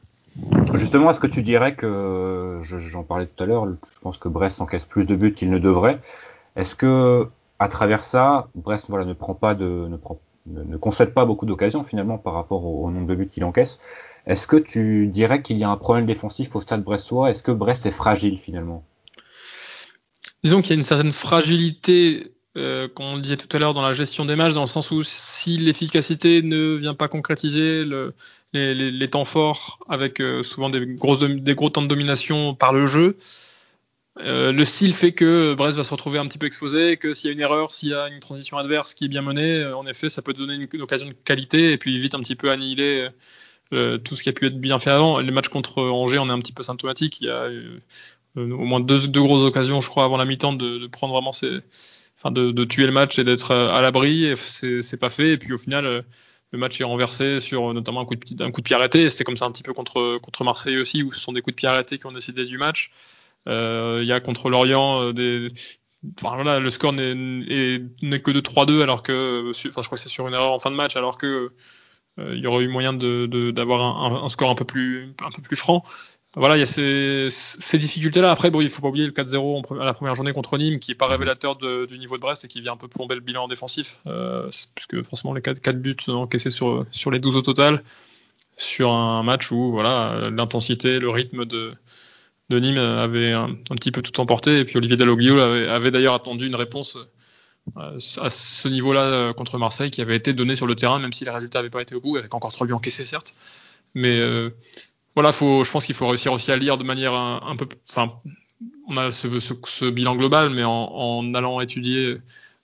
Justement, 0.75 1.11
est-ce 1.11 1.21
que 1.21 1.27
tu 1.27 1.43
dirais 1.43 1.75
que, 1.75 2.61
j'en 2.63 3.03
parlais 3.03 3.27
tout 3.27 3.43
à 3.43 3.47
l'heure, 3.47 3.67
je 3.71 4.01
pense 4.01 4.19
que 4.19 4.29
Brest 4.29 4.61
encaisse 4.61 4.85
plus 4.85 5.07
de 5.07 5.17
buts 5.17 5.35
qu'il 5.35 5.51
ne 5.51 5.59
devrait. 5.59 6.01
Est-ce 6.57 6.75
que, 6.75 7.29
à 7.59 7.69
travers 7.69 8.05
ça, 8.05 8.49
Brest 8.55 8.87
voilà, 8.89 9.05
ne 9.05 9.15
prend 9.15 9.35
pas 9.35 9.55
de, 9.55 9.87
ne, 9.89 9.97
prend, 9.97 10.21
ne, 10.47 10.77
concède 10.77 11.13
pas 11.15 11.25
beaucoup 11.25 11.47
d'occasions 11.47 11.83
finalement 11.83 12.19
par 12.19 12.35
rapport 12.35 12.65
au, 12.65 12.91
nombre 12.91 13.07
de 13.07 13.15
buts 13.15 13.29
qu'il 13.29 13.45
encaisse? 13.45 13.79
Est-ce 14.27 14.47
que 14.47 14.57
tu 14.57 15.07
dirais 15.09 15.43
qu'il 15.43 15.59
y 15.59 15.65
a 15.65 15.71
un 15.71 15.77
problème 15.77 16.07
défensif 16.07 16.55
au 16.55 16.61
stade 16.61 16.85
brestois? 16.85 17.31
Est-ce 17.31 17.43
que 17.43 17.53
Brest 17.53 17.87
est 17.87 17.91
fragile 17.91 18.39
finalement? 18.39 18.85
Disons 20.45 20.61
qu'il 20.61 20.71
y 20.71 20.73
a 20.75 20.77
une 20.77 20.85
certaine 20.85 21.13
fragilité 21.13 22.33
euh, 22.57 22.89
disait 23.21 23.37
tout 23.37 23.55
à 23.57 23.61
l'heure, 23.61 23.75
dans 23.75 23.83
la 23.83 23.95
gestion 23.95 24.25
des 24.25 24.37
matchs, 24.37 24.55
dans 24.55 24.63
le 24.63 24.67
sens 24.67 24.91
où 24.91 25.03
si 25.05 25.59
l'efficacité 25.59 26.43
ne 26.43 26.75
vient 26.75 26.95
pas 26.95 27.09
concrétiser 27.09 27.85
le, 27.85 28.15
les, 28.53 29.09
temps 29.09 29.25
forts 29.25 29.79
avec 29.89 30.21
euh, 30.21 30.43
souvent 30.43 30.69
des, 30.69 30.85
gros 30.95 31.17
temps 31.71 31.83
de 31.83 31.87
domination 31.87 32.55
par 32.55 32.73
le 32.73 32.87
jeu, 32.87 33.17
euh, 34.21 34.51
le 34.51 34.65
style 34.65 34.95
fait 34.95 35.13
que 35.13 35.55
Brest 35.55 35.77
va 35.77 35.85
se 35.85 35.93
retrouver 35.93 36.19
un 36.19 36.27
petit 36.27 36.39
peu 36.39 36.47
exposé, 36.47 36.97
que 36.97 37.15
s'il 37.15 37.29
y 37.29 37.31
a 37.31 37.35
une 37.35 37.41
erreur, 37.41 37.73
s'il 37.73 37.91
y 37.91 37.95
a 37.95 38.09
une 38.09 38.21
transition 38.21 38.59
adverse 38.59 38.95
qui 38.95 39.05
est 39.05 39.09
bien 39.09 39.23
menée, 39.23 39.61
euh, 39.61 39.77
en 39.77 39.87
effet, 39.87 40.09
ça 40.09 40.23
peut 40.23 40.33
donner 40.33 40.55
une, 40.55 40.83
occasion 40.83 41.07
de 41.07 41.15
qualité 41.25 41.73
et 41.73 41.79
puis 41.79 41.99
vite 42.01 42.15
un 42.15 42.21
petit 42.21 42.37
peu 42.37 42.51
annihiler 42.51 43.09
tout 43.71 44.17
ce 44.17 44.23
qui 44.23 44.31
a 44.31 44.33
pu 44.33 44.47
être 44.47 44.59
bien 44.59 44.79
fait 44.79 44.91
avant. 44.91 45.19
Les 45.19 45.31
matchs 45.31 45.49
contre 45.49 45.83
Angers, 45.83 46.19
on 46.19 46.31
est 46.31 46.33
un 46.33 46.39
petit 46.39 46.55
peu 46.55 46.63
symptomatique. 46.63 47.21
Il 47.21 47.27
y 47.27 47.31
a 47.31 47.49
au 48.37 48.65
moins 48.65 48.81
deux, 48.81 49.07
grosses 49.09 49.47
occasions, 49.47 49.83
je 49.83 49.89
crois, 49.91 50.05
avant 50.05 50.17
la 50.17 50.25
mi-temps 50.25 50.55
de 50.55 50.87
prendre 50.87 51.13
vraiment 51.13 51.33
ces 51.33 51.61
enfin 52.19 52.31
de, 52.31 52.65
tuer 52.65 52.87
le 52.87 52.93
match 52.93 53.19
et 53.19 53.25
d'être 53.25 53.53
euh, 53.53 53.73
à 53.73 53.81
l'abri. 53.81 54.33
C'est 54.37 55.01
pas 55.01 55.11
fait. 55.11 55.33
Et 55.33 55.39
puis 55.39 55.53
au 55.53 55.59
final, 55.59 55.87
euh, 55.87 56.03
le 56.53 56.59
match 56.59 56.81
est 56.81 56.85
renversé 56.85 57.41
sur 57.41 57.73
notamment 57.73 58.01
un 58.01 58.05
coup 58.05 58.17
de, 58.17 58.45
un 58.45 58.51
de 58.51 58.61
pied 58.61 58.77
arrêté. 58.77 59.09
C'était 59.11 59.25
comme 59.25 59.37
ça 59.37 59.47
un 59.47 59.53
petit 59.53 59.63
peu 59.63 59.73
contre, 59.73 60.19
contre 60.19 60.45
Marseille 60.45 60.79
aussi, 60.79 61.03
où 61.03 61.13
ce 61.13 61.21
sont 61.21 61.33
des 61.33 61.43
coups 61.43 61.55
de 61.55 61.59
pied 61.59 61.69
arrêtés 61.69 61.99
qui 61.99 62.07
ont 62.07 62.13
décidé 62.13 62.45
du 62.45 62.59
match. 62.59 62.91
Euh, 63.49 64.01
il 64.03 64.09
y 64.09 64.13
a 64.13 64.21
contre 64.21 64.51
Lorient 64.51 65.13
euh. 65.17 65.49
Enfin, 66.23 66.59
le 66.61 66.71
score 66.71 66.93
n'est 66.93 68.21
que 68.21 68.31
de 68.31 68.41
3-2 68.41 68.83
alors 68.83 69.03
que, 69.03 69.51
enfin, 69.51 69.83
je 69.83 69.87
crois 69.87 69.97
que 69.97 70.03
c'est 70.03 70.09
sur 70.09 70.29
une 70.29 70.35
erreur 70.35 70.53
en 70.53 70.61
fin 70.61 70.71
de 70.71 70.77
match 70.77 70.97
alors 70.97 71.19
que 71.19 71.53
euh, 72.21 72.35
il 72.35 72.41
y 72.41 72.47
aurait 72.47 72.65
eu 72.65 72.69
moyen 72.69 72.93
d'avoir 72.93 73.83
un, 73.83 74.23
un, 74.25 74.29
score 74.29 74.51
un 74.51 74.55
peu 74.55 74.65
plus, 74.65 75.13
un 75.21 75.31
peu 75.31 75.43
plus 75.43 75.57
franc 75.57 75.83
voilà, 76.37 76.57
il 76.57 76.61
y 76.61 76.63
a 76.63 76.67
ces, 76.67 77.29
ces 77.31 77.79
difficultés-là. 77.79 78.31
Après, 78.31 78.51
bon, 78.51 78.61
il 78.61 78.71
faut 78.71 78.83
pas 78.83 78.89
oublier 78.89 79.07
le 79.07 79.13
4-0 79.13 79.81
à 79.81 79.85
la 79.85 79.95
première 79.95 80.15
journée 80.15 80.33
contre 80.33 80.59
Nîmes, 80.59 80.79
qui 80.79 80.93
est 80.93 80.95
pas 80.95 81.07
révélateur 81.07 81.57
de, 81.57 81.87
du 81.87 81.99
niveau 81.99 82.17
de 82.17 82.21
Brest 82.21 82.45
et 82.45 82.49
qui 82.49 82.61
vient 82.61 82.73
un 82.73 82.77
peu 82.77 82.89
plomber 82.89 83.15
le 83.15 83.21
bilan 83.21 83.49
défensif, 83.49 84.01
euh, 84.07 84.49
puisque 84.75 85.03
forcément 85.03 85.33
les 85.33 85.43
4, 85.43 85.61
4 85.61 85.81
buts 85.81 85.97
encaissés 86.09 86.51
sur, 86.51 86.87
sur 86.91 87.11
les 87.11 87.19
12 87.19 87.37
au 87.37 87.43
total, 87.43 87.83
sur 88.57 88.91
un 88.93 89.23
match 89.23 89.51
où 89.53 89.71
voilà 89.71 90.31
l'intensité, 90.31 90.99
le 90.99 91.09
rythme 91.09 91.45
de, 91.45 91.73
de 92.51 92.59
Nîmes 92.61 92.79
avait 92.79 93.33
un, 93.33 93.51
un, 93.71 93.75
petit 93.77 93.91
peu 93.91 94.03
tout 94.03 94.21
emporté, 94.21 94.59
et 94.59 94.65
puis 94.65 94.77
Olivier 94.77 94.97
Dalloglio 94.97 95.39
avait, 95.39 95.67
avait 95.67 95.91
d'ailleurs 95.91 96.15
attendu 96.15 96.47
une 96.47 96.57
réponse 96.57 96.99
euh, 97.77 97.99
à 98.21 98.31
ce 98.31 98.69
niveau-là 98.69 99.03
euh, 99.03 99.33
contre 99.33 99.59
Marseille 99.59 99.91
qui 99.91 100.01
avait 100.01 100.17
été 100.17 100.33
donné 100.33 100.57
sur 100.57 100.67
le 100.67 100.75
terrain, 100.75 100.99
même 100.99 101.13
si 101.13 101.25
les 101.25 101.31
résultats 101.31 101.59
n'avaient 101.59 101.71
pas 101.71 101.83
été 101.83 101.95
au 101.95 102.01
bout, 102.01 102.17
avec 102.17 102.33
encore 102.35 102.53
trois 102.53 102.67
buts 102.67 102.73
encaissés 102.73 103.05
certes. 103.05 103.35
Mais 103.95 104.19
euh, 104.19 104.51
voilà, 105.19 105.33
faut, 105.33 105.65
je 105.65 105.73
pense 105.73 105.85
qu'il 105.85 105.97
faut 105.97 106.07
réussir 106.07 106.33
aussi 106.33 106.53
à 106.53 106.57
lire 106.57 106.79
de 106.79 106.85
manière 106.85 107.13
un, 107.13 107.57
peu, 107.57 107.67
enfin, 107.91 108.13
on 108.89 108.97
a 108.97 109.11
ce, 109.11 109.91
bilan 109.91 110.15
global, 110.15 110.51
mais 110.51 110.63
en, 110.65 111.35
allant 111.35 111.61
étudier 111.61 112.19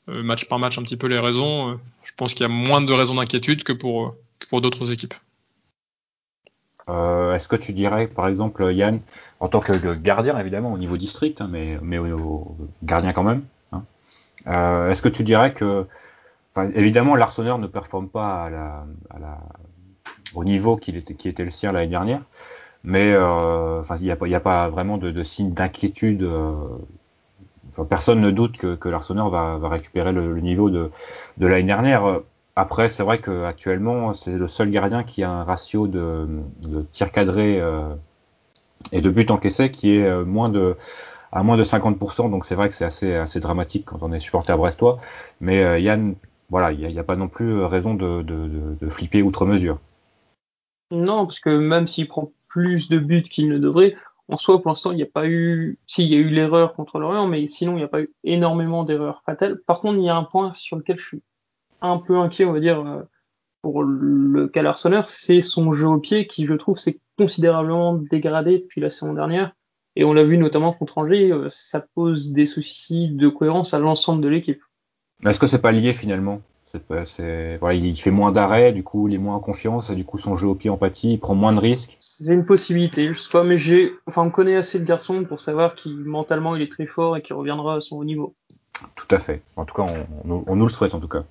match 0.07 0.47
par 0.49 0.61
match 0.61 0.79
un 0.79 0.83
petit 0.83 0.97
peu 0.97 1.09
les 1.09 1.19
raisons, 1.19 1.81
je 2.05 2.13
pense 2.17 2.33
qu'il 2.33 2.43
y 2.43 2.47
a 2.47 2.49
moins 2.49 2.81
de 2.81 2.93
raisons 2.93 3.17
d'inquiétude 3.17 3.65
que 3.65 3.73
pour, 3.73 4.15
pour 4.49 4.61
d'autres 4.61 4.93
équipes. 4.93 5.15
Euh, 6.89 7.35
est-ce 7.35 7.49
que 7.49 7.57
tu 7.57 7.73
dirais, 7.73 8.07
par 8.07 8.29
exemple, 8.29 8.71
Yann, 8.73 9.01
en 9.41 9.49
tant 9.49 9.61
que 9.61 9.95
gardien, 9.95 10.39
évidemment, 10.39 10.73
au 10.73 10.79
niveau 10.79 10.97
district, 10.97 11.41
hein, 11.41 11.49
mais, 11.51 11.99
au, 11.99 12.57
gardien 12.83 13.13
quand 13.13 13.23
même, 13.23 13.43
hein, 13.73 13.85
euh, 14.47 14.91
est-ce 14.91 15.01
que 15.01 15.09
tu 15.09 15.23
dirais 15.23 15.55
que, 15.55 15.87
évidemment, 16.75 17.17
l'Arseneur 17.17 17.59
ne 17.59 17.67
performe 17.67 18.09
pas 18.09 18.45
à 18.45 18.51
la, 18.51 19.39
au 20.35 20.45
niveau 20.45 20.77
qui 20.77 20.91
était, 20.97 21.15
qui 21.15 21.29
était 21.29 21.45
le 21.45 21.51
sien 21.51 21.73
l'année 21.73 21.89
dernière, 21.89 22.23
mais 22.83 23.13
euh, 23.13 23.83
il 23.99 24.05
n'y 24.05 24.11
a, 24.11 24.37
a, 24.37 24.41
pas 24.41 24.69
vraiment 24.69 24.99
de, 24.99 25.11
de 25.11 25.23
signe 25.23 25.53
d'inquiétude. 25.53 26.23
Euh, 26.23 26.55
personne 27.89 28.21
ne 28.21 28.31
doute 28.31 28.57
que, 28.57 28.75
que 28.75 28.89
l'Arseneur 28.89 29.31
va, 29.31 29.57
va, 29.57 29.69
récupérer 29.69 30.13
le, 30.13 30.41
niveau 30.41 30.71
de, 30.71 30.91
de 31.39 31.47
l'année 31.47 31.65
dernière. 31.65 32.21
Après, 32.57 32.89
c'est 32.89 33.03
vrai 33.03 33.21
qu'actuellement, 33.21 34.13
c'est 34.13 34.37
le 34.37 34.47
seul 34.47 34.71
gardien 34.71 35.03
qui 35.03 35.25
a 35.25 35.31
un 35.31 35.45
ratio 35.45 35.89
de, 35.89 36.29
de 36.61 36.83
tir 36.93 37.11
cadré 37.11 37.61
euh, 37.61 37.95
et 38.93 39.01
de 39.01 39.11
but 39.11 39.31
encaissé 39.31 39.71
qui 39.71 39.97
est 39.97 40.07
à 40.07 40.23
moins 40.25 40.49
de 40.51 40.77
50%. 41.33 42.31
Donc 42.31 42.45
c'est 42.45 42.55
vrai 42.55 42.69
que 42.69 42.75
c'est 42.75 42.85
assez, 42.85 43.15
assez 43.15 43.41
dramatique 43.41 43.87
quand 43.87 43.99
on 44.03 44.13
est 44.13 44.21
supporter 44.21 44.57
brestois. 44.57 44.99
Mais 45.41 45.65
euh, 45.65 45.81
Yann, 45.81 46.15
voilà, 46.49 46.71
il 46.71 46.87
n'y 46.87 46.99
a, 46.99 47.05
pas 47.05 47.17
non 47.17 47.29
plus 47.29 47.65
raison 47.65 47.95
de, 47.95 48.23
de, 48.23 48.89
flipper 48.89 49.23
outre 49.23 49.47
mesure. 49.47 49.79
Non, 50.91 51.27
parce 51.27 51.41
que 51.41 51.51
même 51.51 51.87
s'il 51.87 52.09
prend 52.09 52.33
plus 52.49 52.89
de 52.89 52.99
buts 52.99 53.23
qu'il 53.23 53.49
ne 53.49 53.59
devrait, 53.59 53.95
en 54.29 54.39
soi, 54.39 54.61
pour 54.63 54.71
l'instant, 54.71 54.93
il 54.93 54.97
n'y 54.97 55.03
a 55.03 55.07
pas 55.07 55.27
eu. 55.27 55.79
Si, 55.87 56.05
il 56.05 56.13
y 56.13 56.17
a 56.17 56.19
eu 56.19 56.29
l'erreur 56.29 56.75
contre 56.75 56.99
l'Orient, 56.99 57.27
mais 57.27 57.47
sinon, 57.47 57.73
il 57.73 57.79
n'y 57.79 57.83
a 57.83 57.89
pas 57.89 58.01
eu 58.01 58.11
énormément 58.25 58.85
d'erreurs 58.85 59.23
fatales. 59.27 59.59
Par 59.67 59.81
contre, 59.81 59.99
il 59.99 60.05
y 60.05 60.09
a 60.09 60.17
un 60.17 60.25
point 60.25 60.53
sur 60.55 60.77
lequel 60.77 60.99
je 60.99 61.05
suis 61.05 61.23
un 61.83 61.99
peu 61.99 62.17
inquiet, 62.17 62.47
on 62.47 62.53
va 62.53 62.61
dire, 62.61 62.81
euh, 62.81 63.03
pour 63.61 63.83
le 63.83 64.49
Calarconneur, 64.49 65.07
c'est 65.07 65.43
son 65.43 65.73
jeu 65.73 65.87
au 65.87 65.99
pied 65.99 66.27
qui, 66.27 66.47
je 66.47 66.55
trouve, 66.55 66.79
s'est 66.79 67.01
considérablement 67.19 67.95
dégradé 67.95 68.61
depuis 68.61 68.81
la 68.81 68.91
saison 68.91 69.13
dernière. 69.13 69.55
Et 69.97 70.05
on 70.05 70.13
l'a 70.13 70.25
vu 70.25 70.39
notamment 70.39 70.73
contre 70.73 70.99
Angers, 70.99 71.31
euh, 71.33 71.49
ça 71.51 71.81
pose 71.81 72.33
des 72.33 72.47
soucis 72.47 73.11
de 73.11 73.29
cohérence 73.29 73.75
à 73.75 73.79
l'ensemble 73.79 74.23
de 74.23 74.29
l'équipe. 74.29 74.61
Est-ce 75.25 75.39
que 75.39 75.47
c'est 75.47 75.61
pas 75.61 75.73
lié 75.73 75.93
finalement? 75.93 76.41
C'est, 77.05 77.57
voilà, 77.59 77.75
il 77.75 77.97
fait 77.97 78.11
moins 78.11 78.33
d'arrêts, 78.33 78.73
du 78.73 78.83
coup 78.83 79.09
il 79.09 79.15
est 79.15 79.19
moins 79.19 79.37
en 79.37 79.41
confiance, 79.41 79.91
et 79.91 79.95
du 79.95 80.05
coup 80.05 80.19
son 80.19 80.37
jeu 80.37 80.49
au 80.49 80.55
pied 80.55 80.71
empathie, 80.71 81.15
il 81.15 81.19
prend 81.21 81.35
moins 81.35 81.53
de 81.53 81.61
risques. 81.61 81.97
C'est 82.01 82.25
une 82.25 82.45
possibilité, 82.45 83.13
je 83.13 83.19
sais 83.19 83.31
pas, 83.31 83.45
mais 83.45 83.57
j'ai, 83.57 83.93
enfin 84.07 84.23
on 84.23 84.31
connaît 84.31 84.57
assez 84.57 84.79
le 84.79 84.85
garçon 84.85 85.25
pour 85.25 85.41
savoir 85.41 85.75
qu'il 85.75 85.97
mentalement 86.05 86.57
il 86.57 86.63
est 86.63 86.73
très 86.73 86.87
fort 86.87 87.17
et 87.17 87.23
qu'il 87.23 87.37
reviendra 87.37 87.77
à 87.77 87.81
son 87.81 87.97
haut 87.97 88.05
niveau. 88.05 88.35
Tout 88.97 89.09
à 89.11 89.19
fait. 89.19 89.43
En 89.57 89.65
tout 89.65 89.75
cas, 89.75 89.87
on 90.25 90.57
nous 90.57 90.67
le 90.67 90.73
souhaite 90.73 90.95
en 90.95 91.01
tout 91.01 91.09
cas. 91.09 91.25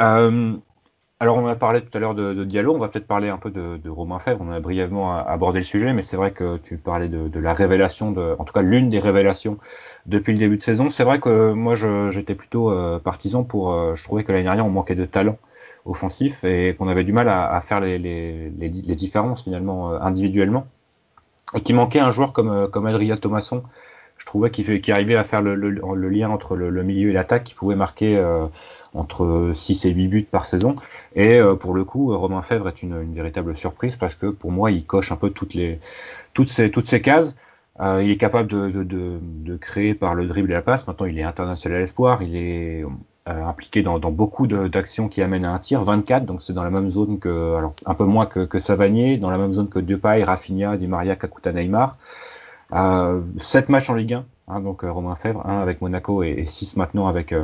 Euh, 0.00 0.52
alors, 1.18 1.38
on 1.38 1.46
a 1.46 1.54
parlé 1.56 1.80
tout 1.82 1.96
à 1.96 2.00
l'heure 2.00 2.14
de, 2.14 2.34
de, 2.34 2.44
Diallo, 2.44 2.74
on 2.74 2.78
va 2.78 2.88
peut-être 2.88 3.06
parler 3.06 3.30
un 3.30 3.38
peu 3.38 3.50
de, 3.50 3.78
de, 3.78 3.90
Romain 3.90 4.18
Fèvre. 4.18 4.40
On 4.42 4.52
a 4.52 4.60
brièvement 4.60 5.16
abordé 5.16 5.60
le 5.60 5.64
sujet, 5.64 5.94
mais 5.94 6.02
c'est 6.02 6.16
vrai 6.16 6.32
que 6.32 6.58
tu 6.58 6.76
parlais 6.76 7.08
de, 7.08 7.28
de, 7.28 7.40
la 7.40 7.54
révélation, 7.54 8.12
de, 8.12 8.36
en 8.38 8.44
tout 8.44 8.52
cas 8.52 8.60
l'une 8.60 8.90
des 8.90 8.98
révélations 8.98 9.56
depuis 10.04 10.34
le 10.34 10.38
début 10.38 10.58
de 10.58 10.62
saison. 10.62 10.90
C'est 10.90 11.04
vrai 11.04 11.18
que 11.18 11.52
moi, 11.52 11.74
j'étais 12.10 12.34
plutôt 12.34 12.70
euh, 12.70 12.98
partisan 12.98 13.44
pour. 13.44 13.72
Euh, 13.72 13.94
je 13.94 14.04
trouvais 14.04 14.24
que 14.24 14.32
l'année 14.32 14.44
dernière, 14.44 14.66
on 14.66 14.70
manquait 14.70 14.94
de 14.94 15.06
talent 15.06 15.38
offensif 15.86 16.44
et 16.44 16.74
qu'on 16.78 16.88
avait 16.88 17.04
du 17.04 17.14
mal 17.14 17.28
à, 17.30 17.50
à 17.50 17.60
faire 17.62 17.80
les, 17.80 17.98
les, 17.98 18.50
les, 18.50 18.68
les, 18.68 18.94
différences 18.94 19.44
finalement 19.44 19.92
individuellement. 20.02 20.66
Et 21.54 21.60
qu'il 21.62 21.76
manquait 21.76 22.00
un 22.00 22.10
joueur 22.10 22.32
comme, 22.34 22.68
comme 22.70 22.86
Adrien 22.86 23.16
Thomasson 23.16 23.62
je 24.18 24.24
trouvais 24.24 24.50
qu'il 24.50 24.92
arrivait 24.92 25.16
à 25.16 25.24
faire 25.24 25.42
le, 25.42 25.54
le, 25.54 25.70
le 25.70 26.08
lien 26.08 26.30
entre 26.30 26.56
le, 26.56 26.82
milieu 26.82 27.10
et 27.10 27.12
l'attaque, 27.12 27.44
qui 27.44 27.54
pouvait 27.54 27.76
marquer 27.76 28.16
euh, 28.16 28.46
entre 28.96 29.52
6 29.54 29.84
et 29.84 29.90
8 29.90 30.08
buts 30.08 30.28
par 30.30 30.46
saison. 30.46 30.74
Et 31.14 31.38
euh, 31.38 31.54
pour 31.54 31.74
le 31.74 31.84
coup, 31.84 32.16
Romain 32.16 32.42
Fèvre 32.42 32.68
est 32.68 32.82
une, 32.82 33.12
véritable 33.12 33.56
surprise 33.56 33.96
parce 33.96 34.14
que 34.14 34.26
pour 34.26 34.52
moi, 34.52 34.70
il 34.70 34.84
coche 34.84 35.12
un 35.12 35.16
peu 35.16 35.30
toutes 35.30 35.54
les 35.54 35.80
toutes 36.34 36.48
ces 36.48 36.70
toutes 36.70 36.88
ces 36.88 37.00
cases. 37.00 37.34
Euh, 37.80 38.02
il 38.02 38.10
est 38.10 38.16
capable 38.16 38.50
de, 38.50 38.70
de, 38.70 39.18
de, 39.20 39.56
créer 39.56 39.94
par 39.94 40.14
le 40.14 40.26
dribble 40.26 40.50
et 40.50 40.54
la 40.54 40.62
passe. 40.62 40.86
Maintenant, 40.86 41.06
il 41.06 41.18
est 41.18 41.22
international 41.22 41.76
à 41.76 41.80
l'espoir. 41.82 42.22
Il 42.22 42.34
est 42.34 42.82
euh, 43.28 43.44
impliqué 43.44 43.82
dans, 43.82 43.98
dans 43.98 44.10
beaucoup 44.10 44.46
d'actions 44.46 45.08
qui 45.08 45.20
amènent 45.20 45.44
à 45.44 45.52
un 45.52 45.58
tir. 45.58 45.82
24, 45.82 46.24
donc 46.24 46.40
c'est 46.40 46.54
dans 46.54 46.64
la 46.64 46.70
même 46.70 46.88
zone 46.90 47.18
que, 47.18 47.56
alors 47.56 47.74
un 47.84 47.94
peu 47.94 48.04
moins 48.04 48.24
que, 48.24 48.46
que 48.46 48.58
Savanier, 48.58 49.18
dans 49.18 49.30
la 49.30 49.36
même 49.36 49.52
zone 49.52 49.68
que 49.68 49.78
Depay, 49.78 50.22
Rafinha, 50.22 50.78
Di 50.78 50.86
Maria, 50.86 51.16
Kakuta, 51.16 51.52
Neymar. 51.52 51.98
Euh, 52.72 53.20
7 53.38 53.68
matchs 53.68 53.90
en 53.90 53.94
Ligue 53.94 54.14
1, 54.14 54.24
hein, 54.48 54.60
donc 54.60 54.82
Romain 54.82 55.14
Fèvre, 55.14 55.46
1 55.46 55.60
avec 55.60 55.82
Monaco 55.82 56.22
et, 56.22 56.30
et 56.38 56.46
6 56.46 56.76
maintenant 56.76 57.08
avec 57.08 57.34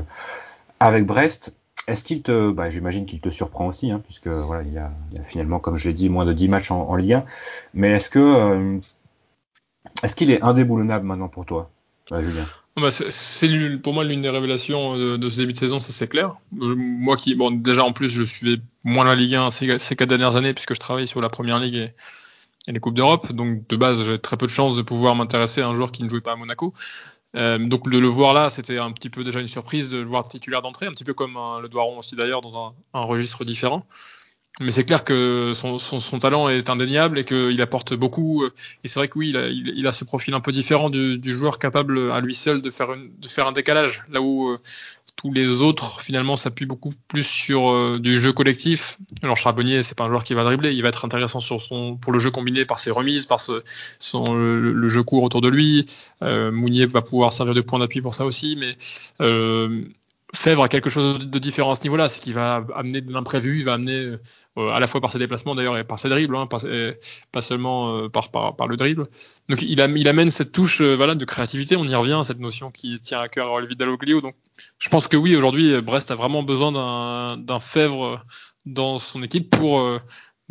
avec 0.87 1.07
Brest, 1.07 1.55
est-ce 1.89 2.05
qu'il 2.05 2.23
te, 2.23 2.51
bah, 2.51 2.71
j'imagine 2.71 3.07
qu'il 3.07 3.21
te 3.21 3.29
surprend 3.29 3.67
aussi, 3.67 3.91
hein, 3.91 4.01
puisque 4.05 4.27
il 4.27 4.73
y, 4.73 4.79
a, 4.79 4.93
finalement, 5.25 5.59
comme 5.59 5.77
je 5.77 5.89
l'ai 5.89 5.95
dit, 5.95 6.09
moins 6.09 6.25
de 6.25 6.33
10 6.33 6.49
matchs 6.49 6.71
en, 6.71 6.95
Ligue 6.97 7.15
1. 7.15 7.25
Mais 7.75 7.99
euh, 8.17 8.79
est-ce 10.03 10.17
qu'il 10.17 10.31
est 10.31 10.43
indéboulonnable 10.43 11.05
maintenant 11.05 11.29
pour 11.29 11.47
toi, 11.47 11.71
euh, 12.13 12.23
Julien? 12.23 12.45
Bah 12.75 12.91
c'est 12.91 13.79
pour 13.83 13.93
moi 13.93 14.03
l'une 14.03 14.23
des 14.23 14.31
révélations 14.31 14.97
de, 14.97 15.31
ce 15.31 15.37
début 15.37 15.53
de 15.53 15.59
saison, 15.59 15.79
ça 15.79 15.93
c'est 15.93 16.09
clair. 16.09 16.37
Euh, 16.59 16.75
moi 16.75 17.19
qui, 17.19 17.35
bon, 17.35 17.51
déjà 17.51 17.85
en 17.85 17.93
plus, 17.93 18.09
je 18.09 18.23
suivais 18.23 18.63
moins 18.83 19.05
la 19.05 19.15
Ligue 19.15 19.35
1 19.35 19.51
ces, 19.51 19.79
ces 19.79 19.95
quatre 19.95 20.09
dernières 20.09 20.37
années 20.37 20.55
puisque 20.55 20.75
je 20.75 20.81
travaille 20.81 21.07
sur 21.07 21.21
la 21.21 21.29
Première 21.29 21.59
Ligue 21.59 21.93
et, 22.67 22.73
les 22.73 22.81
coupes 22.81 22.95
d'Europe. 22.95 23.31
Donc 23.33 23.69
de 23.69 23.77
base, 23.77 24.03
j'avais 24.03 24.17
très 24.17 24.39
peu 24.39 24.47
de 24.47 24.51
chance 24.51 24.75
de 24.75 24.81
pouvoir 24.81 25.15
m'intéresser 25.15 25.61
à 25.61 25.69
un 25.69 25.75
joueur 25.75 25.93
qui 25.93 26.03
ne 26.03 26.09
jouait 26.09 26.23
pas 26.23 26.33
à 26.33 26.37
Monaco. 26.37 26.73
Euh, 27.35 27.59
donc 27.59 27.89
de 27.89 27.99
le 27.99 28.09
voir 28.09 28.35
là, 28.35 28.51
c'était 28.51 28.79
un 28.79 28.93
petit 28.93 29.11
peu 29.11 29.25
déjà 29.25 29.41
une 29.41 29.49
surprise 29.49 29.89
de 29.89 29.99
le 29.99 30.07
voir 30.07 30.29
titulaire 30.29 30.63
d'entrée, 30.63 30.87
un 30.87 30.91
petit 30.91 31.05
peu 31.05 31.15
comme 31.15 31.39
le 31.63 31.69
Doiron 31.69 31.99
aussi 31.99 32.15
d'ailleurs 32.15 32.41
dans 32.41 32.75
un, 32.93 33.01
registre 33.01 33.45
différent. 33.45 33.87
Mais 34.61 34.71
c'est 34.71 34.85
clair 34.85 35.03
que 35.03 35.55
son, 35.55 36.19
talent 36.19 36.51
est 36.51 36.69
indéniable 36.69 37.19
et 37.19 37.25
qu'il 37.25 37.61
apporte 37.63 37.95
beaucoup. 37.95 38.45
Et 38.85 38.89
c'est 38.89 39.01
vrai 39.01 39.09
que 39.09 39.19
oui, 39.19 39.31
il 39.31 39.87
a, 39.87 39.93
ce 39.93 40.05
profil 40.05 40.35
un 40.35 40.41
peu 40.41 40.53
différent 40.53 40.91
du, 40.91 41.19
joueur 41.25 41.59
capable 41.59 42.13
à 42.13 42.21
lui 42.21 42.35
seul 42.35 42.61
de 42.61 42.69
faire, 42.69 42.91
de 42.97 43.29
faire 43.29 43.49
un 43.49 43.53
décalage. 43.53 44.05
Là 44.11 44.21
où 44.21 44.51
euh, 44.51 44.59
tous 45.17 45.33
les 45.33 45.63
autres 45.63 46.01
finalement 46.01 46.37
s'appuient 46.37 46.67
beaucoup 46.67 46.93
plus 47.09 47.27
sur 47.27 47.71
euh, 47.71 47.99
du 48.01 48.21
jeu 48.21 48.33
collectif. 48.33 48.99
Alors 49.23 49.37
Charbonnier, 49.37 49.83
c'est 49.83 49.97
pas 49.97 50.05
un 50.05 50.09
joueur 50.09 50.25
qui 50.25 50.35
va 50.35 50.43
dribbler, 50.43 50.73
il 50.73 50.83
va 50.83 50.89
être 50.89 51.05
intéressant 51.05 51.39
pour 52.01 52.13
le 52.13 52.19
jeu 52.19 52.31
combiné 52.31 52.65
par 52.65 52.79
ses 52.79 52.91
remises, 52.91 53.27
par 53.27 53.41
son 53.41 54.35
le, 54.35 54.89
jeu 54.89 55.03
court 55.03 55.23
autour 55.23 55.41
de 55.41 55.49
lui. 55.49 55.87
Euh, 56.23 56.51
Mounier 56.51 56.87
va 56.87 57.03
pouvoir 57.03 57.33
servir 57.33 57.55
de 57.55 57.61
point 57.61 57.79
d'appui 57.79 58.01
pour 58.01 58.15
ça 58.15 58.25
aussi, 58.25 58.57
mais 58.59 58.77
euh, 59.21 59.85
Fèvre 60.35 60.63
a 60.63 60.69
quelque 60.69 60.89
chose 60.89 61.27
de 61.27 61.39
différent 61.39 61.73
à 61.73 61.77
ce 61.77 61.83
niveau-là, 61.83 62.09
c'est 62.09 62.21
qu'il 62.21 62.33
va 62.33 62.65
amener 62.75 63.03
de 63.03 63.13
l'imprévu, 63.13 63.59
il 63.59 63.65
va 63.65 63.75
amener 63.75 64.17
euh, 64.57 64.69
à 64.71 64.81
la 64.81 64.87
fois 64.87 65.03
par 65.03 65.13
ses 65.13 65.19
déplacements 65.19 65.55
d'ailleurs 65.55 65.77
et 65.77 65.85
par 65.85 65.99
ses 65.99 66.09
dribbles, 66.09 66.35
hein, 66.37 66.47
pas, 66.47 67.43
seulement 67.43 67.97
euh, 67.97 68.09
par, 68.09 68.31
par, 68.31 68.57
par, 68.57 68.67
le 68.67 68.77
dribble. 68.77 69.09
Donc 69.51 69.61
il, 69.61 69.79
il 69.79 70.09
amène 70.09 70.31
cette 70.31 70.53
touche 70.53 70.81
euh, 70.81 70.97
voilà, 70.97 71.15
de 71.15 71.25
créativité, 71.27 71.77
on 71.77 71.87
y 71.87 71.95
revient 71.95 72.19
à 72.19 72.25
cette 72.25 72.41
notion 72.41 72.71
qui 72.71 72.99
tient 73.01 73.21
à 73.21 73.29
cœur 73.29 73.49
à 73.49 73.53
Olivier 73.53 73.77
Dalloglio. 73.77 74.23
Donc 74.23 74.35
je 74.79 74.89
pense 74.89 75.07
que 75.07 75.19
oui, 75.19 75.37
aujourd'hui, 75.37 75.81
Brest 75.83 76.11
a 76.11 76.15
vraiment 76.15 76.43
besoin 76.43 76.73
d'un 77.37 77.61
Fèvre 77.61 78.25
dans 78.65 78.99
son 78.99 79.23
équipe 79.23 79.51
pour 79.51 79.83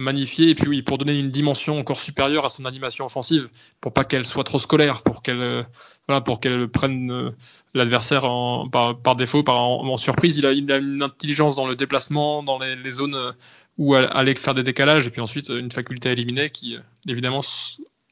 magnifier. 0.01 0.49
Et 0.49 0.55
puis 0.55 0.67
oui 0.67 0.81
pour 0.81 0.97
donner 0.97 1.17
une 1.17 1.29
dimension 1.29 1.79
encore 1.79 1.99
supérieure 1.99 2.45
à 2.45 2.49
son 2.49 2.65
animation 2.65 3.05
offensive 3.05 3.49
pour 3.79 3.93
pas 3.93 4.03
qu'elle 4.03 4.25
soit 4.25 4.43
trop 4.43 4.59
scolaire 4.59 5.03
pour 5.03 5.21
qu'elle 5.21 5.41
euh, 5.41 6.21
pour 6.25 6.39
qu'elle 6.39 6.67
prenne 6.67 7.11
euh, 7.11 7.31
l'adversaire 7.73 8.23
par, 8.71 9.15
défaut 9.15 9.43
par 9.43 9.57
en, 9.59 9.97
surprise. 9.97 10.37
Il 10.37 10.45
a, 10.45 10.51
il 10.51 10.69
a, 10.71 10.77
une 10.77 11.01
intelligence 11.01 11.55
dans 11.55 11.67
le 11.67 11.75
déplacement 11.75 12.43
dans 12.43 12.59
les, 12.59 12.91
zones 12.91 13.15
euh, 13.15 13.31
où 13.77 13.95
aller 13.95 14.35
faire 14.35 14.55
des 14.55 14.63
décalages. 14.63 15.07
Et 15.07 15.09
puis 15.09 15.21
ensuite 15.21 15.49
une 15.49 15.71
faculté 15.71 16.09
à 16.09 16.11
éliminer 16.11 16.49
qui 16.49 16.77
évidemment 17.07 17.41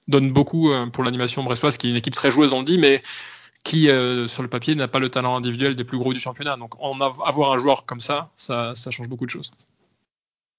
donne 0.07 0.31
beaucoup 0.31 0.71
pour 0.93 1.03
l'animation 1.03 1.43
brestoise 1.43 1.77
qui 1.77 1.87
est 1.87 1.89
une 1.91 1.97
équipe 1.97 2.15
très 2.15 2.31
joueuse 2.31 2.53
on 2.53 2.59
le 2.59 2.65
dit 2.65 2.79
mais 2.79 3.03
qui 3.63 3.83
sur 4.27 4.41
le 4.41 4.47
papier 4.47 4.73
n'a 4.73 4.87
pas 4.87 4.99
le 4.99 5.09
talent 5.09 5.35
individuel 5.35 5.75
des 5.75 5.83
plus 5.83 5.99
gros 5.99 6.13
du 6.13 6.19
championnat. 6.19 6.55
Donc 6.57 6.73
en 6.79 6.99
avoir 7.01 7.51
un 7.51 7.57
joueur 7.57 7.85
comme 7.85 7.99
ça, 7.99 8.31
ça 8.37 8.73
change 8.89 9.09
beaucoup 9.09 9.25
de 9.25 9.31
choses 9.31 9.51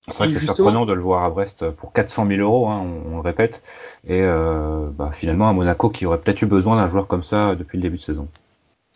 c'est 0.08 0.18
vrai 0.18 0.28
que 0.28 0.38
c'est 0.38 0.46
surprenant 0.46 0.86
de 0.86 0.92
le 0.92 1.00
voir 1.00 1.24
à 1.24 1.30
Brest 1.30 1.70
pour 1.70 1.92
400 1.92 2.26
000 2.26 2.40
euros, 2.40 2.68
hein, 2.68 2.84
on, 3.06 3.16
le 3.16 3.20
répète, 3.20 3.62
et 4.04 4.22
euh, 4.22 4.88
bah, 4.90 5.10
finalement 5.12 5.48
à 5.48 5.52
Monaco 5.52 5.90
qui 5.90 6.06
aurait 6.06 6.18
peut-être 6.18 6.42
eu 6.42 6.46
besoin 6.46 6.76
d'un 6.76 6.86
joueur 6.86 7.06
comme 7.06 7.22
ça 7.22 7.54
depuis 7.54 7.76
le 7.76 7.82
début 7.82 7.98
de 7.98 8.02
saison. 8.02 8.28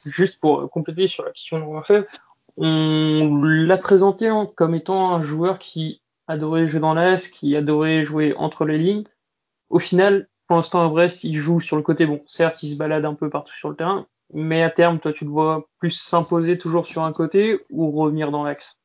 Juste 0.04 0.40
pour 0.40 0.70
compléter 0.70 1.06
sur 1.06 1.24
la 1.24 1.30
question 1.30 1.78
a 1.78 1.82
fait, 1.82 2.06
on 2.56 3.42
l'a 3.42 3.76
présenté 3.76 4.30
comme 4.54 4.74
étant 4.74 5.12
un 5.12 5.22
joueur 5.22 5.58
qui 5.58 6.00
adorait 6.26 6.68
jouer 6.68 6.80
dans 6.80 6.94
l'Est, 6.94 7.30
qui 7.30 7.56
adorait 7.56 8.04
jouer 8.04 8.34
entre 8.36 8.64
les 8.64 8.78
lignes. 8.78 9.04
Au 9.70 9.78
final, 9.78 10.28
pour 10.46 10.56
l'instant 10.56 10.84
à 10.84 10.88
Brest, 10.88 11.24
il 11.24 11.36
joue 11.36 11.60
sur 11.60 11.76
le 11.76 11.82
côté 11.82 12.06
bon. 12.06 12.22
Certes, 12.26 12.62
il 12.62 12.70
se 12.70 12.76
balade 12.76 13.04
un 13.04 13.14
peu 13.14 13.30
partout 13.30 13.54
sur 13.54 13.70
le 13.70 13.76
terrain, 13.76 14.06
mais 14.32 14.62
à 14.62 14.70
terme, 14.70 14.98
toi, 14.98 15.12
tu 15.12 15.24
le 15.24 15.30
vois 15.30 15.68
plus 15.78 15.90
s'imposer 15.90 16.58
toujours 16.58 16.86
sur 16.86 17.02
un 17.02 17.12
côté 17.12 17.60
ou 17.70 17.90
revenir 17.90 18.30
dans 18.30 18.44
l'axe? 18.44 18.78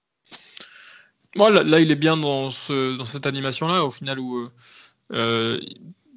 Moi, 1.36 1.50
là, 1.52 1.80
il 1.80 1.92
est 1.92 1.96
bien 1.96 2.18
dans, 2.18 2.50
ce, 2.50 2.98
dans 2.98 3.06
cette 3.06 3.28
animation-là, 3.28 3.86
au 3.86 3.90
final, 3.90 4.20
où 4.20 4.50
euh, 5.14 5.60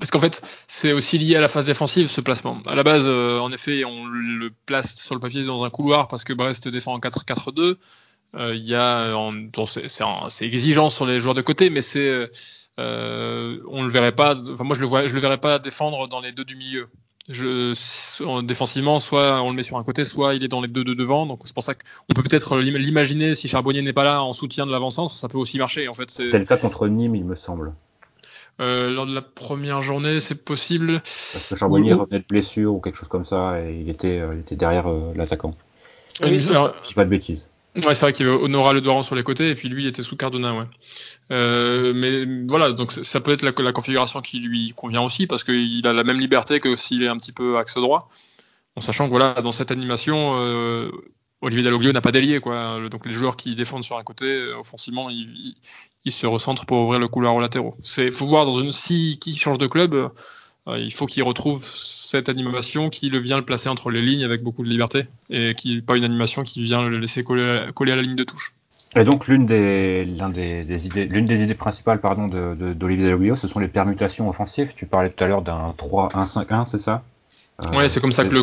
parce 0.03 0.11
qu'en 0.11 0.19
fait, 0.19 0.43
c'est 0.67 0.93
aussi 0.93 1.17
lié 1.17 1.37
à 1.37 1.41
la 1.41 1.47
phase 1.47 1.67
défensive 1.67 2.09
ce 2.09 2.21
placement. 2.21 2.61
À 2.67 2.75
la 2.75 2.83
base, 2.83 3.05
euh, 3.07 3.39
en 3.39 3.53
effet, 3.53 3.85
on 3.85 4.05
le 4.07 4.51
place 4.67 4.97
sur 4.97 5.15
le 5.15 5.21
papier 5.21 5.45
dans 5.45 5.65
un 5.65 5.71
couloir 5.71 6.09
parce 6.09 6.25
que 6.25 6.33
Brest 6.33 6.67
défend 6.67 6.95
en 6.95 6.99
4-4-2. 6.99 7.77
Euh, 8.35 8.53
il 8.53 8.67
y 8.67 8.75
a, 8.75 9.13
bon, 9.13 9.65
c'est 9.65 10.45
exigeant 10.45 10.91
sur 10.91 11.07
les 11.07 11.21
joueurs 11.21 11.35
de 11.35 11.41
côté, 11.41 11.71
mais 11.71 11.83
c'est, 11.83 12.29
euh, 12.81 13.61
on 13.69 13.85
le 13.85 13.91
verrait 13.91 14.11
pas. 14.11 14.35
Moi, 14.35 14.75
je 14.75 14.81
le 14.81 14.89
le 14.89 15.21
verrais 15.21 15.39
pas 15.39 15.61
défendre 15.61 16.09
dans 16.09 16.21
les 16.21 16.33
deux 16.33 16.45
du 16.45 16.57
milieu. 16.57 16.89
Je, 17.29 18.41
défensivement, 18.41 18.99
soit 18.99 19.43
on 19.43 19.51
le 19.51 19.55
met 19.55 19.63
sur 19.63 19.77
un 19.77 19.85
côté, 19.85 20.05
soit 20.05 20.35
il 20.35 20.43
est 20.43 20.49
dans 20.49 20.61
les 20.61 20.69
deux 20.69 20.83
de 20.83 20.95
devant. 20.95 21.27
Donc 21.27 21.41
c'est 21.45 21.55
pour 21.55 21.63
ça 21.63 21.75
qu'on 21.75 22.15
peut 22.15 22.23
peut-être 22.23 22.59
l'imaginer 22.59 23.35
si 23.35 23.47
Charbonnier 23.47 23.83
n'est 23.83 23.93
pas 23.93 24.05
là 24.05 24.23
en 24.23 24.33
soutien 24.33 24.67
de 24.67 24.73
l'avant-centre, 24.73 25.17
ça 25.17 25.29
peut 25.29 25.39
aussi 25.39 25.59
marcher. 25.59 25.89
En 25.89 25.95
fait, 25.95 26.11
c'était 26.11 26.39
le 26.39 26.45
cas 26.45 26.57
contre 26.57 26.89
Nîmes, 26.89 27.15
il 27.15 27.25
me 27.25 27.37
semble. 27.37 27.75
Euh, 28.61 28.91
lors 28.91 29.07
de 29.07 29.15
la 29.15 29.23
première 29.23 29.83
journée, 29.83 30.21
c'est 30.21 30.45
possible. 30.45 30.95
Parce 30.95 31.49
que 31.49 31.57
Charbonnier 31.57 31.95
revenait 31.95 32.19
de 32.19 32.25
blessure 32.29 32.75
ou 32.75 32.81
quelque 32.81 32.97
chose 32.97 33.09
comme 33.09 33.25
ça, 33.25 33.61
et 33.61 33.81
il 33.81 33.89
était, 33.89 34.19
euh, 34.19 34.31
il 34.33 34.41
était 34.41 34.57
derrière 34.57 34.89
euh, 34.91 35.13
l'attaquant. 35.15 35.55
Oui, 36.23 36.41
si 36.83 36.95
pas 36.95 37.05
de 37.05 37.11
bêtises. 37.11 37.47
Ouais, 37.75 37.95
c'est 37.95 38.05
vrai 38.05 38.13
qu'il 38.13 38.27
y 38.27 38.29
avait 38.29 38.39
Honora 38.39 38.75
Le 38.75 38.83
sur 39.03 39.15
les 39.15 39.23
côtés, 39.23 39.49
et 39.49 39.55
puis 39.55 39.71
lui, 39.71 39.85
il 39.85 39.89
était 39.89 40.03
sous 40.03 40.15
Cardona, 40.15 40.53
ouais. 40.53 40.67
Euh, 41.31 41.95
mais 41.95 42.27
voilà, 42.47 42.73
donc 42.73 42.93
ça 42.93 43.21
peut 43.21 43.33
être 43.33 43.43
la, 43.43 43.73
configuration 43.73 44.21
qui 44.21 44.41
lui 44.41 44.75
convient 44.77 45.01
aussi, 45.01 45.27
parce 45.27 45.43
qu'il 45.43 45.87
a 45.87 45.95
la 45.95 46.05
même 46.05 46.21
liberté 46.21 46.61
que 46.61 46.77
s'il 46.77 47.03
est 47.03 47.09
un 47.09 47.17
petit 47.17 47.33
peu 47.33 47.57
axe 47.57 47.77
droit. 47.77 48.11
En 48.77 48.83
sachant 48.83 49.07
que 49.07 49.11
voilà, 49.11 49.41
dans 49.41 49.53
cette 49.53 49.71
animation, 49.71 50.35
euh, 50.37 50.91
Olivier 51.41 51.65
Dalloglio 51.65 51.93
n'a 51.93 52.03
pas 52.03 52.13
d'ailier, 52.13 52.41
quoi. 52.41 52.79
Donc 52.91 53.07
les 53.07 53.13
joueurs 53.13 53.37
qui 53.37 53.55
défendent 53.55 53.85
sur 53.85 53.97
un 53.97 54.05
côté, 54.05 54.27
euh, 54.27 54.59
offensivement, 54.59 55.09
ils, 55.09 55.57
se 56.11 56.27
recentrent 56.27 56.67
pour 56.67 56.79
ouvrir 56.83 57.01
le 57.01 57.09
couloir 57.09 57.35
aux 57.35 57.41
latéraux. 57.41 57.75
C'est, 57.81 58.11
faut 58.11 58.27
voir 58.27 58.45
dans 58.45 58.61
une 58.61 58.73
si 58.73 59.19
qui 59.19 59.35
change 59.35 59.57
de 59.57 59.67
club, 59.67 60.11
il 60.67 60.93
faut 60.93 61.07
qu'il 61.07 61.23
retrouve 61.23 61.65
cette 62.13 62.29
animation 62.29 62.91
qui 62.91 63.09
le 63.09 63.19
vient 63.19 63.39
le 63.39 63.45
placer 63.45 63.71
entre 63.71 63.91
les 63.91 64.03
lignes 64.03 64.23
avec 64.23 64.43
beaucoup 64.43 64.63
de 64.63 64.69
liberté 64.69 65.07
et 65.31 65.55
qui 65.55 65.81
pas 65.81 65.97
une 65.97 66.05
animation 66.05 66.43
qui 66.43 66.63
vient 66.63 66.87
le 66.87 66.99
laisser 66.99 67.25
coller, 67.25 67.71
à 67.93 67.97
la 67.97 68.03
ligne 68.03 68.17
de 68.17 68.25
touche. 68.25 68.55
Et 68.95 69.05
donc 69.05 69.27
l'une 69.27 69.47
des, 69.47 70.05
des, 70.05 70.87
idées, 70.87 71.07
l'une 71.07 71.25
des 71.25 71.43
idées 71.43 71.55
principales 71.55 72.01
pardon 72.03 72.27
de, 72.27 72.75
d'Olivier 72.75 73.07
Dalloglio, 73.07 73.35
ce 73.35 73.49
sont 73.49 73.61
les 73.61 73.69
permutations 73.69 74.29
offensives. 74.29 74.75
Tu 74.77 74.85
parlais 74.85 75.09
tout 75.09 75.25
à 75.25 75.27
l'heure 75.27 75.41
d'un 75.41 75.75
3-1-5-1, 75.79 76.67
c'est 76.67 76.79
ça? 76.79 77.03
Ouais, 77.73 77.89
c'est 77.89 78.01
comme 78.01 78.13
ça 78.13 78.25
que 78.25 78.35
le, 78.35 78.43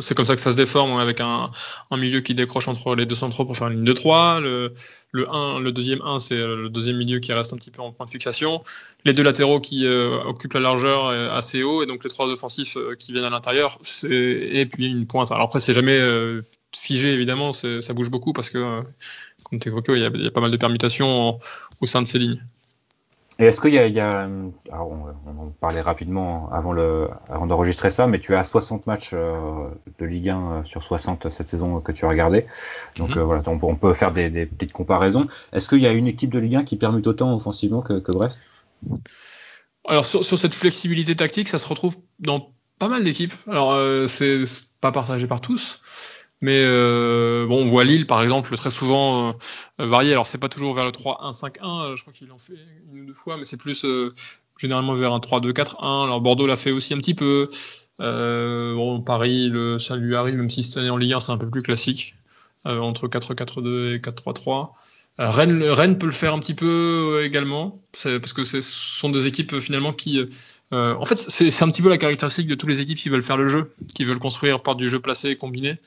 c'est 0.00 0.14
comme 0.14 0.24
ça 0.24 0.34
que 0.34 0.40
ça 0.40 0.52
se 0.52 0.56
déforme 0.56 0.98
avec 0.98 1.20
un, 1.20 1.50
un 1.90 1.96
milieu 1.96 2.20
qui 2.20 2.34
décroche 2.34 2.68
entre 2.68 2.94
les 2.94 3.06
deux 3.06 3.14
centraux 3.14 3.44
pour 3.44 3.56
faire 3.56 3.68
une 3.68 3.74
ligne 3.74 3.84
de 3.84 3.92
3. 3.92 4.40
Le, 4.40 4.74
le 5.12 5.28
1, 5.30 5.60
le 5.60 5.72
deuxième 5.72 6.02
1, 6.02 6.20
c'est 6.20 6.36
le 6.36 6.68
deuxième 6.68 6.96
milieu 6.96 7.18
qui 7.18 7.32
reste 7.32 7.52
un 7.52 7.56
petit 7.56 7.70
peu 7.70 7.82
en 7.82 7.92
point 7.92 8.06
de 8.06 8.10
fixation. 8.10 8.62
Les 9.04 9.12
deux 9.12 9.22
latéraux 9.22 9.60
qui 9.60 9.86
euh, 9.86 10.18
occupent 10.24 10.54
la 10.54 10.60
largeur 10.60 11.06
assez 11.32 11.62
haut 11.62 11.82
et 11.82 11.86
donc 11.86 12.04
les 12.04 12.10
trois 12.10 12.26
offensifs 12.26 12.76
euh, 12.76 12.94
qui 12.94 13.12
viennent 13.12 13.24
à 13.24 13.30
l'intérieur. 13.30 13.78
Et 14.04 14.66
puis 14.66 14.86
une 14.86 15.06
pointe. 15.06 15.30
Alors 15.32 15.44
après, 15.44 15.60
c'est 15.60 15.74
jamais 15.74 15.98
figé 16.76 17.12
évidemment, 17.12 17.52
ça 17.52 17.92
bouge 17.94 18.10
beaucoup 18.10 18.32
parce 18.32 18.50
que, 18.50 18.82
comme 19.44 19.58
tu 19.58 19.68
évoquais, 19.68 19.92
il 19.92 20.00
y, 20.00 20.04
a, 20.04 20.10
il 20.14 20.22
y 20.22 20.26
a 20.26 20.30
pas 20.30 20.40
mal 20.40 20.50
de 20.50 20.56
permutations 20.56 21.38
au 21.80 21.86
sein 21.86 22.02
de 22.02 22.06
ces 22.06 22.18
lignes. 22.18 22.42
Et 23.40 23.44
est-ce 23.44 23.60
qu'il 23.60 23.72
y 23.72 23.78
a, 23.78 23.86
il 23.86 23.94
y 23.94 24.00
a 24.00 24.28
alors 24.72 24.90
on, 24.90 25.30
on, 25.30 25.42
en 25.44 25.50
parlait 25.60 25.80
rapidement 25.80 26.50
avant 26.52 26.72
le, 26.72 27.08
avant 27.28 27.46
d'enregistrer 27.46 27.90
ça, 27.90 28.08
mais 28.08 28.18
tu 28.18 28.34
as 28.34 28.42
60 28.42 28.88
matchs 28.88 29.10
euh, 29.12 29.68
de 30.00 30.06
Ligue 30.06 30.30
1 30.30 30.36
euh, 30.38 30.64
sur 30.64 30.82
60 30.82 31.30
cette 31.30 31.48
saison 31.48 31.80
que 31.80 31.92
tu 31.92 32.04
as 32.04 32.08
regardé. 32.08 32.46
Donc 32.96 33.10
mhm. 33.10 33.18
euh, 33.18 33.24
voilà, 33.24 33.42
on, 33.46 33.58
on, 33.62 33.76
peut 33.76 33.94
faire 33.94 34.12
des, 34.12 34.28
des, 34.28 34.44
petites 34.44 34.72
comparaisons. 34.72 35.28
Est-ce 35.52 35.68
qu'il 35.68 35.80
y 35.80 35.86
a 35.86 35.92
une 35.92 36.08
équipe 36.08 36.32
de 36.32 36.40
Ligue 36.40 36.56
1 36.56 36.64
qui 36.64 36.76
permute 36.76 37.06
autant 37.06 37.32
offensivement 37.32 37.80
que, 37.80 38.00
que 38.00 38.10
Brest? 38.10 38.40
Alors 39.86 40.04
sur, 40.04 40.24
sur, 40.24 40.36
cette 40.36 40.54
flexibilité 40.54 41.14
tactique, 41.14 41.48
ça 41.48 41.60
se 41.60 41.68
retrouve 41.68 41.96
dans 42.18 42.50
pas 42.78 42.88
mal 42.88 43.04
d'équipes. 43.04 43.34
Alors 43.46 43.72
euh, 43.72 44.08
c'est 44.08 44.42
pas 44.80 44.90
partagé 44.90 45.28
par 45.28 45.40
tous. 45.40 45.80
Mais 46.40 46.62
euh, 46.62 47.46
bon, 47.46 47.62
on 47.62 47.66
voit 47.66 47.84
Lille 47.84 48.06
par 48.06 48.22
exemple 48.22 48.54
très 48.56 48.70
souvent 48.70 49.30
euh, 49.30 49.32
varier. 49.78 50.12
Alors 50.12 50.26
c'est 50.26 50.38
pas 50.38 50.48
toujours 50.48 50.72
vers 50.74 50.84
le 50.84 50.92
3-1-5-1, 50.92 51.90
euh, 51.92 51.96
je 51.96 52.02
crois 52.02 52.12
qu'il 52.12 52.30
en 52.30 52.38
fait 52.38 52.54
une 52.92 53.02
ou 53.02 53.06
deux 53.06 53.14
fois, 53.14 53.36
mais 53.36 53.44
c'est 53.44 53.56
plus 53.56 53.84
euh, 53.84 54.14
généralement 54.58 54.94
vers 54.94 55.12
un 55.12 55.18
3-2-4-1. 55.18 56.04
Alors 56.04 56.20
Bordeaux 56.20 56.46
l'a 56.46 56.56
fait 56.56 56.70
aussi 56.70 56.94
un 56.94 56.98
petit 56.98 57.14
peu. 57.14 57.50
Euh, 58.00 58.74
bon, 58.74 59.00
Paris, 59.00 59.48
le, 59.48 59.80
ça 59.80 59.96
lui 59.96 60.14
arrive, 60.14 60.36
même 60.36 60.50
si 60.50 60.62
cette 60.62 60.76
année 60.76 60.90
en 60.90 60.96
Ligue 60.96 61.14
1 61.14 61.20
c'est 61.20 61.32
un 61.32 61.38
peu 61.38 61.50
plus 61.50 61.62
classique, 61.62 62.14
entre 62.64 63.08
4-4-2 63.08 63.94
et 63.94 63.98
4-3-3. 63.98 64.70
Rennes, 65.20 65.64
Rennes 65.64 65.98
peut 65.98 66.06
le 66.06 66.12
faire 66.12 66.32
un 66.32 66.38
petit 66.38 66.54
peu 66.54 67.22
également, 67.24 67.82
parce 67.90 68.32
que 68.32 68.44
ce 68.44 68.60
sont 68.60 69.10
des 69.10 69.26
équipes 69.26 69.58
finalement 69.58 69.92
qui, 69.92 70.22
en 70.70 71.04
fait, 71.04 71.16
c'est 71.16 71.64
un 71.64 71.70
petit 71.70 71.82
peu 71.82 71.88
la 71.88 71.98
caractéristique 71.98 72.46
de 72.46 72.54
toutes 72.54 72.68
les 72.68 72.80
équipes 72.80 72.98
qui 72.98 73.08
veulent 73.08 73.24
faire 73.24 73.36
le 73.36 73.48
jeu, 73.48 73.74
qui 73.96 74.04
veulent 74.04 74.20
construire 74.20 74.62
par 74.62 74.76
du 74.76 74.88
jeu 74.88 75.00
placé 75.00 75.30
et 75.30 75.36
combiné. 75.36 75.80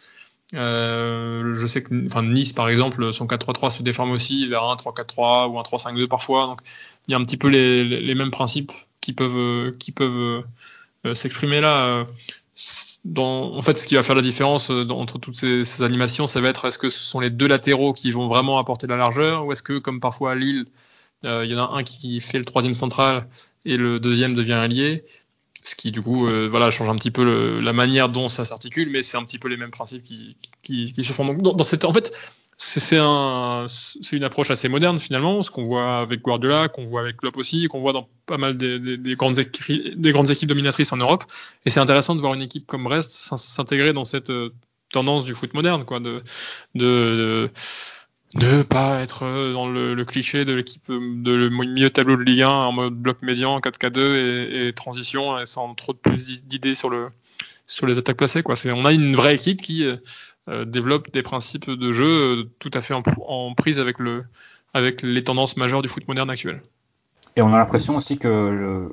Euh, 0.54 1.54
je 1.54 1.68
sais 1.68 1.82
que 1.84 2.06
enfin, 2.06 2.24
Nice, 2.24 2.54
par 2.54 2.70
exemple, 2.70 3.14
son 3.14 3.26
4-3-3 3.26 3.70
se 3.70 3.84
déforme 3.84 4.12
aussi 4.12 4.48
vers 4.48 4.64
un 4.64 4.76
3-4-3 4.76 5.50
ou 5.50 5.60
un 5.60 5.64
3-5-2 5.64 6.08
parfois. 6.08 6.48
Donc, 6.48 6.62
il 7.08 7.12
y 7.12 7.14
a 7.14 7.18
un 7.18 7.24
petit 7.24 7.38
peu 7.38 7.48
les, 7.48 8.16
mêmes 8.16 8.32
principes 8.32 8.72
qui 9.00 9.14
peuvent, 9.14 9.74
peuvent 9.96 10.44
euh, 11.06 11.14
s'exprimer 11.16 11.62
là. 11.62 12.06
En 13.18 13.62
fait, 13.62 13.78
ce 13.78 13.88
qui 13.88 13.96
va 13.96 14.04
faire 14.04 14.16
la 14.16 14.22
différence 14.22 14.70
euh, 14.70 14.88
entre 14.90 15.18
toutes 15.18 15.36
ces, 15.36 15.84
animations, 15.84 16.28
ça 16.28 16.42
va 16.42 16.50
être 16.50 16.66
est-ce 16.66 16.78
que 16.78 16.90
ce 16.90 17.00
sont 17.00 17.20
les 17.20 17.30
deux 17.30 17.48
latéraux 17.48 17.94
qui 17.94 18.12
vont 18.12 18.28
vraiment 18.28 18.60
apporter 18.60 18.88
de 18.88 18.92
la 18.92 18.98
largeur 18.98 19.46
ou 19.46 19.52
est-ce 19.52 19.64
que, 19.64 19.80
comme 19.80 20.00
parfois 20.00 20.34
à 20.34 20.36
Lille, 20.36 20.66
euh, 21.26 21.46
il 21.46 21.52
y 21.52 21.56
en 21.56 21.64
a 21.64 21.78
un 21.78 21.84
qui 21.84 22.20
fait 22.20 22.38
le 22.38 22.46
troisième 22.46 22.74
central 22.74 23.28
et 23.66 23.78
le 23.78 24.00
deuxième 24.00 24.36
devient 24.36 24.54
allié 24.54 25.04
ce 25.64 25.76
qui 25.76 25.92
du 25.92 26.02
coup 26.02 26.28
euh, 26.28 26.48
voilà 26.50 26.72
change 26.72 26.90
un 26.90 26.96
petit 26.96 27.12
peu 27.12 27.60
la 27.60 27.74
manière 27.74 28.10
dont 28.10 28.30
ça 28.30 28.46
s'articule 28.46 28.90
mais 28.90 29.04
c'est 29.04 29.18
un 29.18 29.24
petit 29.24 29.40
peu 29.40 29.48
les 29.48 29.58
mêmes 29.58 29.72
principes 29.72 30.02
qui, 30.02 30.38
qui, 30.64 31.04
se 31.04 31.14
font. 31.14 31.34
Dans, 31.34 31.64
cette 31.64 31.86
en 31.86 31.94
fait 31.94 32.12
c'est 32.58 32.98
un 33.00 33.66
une 34.12 34.24
approche 34.24 34.52
assez 34.52 34.70
moderne 34.70 34.98
finalement 34.98 35.44
ce 35.44 35.52
qu'on 35.52 35.66
voit 35.66 36.00
avec 36.00 36.22
Guardiola 36.22 36.68
qu'on 36.68 36.84
voit 36.84 37.02
avec 37.02 37.18
Klopp 37.18 37.38
aussi 37.38 37.68
qu'on 37.68 37.80
voit 37.80 37.94
dans 37.94 38.08
pas 38.26 38.38
mal 38.38 38.58
des, 38.58 38.80
des, 38.80 38.98
des 38.98 39.14
grandes 39.16 39.40
des 39.40 40.12
grandes 40.12 40.30
équipes 40.30 40.50
dominatrices 40.50 40.92
en 40.94 40.98
Europe. 40.98 41.24
Et 41.66 41.70
c'est 41.70 41.80
intéressant 41.80 42.16
de 42.16 42.22
voir 42.22 42.34
une 42.34 42.42
équipe 42.42 42.68
comme 42.68 42.84
Brest 42.84 43.12
s'intégrer 43.12 43.94
dans 43.94 44.04
cette 44.04 44.30
euh, 44.30 44.54
tendance 44.92 45.26
du 45.26 45.34
foot 45.34 45.54
moderne 45.54 45.86
quoi 45.86 46.00
de 46.00 47.50
de 48.36 48.64
pas 48.64 49.02
être 49.02 49.52
dans 49.54 49.68
le, 49.68 50.06
cliché 50.06 50.46
de 50.46 50.54
l'équipe 50.54 50.90
de 50.90 51.32
le 51.32 51.50
milieu 51.50 51.90
tableau 51.90 52.16
de 52.16 52.24
Ligue 52.24 52.44
1 52.44 52.50
en 52.50 52.72
mode 52.72 52.94
bloc 52.94 53.22
médian 53.22 53.60
4K2 53.60 54.68
et, 54.68 54.74
transition 54.74 55.46
sans 55.46 55.74
trop 55.76 55.94
de 55.94 55.98
plus 55.98 56.42
d'idées 56.42 56.76
sur 56.76 56.90
le 56.90 57.10
sur 57.68 57.88
les 57.88 57.98
attaques 57.98 58.18
placées 58.18 58.44
quoi. 58.44 58.56
On 58.68 58.86
a 58.86 58.94
une 58.94 59.16
vraie 59.16 59.36
équipe 59.36 59.62
qui 59.62 59.86
euh, 60.50 60.66
développe 60.66 61.12
des 61.12 61.22
principes 61.22 61.70
de 61.70 61.92
jeu 61.92 62.06
euh, 62.06 62.44
tout 62.58 62.72
à 62.74 62.82
fait 62.82 62.96
en, 62.96 63.54
prise 63.54 63.80
avec 63.80 64.00
le 64.00 64.24
avec 64.74 65.04
les 65.04 65.24
tendances 65.24 65.56
majeures 65.56 65.84
du 65.84 65.88
foot 65.88 66.08
moderne 66.08 66.30
actuel. 66.30 66.62
Et 67.36 67.42
on 67.42 67.54
a 67.54 67.58
l'impression 67.58 67.96
aussi 67.96 68.18
que 68.18 68.90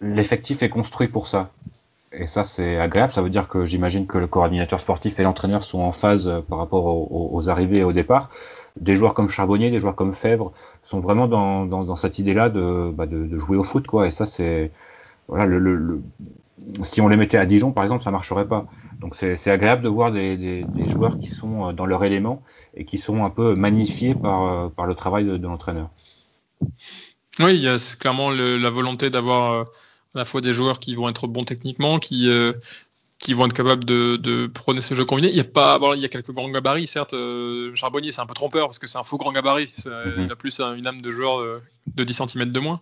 l'effectif 0.00 0.62
est 0.62 0.68
construit 0.68 1.08
pour 1.08 1.26
ça. 1.26 1.50
Et 2.12 2.26
ça 2.26 2.44
c'est 2.44 2.78
agréable. 2.78 3.12
Ça 3.12 3.20
veut 3.20 3.30
dire 3.30 3.48
que 3.48 3.64
j'imagine 3.64 4.06
que 4.06 4.16
le 4.16 4.28
coordinateur 4.28 4.80
sportif 4.80 5.18
et 5.18 5.24
l'entraîneur 5.24 5.64
sont 5.64 5.80
en 5.80 5.92
phase 5.92 6.28
euh, 6.28 6.40
par 6.40 6.58
rapport 6.58 6.84
aux, 6.86 7.28
aux 7.32 7.48
arrivées 7.48 7.78
et 7.78 7.84
au 7.84 7.92
départ 7.92 8.30
des 8.80 8.94
joueurs 8.94 9.14
comme 9.14 9.28
Charbonnier, 9.28 9.70
des 9.70 9.80
joueurs 9.80 9.94
comme 9.94 10.12
Fèvre 10.12 10.52
sont 10.82 11.00
vraiment 11.00 11.28
dans, 11.28 11.66
dans, 11.66 11.84
dans 11.84 11.96
cette 11.96 12.18
idée-là 12.18 12.48
de, 12.48 12.90
bah 12.92 13.06
de, 13.06 13.26
de, 13.26 13.38
jouer 13.38 13.56
au 13.56 13.62
foot, 13.62 13.86
quoi. 13.86 14.06
Et 14.06 14.10
ça, 14.10 14.26
c'est 14.26 14.70
voilà, 15.28 15.46
le, 15.46 15.58
le, 15.58 15.76
le, 15.76 16.02
si 16.82 17.00
on 17.00 17.08
les 17.08 17.16
mettait 17.16 17.38
à 17.38 17.46
Dijon, 17.46 17.72
par 17.72 17.84
exemple, 17.84 18.04
ça 18.04 18.10
marcherait 18.10 18.48
pas. 18.48 18.66
Donc 19.00 19.14
c'est 19.14 19.50
agréable 19.50 19.82
de 19.82 19.88
voir 19.88 20.10
des, 20.10 20.36
des, 20.36 20.64
des, 20.64 20.88
joueurs 20.88 21.18
qui 21.18 21.30
sont 21.30 21.68
euh, 21.68 21.72
dans 21.72 21.86
leur 21.86 22.04
élément 22.04 22.42
et 22.74 22.84
qui 22.84 22.98
sont 22.98 23.24
un 23.24 23.30
peu 23.30 23.54
magnifiés 23.54 24.14
par, 24.14 24.44
euh, 24.44 24.68
par 24.68 24.86
le 24.86 24.94
travail 24.94 25.24
de, 25.24 25.36
de 25.36 25.46
l'entraîneur. 25.46 25.90
Oui, 27.40 27.54
il 27.56 27.62
y 27.62 27.68
a 27.68 27.76
clairement 27.98 28.30
la 28.30 28.70
volonté 28.70 29.10
d'avoir 29.10 29.52
euh, 29.52 29.64
à 30.14 30.20
la 30.20 30.24
fois 30.24 30.40
des 30.40 30.54
joueurs 30.54 30.80
qui 30.80 30.94
vont 30.94 31.08
être 31.08 31.26
bons 31.26 31.44
techniquement, 31.44 31.98
qui 31.98 32.30
euh, 32.30 32.54
qui 33.18 33.32
vont 33.34 33.46
être 33.46 33.54
capables 33.54 33.84
de, 33.84 34.16
de 34.16 34.46
prôner 34.46 34.80
ce 34.82 34.94
jeu 34.94 35.04
combiné. 35.04 35.28
Il 35.28 35.36
y 35.36 35.40
a 35.40 35.44
pas, 35.44 35.78
bon, 35.78 35.94
il 35.94 36.00
y 36.00 36.04
a 36.04 36.08
quelques 36.08 36.32
grands 36.32 36.50
gabarits, 36.50 36.86
certes. 36.86 37.14
Euh, 37.14 37.74
Charbonnier, 37.74 38.12
c'est 38.12 38.20
un 38.20 38.26
peu 38.26 38.34
trompeur 38.34 38.66
parce 38.66 38.78
que 38.78 38.86
c'est 38.86 38.98
un 38.98 39.02
faux 39.02 39.16
grand 39.16 39.32
gabarit. 39.32 39.68
Ça, 39.68 39.90
mm 39.90 40.10
-hmm. 40.10 40.24
Il 40.26 40.32
a 40.32 40.36
plus 40.36 40.60
une 40.60 40.86
âme 40.86 41.00
de 41.00 41.10
joueur 41.10 41.40
de, 41.40 41.60
de 41.94 42.04
10 42.04 42.22
cm 42.28 42.52
de 42.52 42.60
moins. 42.60 42.80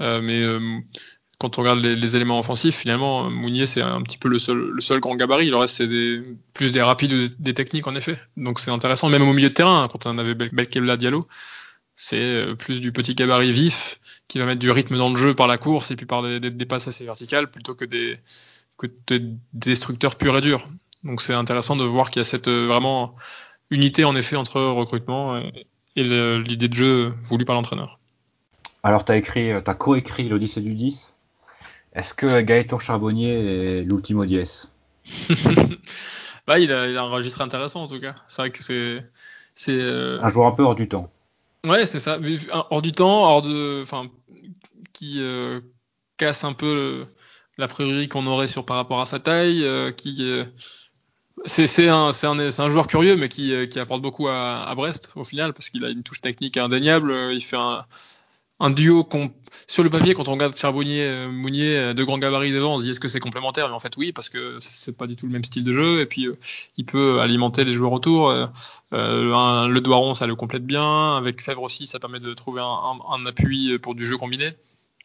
Euh, 0.00 0.20
mais 0.20 0.42
euh, 0.42 0.78
quand 1.38 1.58
on 1.58 1.62
regarde 1.62 1.80
les, 1.80 1.96
les, 1.96 2.16
éléments 2.16 2.38
offensifs, 2.38 2.76
finalement, 2.76 3.30
Mounier, 3.30 3.66
c'est 3.66 3.82
un 3.82 4.02
petit 4.02 4.18
peu 4.18 4.28
le 4.28 4.38
seul, 4.38 4.58
le 4.58 4.80
seul 4.80 5.00
grand 5.00 5.16
gabarit. 5.16 5.48
Le 5.50 5.56
reste, 5.56 5.76
c'est 5.76 5.88
plus 6.54 6.72
des 6.72 6.82
rapides 6.82 7.12
ou 7.12 7.18
des, 7.18 7.30
des, 7.38 7.54
techniques, 7.54 7.86
en 7.86 7.94
effet. 7.94 8.18
Donc 8.36 8.60
c'est 8.60 8.70
intéressant, 8.70 9.08
même 9.08 9.22
au 9.22 9.32
milieu 9.32 9.48
de 9.48 9.54
terrain, 9.54 9.88
quand 9.90 10.06
on 10.06 10.18
avait 10.18 10.34
Belkebla 10.34 10.96
Diallo, 10.96 11.26
c'est 11.96 12.20
euh, 12.20 12.54
plus 12.54 12.80
du 12.80 12.92
petit 12.92 13.14
gabarit 13.14 13.52
vif 13.52 14.00
qui 14.28 14.38
va 14.38 14.44
mettre 14.46 14.60
du 14.60 14.70
rythme 14.70 14.96
dans 14.96 15.10
le 15.10 15.16
jeu 15.16 15.34
par 15.34 15.46
la 15.46 15.58
course 15.58 15.90
et 15.90 15.96
puis 15.96 16.06
par 16.06 16.22
des, 16.22 16.40
des, 16.40 16.50
des 16.50 16.66
passes 16.66 16.88
assez 16.88 17.04
verticales 17.04 17.50
plutôt 17.50 17.74
que 17.74 17.84
des 17.84 18.18
que 18.82 18.92
des 19.06 19.22
destructeurs 19.52 20.16
purs 20.16 20.36
et 20.36 20.40
durs. 20.40 20.64
Donc 21.04 21.20
c'est 21.22 21.34
intéressant 21.34 21.76
de 21.76 21.84
voir 21.84 22.10
qu'il 22.10 22.20
y 22.20 22.24
a 22.24 22.24
cette 22.24 22.48
euh, 22.48 22.66
vraiment 22.66 23.14
unité 23.70 24.04
en 24.04 24.14
effet 24.16 24.36
entre 24.36 24.60
recrutement 24.60 25.38
et, 25.38 25.66
et 25.96 26.04
l'idée 26.38 26.68
de 26.68 26.74
jeu 26.74 27.14
voulue 27.24 27.44
par 27.44 27.54
l'entraîneur. 27.54 27.98
Alors 28.82 29.04
tu 29.04 29.12
as 29.12 29.16
écrit, 29.16 29.50
tu 29.64 29.70
as 29.70 29.74
coécrit 29.74 30.28
l'Odyssée 30.28 30.60
du 30.60 30.74
10 30.74 31.14
Est-ce 31.94 32.14
que 32.14 32.40
Gaëtan 32.40 32.78
Charbonnier 32.78 33.78
est 33.78 33.82
l'ultimo 33.82 34.24
dies 34.26 34.38
bah, 36.46 36.58
il 36.58 36.72
a, 36.72 36.88
il 36.88 36.96
a 36.96 37.02
un 37.02 37.08
registre 37.10 37.40
intéressant 37.40 37.82
en 37.82 37.88
tout 37.88 38.00
cas. 38.00 38.14
C'est 38.28 38.42
vrai 38.42 38.50
que 38.50 38.62
c'est. 38.62 39.04
euh, 39.70 40.20
Un 40.22 40.28
joueur 40.28 40.46
un 40.46 40.52
peu 40.52 40.62
hors 40.62 40.74
du 40.74 40.88
temps. 40.88 41.10
Ouais, 41.66 41.86
c'est 41.86 41.98
ça. 42.00 42.18
Hors 42.70 42.82
du 42.82 42.92
temps, 42.92 43.24
hors 43.24 43.42
de. 43.42 43.82
Enfin, 43.82 44.08
qui 44.92 45.16
euh, 45.20 45.60
casse 46.16 46.44
un 46.44 46.52
peu 46.52 46.74
le, 46.74 47.06
la 47.58 47.68
priori 47.68 48.08
qu'on 48.08 48.26
aurait 48.26 48.48
sur 48.48 48.64
par 48.64 48.76
rapport 48.76 49.00
à 49.00 49.06
sa 49.06 49.20
taille, 49.20 49.64
euh, 49.64 49.92
qui. 49.92 50.18
Euh, 50.20 50.44
c'est 51.46 51.88
un, 51.88 52.68
joueur 52.68 52.86
curieux, 52.86 53.16
mais 53.16 53.28
qui, 53.28 53.52
qui 53.68 53.80
apporte 53.80 54.02
beaucoup 54.02 54.28
à, 54.28 54.72
Brest 54.76 55.10
au 55.16 55.24
final, 55.24 55.52
parce 55.54 55.70
qu'il 55.70 55.84
a 55.84 55.88
une 55.88 56.02
touche 56.02 56.20
technique 56.20 56.56
indéniable. 56.56 57.12
Il 57.32 57.40
fait 57.40 57.56
un, 57.56 58.70
duo 58.70 59.04
sur 59.66 59.82
le 59.82 59.90
papier 59.90 60.14
quand 60.14 60.28
on 60.28 60.32
regarde 60.32 60.56
Charbonnier 60.56 61.04
euh, 61.04 61.28
Mounier 61.30 61.76
euh, 61.76 61.94
de 61.94 62.04
grands 62.04 62.18
gabarits 62.18 62.52
devant 62.52 62.74
on 62.74 62.78
se 62.78 62.84
dit 62.84 62.90
est-ce 62.90 63.00
que 63.00 63.08
c'est 63.08 63.20
complémentaire? 63.20 63.68
Mais 63.68 63.74
en 63.74 63.78
fait 63.78 63.96
oui 63.96 64.12
parce 64.12 64.28
que 64.28 64.56
c'est 64.60 64.96
pas 64.96 65.06
du 65.06 65.16
tout 65.16 65.26
le 65.26 65.32
même 65.32 65.44
style 65.44 65.64
de 65.64 65.72
jeu 65.72 66.00
et 66.00 66.06
puis 66.06 66.26
euh, 66.26 66.38
il 66.76 66.84
peut 66.84 67.20
alimenter 67.20 67.64
les 67.64 67.72
joueurs 67.72 67.92
autour 67.92 68.30
euh, 68.30 68.46
le 68.92 69.78
Doiron 69.80 70.14
ça 70.14 70.26
le 70.26 70.34
complète 70.34 70.66
bien 70.66 71.16
avec 71.16 71.42
Fèvre 71.42 71.62
aussi 71.62 71.86
ça 71.86 71.98
permet 71.98 72.20
de 72.20 72.34
trouver 72.34 72.60
un 72.62 73.26
appui 73.26 73.78
pour 73.78 73.94
du 73.94 74.04
jeu 74.04 74.16
combiné 74.16 74.52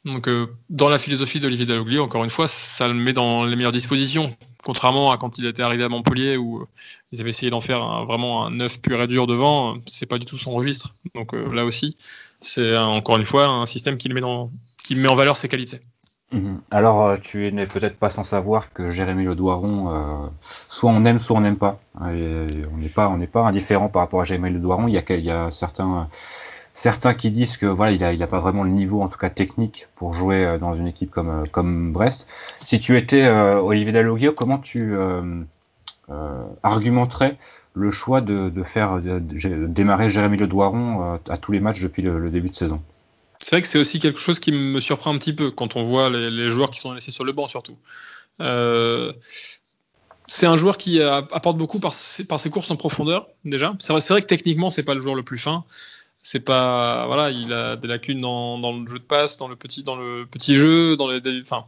donc, 0.05 0.27
euh, 0.27 0.47
dans 0.69 0.89
la 0.89 0.99
philosophie 0.99 1.39
d'Olivier 1.39 1.65
Dalloglio, 1.65 2.03
encore 2.03 2.23
une 2.23 2.29
fois, 2.29 2.47
ça 2.47 2.87
le 2.87 2.93
met 2.93 3.13
dans 3.13 3.45
les 3.45 3.55
meilleures 3.55 3.71
dispositions. 3.71 4.35
Contrairement 4.63 5.11
à 5.11 5.17
quand 5.17 5.37
il 5.37 5.45
était 5.45 5.63
arrivé 5.63 5.83
à 5.83 5.89
Montpellier 5.89 6.37
où 6.37 6.61
euh, 6.61 6.67
ils 7.11 7.21
avaient 7.21 7.29
essayé 7.29 7.49
d'en 7.49 7.61
faire 7.61 8.05
vraiment 8.05 8.45
un 8.45 8.51
neuf 8.51 8.81
pur 8.81 9.01
et 9.01 9.07
dur 9.07 9.27
devant, 9.27 9.77
c'est 9.85 10.05
pas 10.05 10.17
du 10.17 10.25
tout 10.25 10.37
son 10.37 10.53
registre. 10.53 10.95
Donc 11.15 11.33
euh, 11.33 11.53
là 11.53 11.65
aussi, 11.65 11.97
c'est 12.41 12.77
encore 12.77 13.17
une 13.17 13.25
fois 13.25 13.47
un 13.47 13.65
système 13.65 13.97
qui, 13.97 14.09
le 14.09 14.15
met, 14.15 14.27
qui 14.83 14.95
met 14.95 15.07
en 15.07 15.15
valeur 15.15 15.37
ses 15.37 15.49
qualités. 15.49 15.79
Mhm. 16.31 16.59
Alors, 16.71 17.19
tu 17.21 17.51
n'es 17.53 17.67
peut-être 17.67 17.97
pas 17.97 18.09
sans 18.09 18.25
savoir 18.25 18.73
que 18.73 18.89
Jérémy 18.89 19.23
Le 19.23 19.35
Doiron, 19.35 20.29
soit 20.69 20.91
on 20.91 21.05
aime, 21.05 21.19
soit 21.19 21.37
on 21.37 21.41
n'aime 21.41 21.57
pas. 21.57 21.79
on 21.99 22.09
n'est 22.77 22.89
pas, 22.93 23.07
on 23.07 23.17
n'est 23.17 23.27
pas 23.27 23.43
indifférent 23.45 23.87
par 23.87 24.01
rapport 24.01 24.21
à 24.21 24.23
Jérémy 24.25 24.51
Le 24.51 24.59
Doiron. 24.59 24.87
Il 24.87 24.93
y 24.93 24.97
a, 24.97 25.03
il 25.09 25.25
y 25.25 25.31
a 25.31 25.51
certains 25.51 26.09
certains 26.78 27.13
qui 27.15 27.32
disent 27.32 27.57
que 27.57 27.65
voilà, 27.65 27.91
il 27.91 28.03
a, 28.03 28.13
il 28.13 28.23
a 28.23 28.28
pas 28.28 28.39
vraiment 28.39 28.63
le 28.63 28.69
niveau, 28.69 29.01
en 29.01 29.09
tout 29.09 29.17
cas 29.17 29.32
technique, 29.32 29.88
pour 29.95 30.13
jouer 30.13 30.45
euh, 30.45 30.59
dans 30.59 30.75
une 30.75 30.88
équipe 30.88 31.09
comme, 31.09 31.30
euh, 31.30 31.45
comme 31.51 31.91
Brest. 31.91 32.28
Si 32.63 32.80
tu 32.80 32.95
étais 32.97 33.23
euh, 33.23 33.59
Olivier 33.59 33.91
Dalloglio, 33.91 34.32
comment 34.32 34.59
tu 34.59 34.95
argumenterais 36.63 37.38
le 37.73 37.91
choix 37.91 38.21
de, 38.21 38.49
de 38.49 38.63
faire 38.63 38.99
démarrer 39.01 40.07
Jérémy 40.07 40.38
Le 40.38 40.47
Doiron 40.47 41.19
à 41.28 41.38
tous 41.38 41.51
les 41.51 41.59
matchs 41.59 41.82
depuis 41.82 42.01
le, 42.01 42.30
début 42.30 42.49
de 42.49 42.55
saison? 42.55 42.82
C'est 43.39 43.55
vrai 43.55 43.61
que 43.61 43.67
c'est 43.67 43.80
aussi 43.80 43.99
quelque 43.99 44.19
chose 44.19 44.39
qui 44.39 44.51
me 44.51 44.80
surprend 44.80 45.13
un 45.13 45.17
petit 45.17 45.34
peu 45.34 45.51
quand 45.51 45.75
on 45.75 45.84
voit 45.84 46.09
les, 46.09 46.49
joueurs 46.49 46.69
qui 46.69 46.80
sont 46.80 46.93
laissés 46.93 47.11
sur 47.11 47.25
le 47.25 47.34
banc 47.34 47.47
surtout. 47.47 47.78
c'est 48.39 48.45
un 50.45 50.57
joueur 50.57 50.78
qui 50.78 51.01
apporte 51.01 51.57
beaucoup 51.57 51.80
par 51.80 51.93
ses, 51.93 52.23
par 52.23 52.39
ses 52.39 52.49
courses 52.49 52.71
en 52.71 52.78
profondeur 52.78 53.28
déjà. 53.43 53.75
C'est 53.80 53.91
vrai, 53.91 54.01
vrai, 54.07 54.21
que 54.21 54.28
techniquement 54.28 54.69
c'est 54.69 54.84
pas 54.84 54.93
le 54.93 55.01
joueur 55.01 55.15
le 55.15 55.23
plus 55.23 55.39
fin 55.39 55.65
c'est 56.30 56.41
pas 56.41 57.05
voilà 57.07 57.32
il 57.32 57.53
a 57.53 57.78
des 57.78 57.88
lacunes 57.88 58.19
dans, 58.19 58.59
dans, 58.59 58.78
le 58.78 58.89
jeu 58.89 58.99
de 58.99 59.03
passe 59.03 59.38
dans 59.38 59.47
le 59.47 59.55
petit 59.55 59.84
dans 59.84 59.95
le 59.95 60.25
petit 60.30 60.55
jeu 60.55 60.97
dans 60.97 61.07
les 61.07 61.21
enfin 61.41 61.65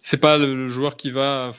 c'est 0.00 0.18
pas 0.18 0.38
le 0.38 0.68
joueur 0.68 0.96
qui 0.96 1.10
va 1.10 1.50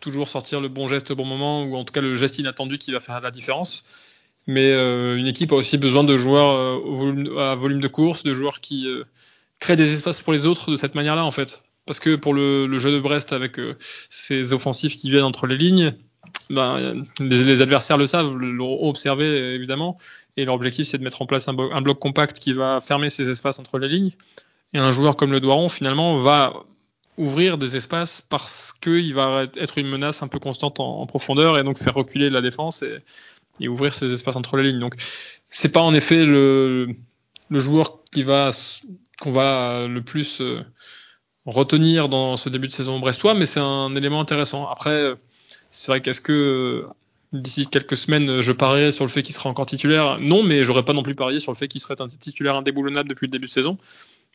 toujours 0.00 0.26
sortir 0.26 0.60
le 0.60 0.68
bon 0.68 0.88
geste 0.88 1.12
au 1.12 1.16
bon 1.16 1.24
moment 1.24 1.62
ou 1.62 1.76
en 1.76 1.84
tout 1.84 1.92
cas 1.92 2.00
le 2.00 2.16
geste 2.16 2.38
inattendu 2.38 2.78
qui 2.78 2.90
va 2.90 2.98
faire 2.98 3.20
la 3.20 3.30
différence. 3.30 4.18
Mais 4.46 4.72
euh, 4.72 5.16
une 5.16 5.28
équipe 5.28 5.52
a 5.52 5.54
aussi 5.54 5.78
besoin 5.78 6.02
de 6.02 6.16
joueurs 6.16 6.50
euh, 6.50 7.38
à 7.38 7.54
volume 7.54 7.80
de 7.80 7.88
course 7.88 8.24
de 8.24 8.32
joueurs 8.32 8.60
qui 8.60 8.88
euh, 8.88 9.04
créent 9.60 9.76
des 9.76 9.92
espaces 9.92 10.22
pour 10.22 10.32
les 10.32 10.46
autres 10.46 10.72
de 10.72 10.76
cette 10.76 10.94
manière 10.94 11.14
là 11.14 11.24
en 11.24 11.30
fait. 11.30 11.62
Parce 11.86 12.00
que 12.00 12.16
pour 12.16 12.34
le, 12.34 12.66
le 12.66 12.78
jeu 12.78 12.90
de 12.90 12.98
Brest 12.98 13.32
avec 13.32 13.58
ces 14.08 14.52
offensifs 14.52 14.96
qui 14.96 15.10
viennent 15.10 15.24
entre 15.24 15.46
les 15.46 15.56
lignes 15.56 15.94
ben, 16.50 17.04
les, 17.18 17.62
adversaires 17.62 17.96
le 17.96 18.06
savent, 18.06 18.34
l'ont 18.34 18.82
observé 18.84 19.54
évidemment, 19.54 19.98
et 20.36 20.44
leur 20.44 20.54
objectif 20.54 20.88
c'est 20.88 20.98
de 20.98 21.04
mettre 21.04 21.22
en 21.22 21.26
place 21.26 21.48
un, 21.48 21.54
bloc 21.54 21.98
compact 21.98 22.38
qui 22.38 22.52
va 22.52 22.80
fermer 22.80 23.10
ces 23.10 23.30
espaces 23.30 23.58
entre 23.58 23.78
les 23.78 23.88
lignes. 23.88 24.12
Et 24.72 24.78
un 24.78 24.92
joueur 24.92 25.16
comme 25.16 25.32
le 25.32 25.40
Doiron 25.40 25.68
finalement 25.68 26.18
va 26.18 26.52
ouvrir 27.18 27.58
des 27.58 27.76
espaces 27.76 28.22
parce 28.22 28.72
qu'il 28.72 29.14
va 29.14 29.46
être 29.56 29.78
une 29.78 29.88
menace 29.88 30.22
un 30.22 30.28
peu 30.28 30.38
constante 30.38 30.80
en, 30.80 31.06
profondeur 31.06 31.58
et 31.58 31.64
donc 31.64 31.78
faire 31.78 31.94
reculer 31.94 32.30
la 32.30 32.40
défense 32.40 32.82
et, 32.82 33.68
ouvrir 33.68 33.92
ces 33.92 34.10
espaces 34.12 34.36
entre 34.36 34.56
les 34.56 34.64
lignes. 34.64 34.80
Donc 34.80 34.94
c'est 35.50 35.70
pas 35.70 35.82
en 35.82 35.92
effet 35.92 36.24
le, 36.24 36.96
joueur 37.50 38.00
qu'on 39.20 39.32
va 39.32 39.86
le 39.86 40.00
plus 40.02 40.40
euh, 40.40 40.64
retenir 41.44 42.08
dans 42.08 42.36
ce 42.38 42.48
début 42.48 42.68
de 42.68 42.72
saison 42.72 42.98
brestois, 43.00 43.34
mais 43.34 43.44
c'est 43.46 43.60
un 43.60 43.94
élément 43.94 44.20
intéressant. 44.20 44.68
Après 44.68 45.14
c'est 45.70 45.92
vrai 45.92 46.00
qu'est-ce 46.00 46.20
que 46.20 46.86
d'ici 47.32 47.66
quelques 47.66 47.96
semaines, 47.96 48.40
je 48.40 48.52
parierais 48.52 48.92
sur 48.92 49.04
le 49.04 49.10
fait 49.10 49.22
qu'il 49.22 49.34
sera 49.34 49.48
encore 49.48 49.66
titulaire? 49.66 50.16
Non, 50.20 50.42
mais 50.42 50.64
j'aurais 50.64 50.84
pas 50.84 50.92
non 50.92 51.02
plus 51.02 51.14
parié 51.14 51.40
sur 51.40 51.52
le 51.52 51.56
fait 51.56 51.68
qu'il 51.68 51.80
serait 51.80 52.00
un 52.00 52.08
titulaire 52.08 52.56
indéboulonnable 52.56 53.08
depuis 53.08 53.26
le 53.26 53.30
début 53.30 53.46
de 53.46 53.52
saison. 53.52 53.78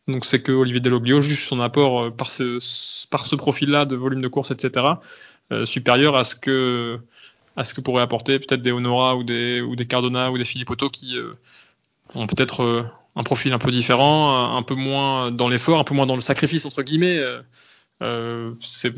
Donc 0.08 0.26
c'est 0.26 0.42
que 0.42 0.52
Olivier 0.52 0.80
Deloglio 0.80 1.22
juge 1.22 1.46
son 1.46 1.60
apport 1.60 2.04
euh, 2.04 2.12
par 2.12 2.30
ce, 2.30 2.60
par 3.08 3.26
ce 3.26 3.36
profil-là 3.36 3.86
de 3.86 3.96
volume 3.96 4.22
de 4.22 4.28
course, 4.28 4.52
etc., 4.52 4.86
euh, 5.52 5.66
supérieur 5.66 6.16
à 6.16 6.24
ce 6.24 6.36
que 6.36 7.00
à 7.56 7.64
ce 7.64 7.74
que 7.74 7.82
pourraient 7.82 8.02
apporter 8.04 8.38
peut-être 8.40 8.62
des 8.62 8.72
Honora 8.72 9.16
ou 9.16 9.24
des 9.24 9.62
ou 9.62 9.76
des 9.76 9.88
Cardona 9.88 10.32
ou 10.32 10.38
des 10.38 10.46
Philippe 10.46 10.70
Otto 10.70 10.90
qui 10.90 11.18
euh, 11.18 11.34
ont 12.14 12.28
peut-être 12.28 12.92
un 13.16 13.24
profil 13.24 13.54
un 13.54 13.60
peu 13.60 13.72
différent, 13.72 14.56
un 14.56 14.62
peu 14.62 14.76
moins 14.76 15.32
dans 15.32 15.48
l'effort, 15.48 15.80
un 15.80 15.84
peu 15.86 15.96
moins 15.96 16.06
dans 16.06 16.16
le 16.16 16.22
sacrifice 16.22 16.66
entre 16.66 16.84
guillemets. 16.84 17.20
C'est 18.60 18.94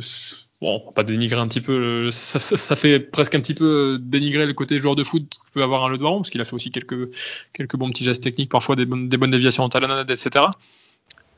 bon, 0.62 0.80
pas 0.94 1.04
dénigrer 1.04 1.40
un 1.40 1.48
petit 1.48 1.62
peu, 1.62 2.10
ça, 2.12 2.40
ça, 2.40 2.58
ça, 2.58 2.76
fait 2.76 3.00
presque 3.00 3.36
un 3.36 3.40
petit 3.40 3.54
peu 3.54 3.98
dénigrer 4.02 4.46
le 4.46 4.54
côté 4.54 4.80
joueur 4.80 4.96
de 4.96 5.04
foot 5.04 5.24
que 5.30 5.52
peut 5.54 5.64
avoir 5.64 5.86
un 5.86 5.90
Le 5.90 5.98
Doiron, 5.98 6.18
parce 6.18 6.30
qu'il 6.30 6.42
a 6.42 6.46
fait 6.46 6.56
aussi 6.56 6.72
quelques, 6.72 7.10
quelques 7.54 7.76
bons 7.76 7.90
petits 7.90 8.04
gestes 8.04 8.24
techniques, 8.24 8.50
parfois 8.50 8.76
des 8.76 8.86
bonnes, 8.86 9.10
des 9.10 9.18
bonnes 9.18 9.32
déviations 9.32 9.64
en 9.64 9.70
talonnade, 9.70 10.10
etc. 10.10 10.46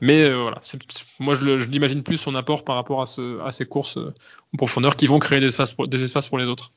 Mais 0.02 0.24
euh, 0.24 0.42
voilà, 0.42 0.62
moi 1.20 1.34
je, 1.34 1.58
je 1.58 1.70
l'imagine 1.70 2.04
plus 2.04 2.18
son 2.18 2.34
apport 2.36 2.64
par 2.64 2.76
rapport 2.76 3.02
à, 3.02 3.06
ce, 3.06 3.42
à 3.42 3.52
ces 3.52 3.66
courses 3.66 3.98
euh, 3.98 4.14
en 4.54 4.58
profondeur 4.58 4.96
qui 4.96 5.08
vont 5.08 5.20
créer 5.20 5.42
des 5.42 5.48
espaces 5.48 5.74
pour, 5.74 5.88
des 5.88 6.04
espaces 6.04 6.28
pour 6.28 6.38
les 6.38 6.46
autres. 6.46 6.72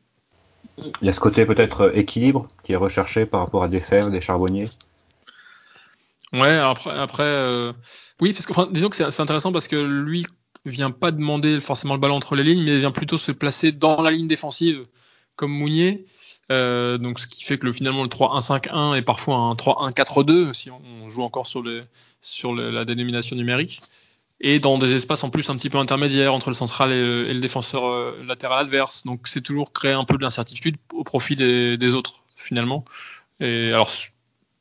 Il 0.78 1.06
y 1.06 1.08
a 1.08 1.12
ce 1.12 1.20
côté 1.20 1.44
peut-être 1.46 1.82
euh, 1.82 1.92
équilibre 1.94 2.48
qui 2.64 2.72
est 2.72 2.76
recherché 2.76 3.26
par 3.26 3.40
rapport 3.40 3.62
à 3.62 3.68
des 3.68 3.80
fers, 3.80 4.10
des 4.10 4.20
charbonniers. 4.20 4.70
Ouais, 6.32 6.56
après, 6.56 6.90
après 6.90 7.22
euh, 7.24 7.72
oui, 8.20 8.32
parce 8.32 8.46
que 8.46 8.52
enfin, 8.52 8.68
disons 8.70 8.88
que 8.88 8.96
c'est 8.96 9.20
intéressant 9.20 9.52
parce 9.52 9.68
que 9.68 9.76
lui, 9.76 10.26
vient 10.64 10.90
pas 10.90 11.10
demander 11.10 11.60
forcément 11.60 11.94
le 11.94 12.00
ballon 12.00 12.16
entre 12.16 12.36
les 12.36 12.44
lignes, 12.44 12.62
mais 12.62 12.78
vient 12.78 12.92
plutôt 12.92 13.18
se 13.18 13.32
placer 13.32 13.72
dans 13.72 14.00
la 14.02 14.10
ligne 14.10 14.26
défensive 14.26 14.86
comme 15.36 15.52
Mounier. 15.52 16.06
Euh, 16.50 16.98
donc 16.98 17.18
ce 17.18 17.26
qui 17.26 17.44
fait 17.44 17.56
que 17.56 17.66
le, 17.66 17.72
finalement 17.72 18.02
le 18.02 18.08
3-1-5-1 18.08 18.96
est 18.96 19.02
parfois 19.02 19.36
un 19.36 19.54
3-1-4-2 19.54 20.52
si 20.52 20.70
on 20.70 21.08
joue 21.08 21.22
encore 21.22 21.46
sur, 21.46 21.62
la 21.62 22.84
dénomination 22.84 23.36
numérique 23.36 23.80
et 24.40 24.58
dans 24.58 24.76
des 24.76 24.92
espaces 24.92 25.22
en 25.22 25.30
plus 25.30 25.48
un 25.50 25.56
petit 25.56 25.70
peu 25.70 25.78
intermédiaires 25.78 26.34
entre 26.34 26.48
le 26.48 26.54
central 26.54 26.92
et, 26.92 26.96
et 26.96 27.32
le 27.32 27.40
défenseur 27.40 27.86
euh, 27.86 28.22
latéral 28.26 28.66
adverse. 28.66 29.04
Donc 29.04 29.28
c'est 29.28 29.40
toujours 29.40 29.72
créer 29.72 29.92
un 29.92 30.04
peu 30.04 30.18
de 30.18 30.22
l'incertitude 30.22 30.76
au 30.92 31.04
profit 31.04 31.36
des, 31.36 31.78
des, 31.78 31.94
autres 31.94 32.22
finalement. 32.36 32.84
Et 33.40 33.68
alors 33.68 33.88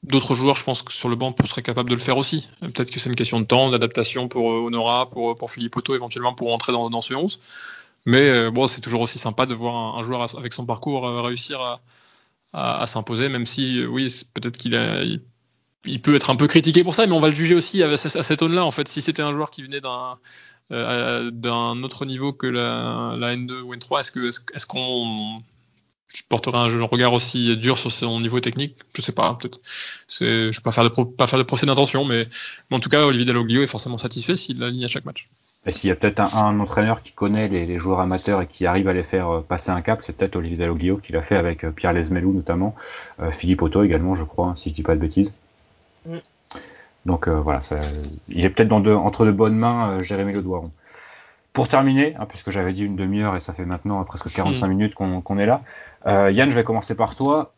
D'autres 0.04 0.34
joueurs, 0.34 0.56
je 0.56 0.64
pense 0.64 0.84
sur 0.90 1.10
le 1.10 1.16
banc, 1.16 1.36
seraient 1.46 1.62
capables 1.62 1.90
de 1.90 1.96
le 1.96 2.02
faire 2.02 2.18
aussi. 2.18 2.48
Peut-être 2.60 2.90
que 2.90 3.00
c'est 3.00 3.10
une 3.10 3.16
question 3.16 3.40
de 3.40 3.46
temps, 3.46 3.70
d'adaptation 3.70 4.28
pour 4.28 4.52
euh, 4.52 4.66
Honora, 4.66 5.08
pour, 5.10 5.36
pour 5.38 5.52
Philippe 5.52 5.78
Otto, 5.78 5.94
éventuellement 5.94 6.34
pour 6.34 6.48
rentrer 6.48 6.72
dans, 6.72 6.90
dans 6.90 7.02
ce 7.02 7.14
11. 7.14 7.40
Mais 8.08 8.30
euh, 8.30 8.50
bon, 8.50 8.68
c'est 8.68 8.82
toujours 8.82 9.02
aussi 9.02 9.20
sympa 9.20 9.46
de 9.46 9.54
voir 9.54 9.98
un, 9.98 10.02
joueur 10.02 10.36
avec 10.36 10.54
son 10.54 10.66
parcours 10.66 11.08
euh, 11.08 11.22
réussir 11.22 11.62
à, 11.62 11.82
à, 12.54 12.88
s'imposer, 12.88 13.30
même 13.30 13.46
si, 13.46 13.86
oui, 13.86 14.08
peut-être 14.34 14.58
qu'il 14.58 14.74
il, 15.86 16.02
peut 16.02 16.16
être 16.16 16.32
un 16.32 16.36
peu 16.36 16.48
critiqué 16.48 16.84
pour 16.84 16.96
ça, 16.96 17.06
mais 17.06 17.14
on 17.14 17.20
va 17.20 17.30
le 17.30 17.36
juger 17.36 17.54
aussi 17.54 17.84
à, 17.84 17.96
cette 17.96 18.40
zone-là. 18.40 18.66
En 18.66 18.72
fait, 18.72 18.88
si 18.88 19.04
c'était 19.04 19.22
un 19.22 19.34
joueur 19.34 19.52
qui 19.52 19.62
venait 19.62 19.82
d'un 19.82 20.18
euh, 20.72 21.84
autre 21.84 22.06
niveau 22.06 22.34
que 22.34 22.48
la, 22.48 23.16
la 23.20 23.36
N2 23.36 23.62
ou 23.62 23.76
N3, 23.76 24.00
est-ce 24.00 24.42
est-ce 24.56 24.66
qu'on 24.66 25.44
je 26.14 26.24
porterai 26.28 26.58
un 26.58 26.86
regard 26.86 27.14
aussi 27.14 27.56
dur 27.58 27.78
sur 27.78 27.92
son 27.92 28.20
niveau 28.20 28.40
technique. 28.40 28.76
Je 28.96 29.02
sais 29.02 29.12
pas, 29.12 29.38
peut-être. 29.40 29.60
Je 30.10 30.24
ne 30.26 30.52
vais 30.52 30.62
pas 30.64 30.72
faire 30.72 30.84
de, 30.84 30.90
pro, 30.90 31.06
pas 31.06 31.28
faire 31.28 31.40
de 31.40 31.44
procès 31.44 31.66
d'intention, 31.66 32.06
mais, 32.06 32.28
mais, 32.70 32.78
en 32.78 32.80
tout 32.80 32.90
cas, 32.90 33.06
Olivier 33.06 33.26
Dalloglio 33.26 33.62
est 33.62 33.68
forcément 33.68 33.98
satisfait 33.98 34.36
s'il 34.36 34.60
l'aligne 34.60 34.86
à 34.86 34.88
chaque 34.88 35.06
match. 35.06 35.30
Et 35.66 35.72
s'il 35.72 35.90
y 35.90 35.92
a 35.92 35.96
peut-être 35.96 36.20
un, 36.20 36.46
un, 36.46 36.60
entraîneur 36.60 37.04
qui 37.04 37.12
connaît 37.12 37.48
les, 37.48 37.66
les, 37.66 37.78
joueurs 37.78 38.00
amateurs 38.00 38.42
et 38.42 38.48
qui 38.48 38.66
arrive 38.66 38.88
à 38.88 38.94
les 38.94 39.04
faire 39.04 39.30
euh, 39.30 39.42
passer 39.42 39.70
un 39.70 39.82
cap, 39.82 40.02
c'est 40.04 40.14
peut-être 40.14 40.36
Olivier 40.36 40.58
Dalloglio 40.58 40.98
qui 40.98 41.14
l'a 41.14 41.22
fait 41.22 41.36
avec 41.36 41.64
euh, 41.64 41.72
Pierre 41.72 41.94
Lesmelou 41.94 42.34
notamment, 42.34 42.76
euh, 43.20 43.30
Philippe 43.30 43.62
Otto 43.62 43.84
également, 43.84 44.16
je 44.16 44.24
crois, 44.24 44.56
si 44.56 44.70
je 44.70 44.74
dis 44.74 44.84
pas 44.84 44.96
de 44.96 45.02
bêtises. 45.02 45.34
Mm. 46.08 46.18
Donc 47.06 47.28
euh, 47.28 47.40
voilà, 47.40 47.62
ça, 47.62 47.80
il 48.28 48.46
est 48.46 48.50
peut-être 48.50 48.72
entre 48.74 49.26
de 49.26 49.32
bonnes 49.32 49.56
mains, 49.56 49.92
euh, 49.92 50.02
Jérémy 50.02 50.34
Le 50.34 50.42
Doiron. 50.42 50.72
Pour 51.54 51.68
terminer, 51.68 52.16
hein, 52.18 52.26
puisque 52.28 52.50
j'avais 52.50 52.72
dit 52.72 52.86
une 52.86 52.96
demi-heure 52.96 53.36
et 53.36 53.42
ça 53.42 53.52
fait 53.52 53.66
maintenant 53.66 54.04
presque 54.06 54.32
45 54.32 54.66
mmh. 54.66 54.70
minutes 54.70 54.96
qu'on 54.96 55.22
qu 55.22 55.40
est 55.40 55.46
là, 55.46 55.62
euh, 56.08 56.32
Yann, 56.32 56.50
je 56.50 56.56
vais 56.56 56.64
commencer 56.64 56.96
par 56.96 57.16
toi. 57.16 57.54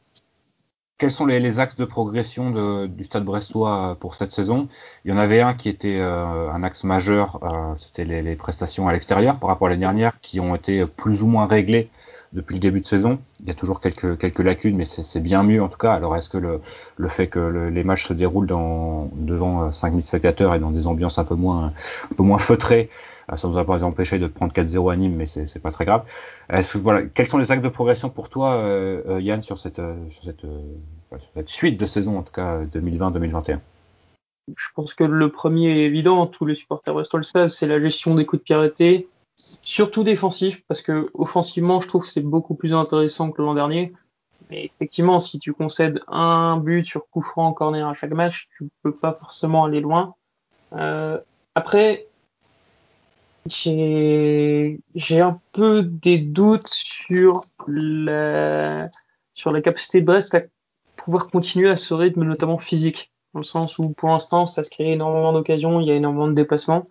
quels 0.98 1.12
sont 1.12 1.28
les, 1.28 1.60
axes 1.60 1.76
de 1.76 1.86
progression 1.86 2.88
du 2.88 3.04
Stade 3.04 3.24
Brestois 3.24 3.98
pour 4.00 4.16
cette 4.16 4.32
saison? 4.32 4.68
Il 5.06 5.12
y 5.12 5.14
en 5.14 5.18
avait 5.18 5.42
un 5.42 5.54
qui 5.54 5.70
était 5.70 6.02
un 6.02 6.64
axe 6.64 6.84
majeur, 6.84 7.40
c'était 7.76 8.06
les, 8.06 8.22
les, 8.24 8.36
prestations 8.36 8.88
à 8.88 8.94
l'extérieur 8.94 9.38
par 9.38 9.50
rapport 9.50 9.68
à 9.68 9.70
l'année 9.70 9.82
dernière, 9.82 10.20
qui 10.22 10.40
ont 10.40 10.56
été 10.56 10.86
plus 10.86 11.22
ou 11.22 11.28
moins 11.28 11.46
réglées 11.46 11.90
depuis 12.34 12.56
le 12.56 12.60
début 12.60 12.82
de 12.82 12.86
saison. 12.86 13.20
Il 13.42 13.48
y 13.48 13.52
a 13.52 13.54
toujours 13.54 13.80
quelques, 13.80 14.18
quelques 14.18 14.40
lacunes, 14.40 14.76
mais 14.76 14.86
c'est 14.86 15.20
bien 15.20 15.44
mieux 15.44 15.62
en 15.62 15.70
tout 15.70 15.78
cas. 15.78 15.94
Alors 15.94 16.16
est-ce 16.16 16.30
que 16.30 16.38
le, 16.38 16.60
le 16.98 17.08
fait 17.08 17.28
que 17.28 17.40
les 17.70 17.84
matchs 17.84 18.08
se 18.08 18.14
déroulent 18.14 18.48
dans, 18.48 19.10
devant 19.14 19.72
5000 19.72 20.04
spectateurs 20.04 20.56
et 20.56 20.60
dans 20.60 20.72
des 20.72 20.88
ambiances 20.88 21.20
un 21.20 21.24
peu 21.24 21.36
moins, 21.36 21.74
un 22.12 22.16
peu 22.16 22.24
moins 22.24 22.40
feutrées, 22.40 22.90
euh, 23.32 23.38
ça 23.38 23.48
nous 23.48 23.58
a 23.58 23.66
pas 23.66 23.84
empêché 23.84 24.20
de 24.20 24.28
prendre 24.28 24.54
4-0 24.54 24.92
à 24.92 24.96
Nîmes, 24.96 25.16
mais 25.16 25.26
c'est 25.26 25.62
pas 25.62 25.72
très 25.72 25.86
grave. 25.86 26.04
Est-ce, 26.50 26.78
voilà, 26.78 27.04
quels 27.04 27.30
sont 27.30 27.38
les 27.38 27.52
actes 27.52 27.64
de 27.64 27.70
progression 27.70 28.10
pour 28.10 28.30
toi, 28.30 28.56
euh, 28.56 29.02
euh, 29.08 29.22
Yann, 29.22 29.42
sur 29.42 29.58
cette, 29.58 29.82
sur 30.10 30.24
cette, 30.24 30.42
sur 30.42 31.32
cette 31.34 31.50
suite 31.50 31.80
de 31.80 31.86
saison, 31.86 32.18
en 32.18 32.24
tout 32.24 32.34
cas 32.34 32.64
2020-2021 32.66 33.60
je 34.58 34.68
pense 34.76 34.94
que 34.94 35.06
le 35.06 35.30
premier 35.30 35.70
est 35.70 35.86
évident, 35.86 36.28
tous 36.28 36.46
les 36.46 36.56
supporters 36.56 36.94
brestois 36.94 37.18
le 37.18 37.24
savent, 37.24 37.50
c'est 37.50 37.66
la 37.66 37.80
gestion 37.80 38.14
des 38.16 38.26
coups 38.26 38.42
de 38.42 38.44
pied 38.44 38.56
arrêtés, 38.56 39.08
surtout 39.62 40.04
défensif, 40.04 40.64
parce 40.68 40.82
que 40.82 41.06
offensivement, 41.14 41.82
je 41.82 41.88
trouve 41.88 42.04
que 42.04 42.12
c'est 42.12 42.22
beaucoup 42.22 42.56
plus 42.56 42.74
intéressant 42.74 43.32
que 43.32 43.42
l'an 43.42 43.54
dernier. 43.54 43.94
Mais 44.50 44.66
effectivement, 44.66 45.20
si 45.20 45.40
tu 45.40 45.54
concèdes 45.54 46.02
un 46.08 46.58
but 46.58 46.86
sur 46.86 47.10
coup 47.10 47.22
franc, 47.22 47.54
corner 47.54 47.88
à 47.88 47.94
chaque 47.94 48.12
match, 48.12 48.48
tu 48.58 48.70
peux 48.82 48.96
pas 48.96 49.14
forcément 49.14 49.66
aller 49.66 49.82
loin. 49.82 50.16
Euh, 50.74 51.20
après, 51.56 52.08
j'ai 53.48 54.80
un 55.12 55.40
peu 55.52 55.84
des 55.84 56.18
doutes 56.18 56.70
sur 56.70 57.42
la 57.68 58.90
sur 59.34 59.52
la 59.52 59.62
capacité 59.62 60.02
de 60.02 60.06
Brest 60.06 60.36
à 60.36 60.42
pouvoir 60.96 61.30
continuer 61.30 61.70
à 61.70 61.78
ce 61.78 61.94
rythme, 61.94 62.24
notamment 62.24 62.58
physique, 62.58 63.12
dans 63.34 63.40
le 63.40 63.46
sens 63.46 63.80
où 63.80 63.90
pour 63.90 64.10
l'instant, 64.10 64.46
ça 64.46 64.64
se 64.64 64.70
crée 64.70 64.92
énormément 64.92 65.34
d'occasions, 65.34 65.82
il 65.82 65.88
y 65.88 65.92
a 65.92 65.96
énormément 65.96 66.28
de 66.28 66.34
déplacements. 66.34 66.84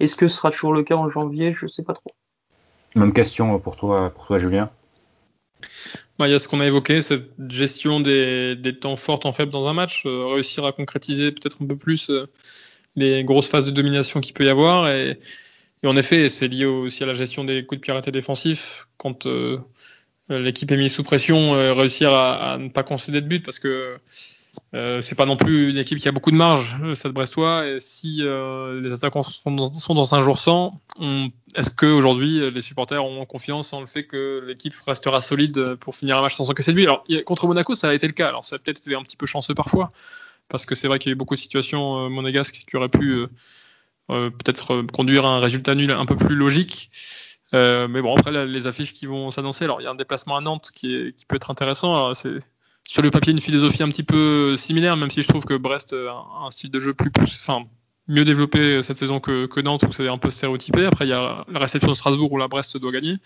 Est-ce 0.00 0.16
que 0.16 0.28
ce 0.28 0.36
sera 0.36 0.50
toujours 0.50 0.72
le 0.72 0.82
cas 0.82 0.96
en 0.96 1.08
janvier? 1.08 1.52
Je 1.52 1.66
ne 1.66 1.70
sais 1.70 1.82
pas 1.82 1.94
trop. 1.94 2.14
Même 2.94 3.12
question 3.12 3.58
pour 3.58 3.76
toi, 3.76 4.10
pour 4.10 4.26
toi 4.26 4.38
Julien. 4.38 4.70
Bah, 6.18 6.28
il 6.28 6.30
y 6.30 6.34
a 6.34 6.38
ce 6.38 6.46
qu'on 6.46 6.60
a 6.60 6.66
évoqué, 6.66 7.02
cette 7.02 7.28
gestion 7.48 8.00
des, 8.00 8.56
temps 8.80 8.94
forts, 8.96 9.20
temps 9.20 9.32
faibles 9.32 9.50
dans 9.50 9.66
un 9.66 9.72
match, 9.72 10.04
euh, 10.06 10.26
réussir 10.26 10.64
à 10.64 10.72
concrétiser 10.72 11.32
peut-être 11.32 11.62
un 11.62 11.66
peu 11.66 11.76
plus 11.76 12.08
euh, 12.10 12.26
les 12.94 13.24
grosses 13.24 13.48
phases 13.48 13.66
de 13.66 13.72
domination 13.72 14.20
qu'il 14.20 14.32
peut 14.32 14.44
y 14.44 14.48
avoir. 14.48 14.88
Et, 14.88 15.18
en 15.84 15.96
effet, 15.96 16.28
c'est 16.28 16.48
lié 16.48 16.64
aussi 16.64 17.02
à 17.02 17.06
la 17.06 17.14
gestion 17.14 17.44
des 17.44 17.66
coups 17.66 17.80
de 17.80 18.00
pied 18.00 18.12
défensifs. 18.12 18.86
Quand 18.96 19.26
euh, 19.26 19.58
l'équipe 20.30 20.70
est 20.70 20.76
mise 20.76 20.94
sous 20.94 21.02
pression, 21.02 21.52
réussir 21.74 22.12
à, 22.12 22.52
à, 22.52 22.58
ne 22.58 22.68
pas 22.68 22.84
concéder 22.84 23.20
de 23.20 23.26
but 23.26 23.44
parce 23.44 23.58
que 23.58 23.98
euh, 24.74 25.00
c'est 25.00 25.14
pas 25.14 25.26
non 25.26 25.36
plus 25.36 25.70
une 25.70 25.78
équipe 25.78 25.98
qui 25.98 26.08
a 26.08 26.12
beaucoup 26.12 26.30
de 26.30 26.36
marge, 26.36 26.76
le 26.80 26.94
Stade 26.94 27.12
Brestois. 27.12 27.66
Et 27.66 27.80
si 27.80 28.18
euh, 28.22 28.80
les 28.80 28.92
attaquants 28.92 29.22
sont 29.22 29.50
dans, 29.50 30.14
un 30.14 30.22
jour 30.22 30.38
sans, 30.38 30.80
est-ce 31.54 31.70
que 31.70 31.86
aujourd'hui 31.86 32.50
les 32.50 32.60
supporters 32.60 33.04
ont 33.04 33.24
confiance 33.24 33.72
en 33.72 33.80
le 33.80 33.86
fait 33.86 34.04
que 34.04 34.42
l'équipe 34.46 34.74
restera 34.86 35.20
solide 35.20 35.76
pour 35.76 35.94
finir 35.94 36.18
un 36.18 36.22
match 36.22 36.34
sans 36.34 36.50
encaisser 36.50 36.72
de 36.72 36.76
but? 36.76 36.84
Alors 36.84 37.04
contre 37.24 37.46
Monaco, 37.46 37.74
ça 37.74 37.88
a 37.88 37.94
été 37.94 38.06
le 38.06 38.12
cas. 38.12 38.28
Alors 38.28 38.44
ça 38.44 38.56
a 38.56 38.58
peut-être 38.58 38.78
été 38.78 38.94
un 38.94 39.02
petit 39.02 39.16
peu 39.16 39.26
chanceux 39.26 39.54
parfois, 39.54 39.92
parce 40.48 40.66
que 40.66 40.74
c'est 40.74 40.88
vrai 40.88 40.98
qu'il 40.98 41.10
y 41.10 41.12
a 41.12 41.14
eu 41.14 41.16
beaucoup 41.16 41.34
de 41.34 41.40
situations 41.40 42.06
euh, 42.06 42.08
monégasques 42.08 42.64
qui 42.66 42.76
auraient 42.76 42.88
pu 42.88 43.26
peut-être 44.08 44.82
conduire 44.92 45.24
à 45.24 45.30
un 45.30 45.40
résultat 45.40 45.74
nul 45.74 45.90
un 45.90 46.04
peu 46.04 46.14
plus 46.14 46.34
logique. 46.34 46.90
mais 47.52 48.02
bon, 48.02 48.14
après 48.14 48.44
les 48.44 48.66
affiches 48.66 48.92
qui 48.92 49.06
vont 49.06 49.30
s'annoncer, 49.30 49.64
alors 49.64 49.80
il 49.80 49.84
y 49.84 49.86
a 49.86 49.90
un 49.90 49.94
déplacement 49.94 50.36
à 50.36 50.42
Nantes 50.42 50.70
qui, 50.74 51.14
peut 51.26 51.36
être 51.36 51.50
intéressant. 51.50 52.12
Sur 52.86 53.02
le 53.02 53.10
papier 53.10 53.32
une 53.32 53.40
philosophie 53.40 53.82
un 53.82 53.88
petit 53.88 54.02
peu 54.02 54.56
similaire, 54.56 54.96
même 54.96 55.10
si 55.10 55.22
je 55.22 55.28
trouve 55.28 55.44
que 55.44 55.54
Brest 55.54 55.92
a 55.94 56.44
un 56.46 56.50
style 56.50 56.70
de 56.70 56.80
jeu 56.80 56.94
plus, 56.94 57.10
enfin, 57.26 57.66
mieux 58.08 58.24
développé 58.24 58.82
cette 58.82 58.98
saison 58.98 59.20
que, 59.20 59.60
Nantes 59.60 59.84
où 59.84 59.92
c'est 59.92 60.08
un 60.08 60.18
peu 60.18 60.30
stéréotypé. 60.30 60.86
Après, 60.86 61.06
il 61.06 61.10
y 61.10 61.14
a 61.14 61.44
la 61.48 61.58
réception 61.58 61.90
de 61.90 61.94
Strasbourg 61.94 62.32
où 62.32 62.38
la 62.38 62.48
Brest 62.48 62.76
doit 62.76 62.92
gagner. 62.92 63.16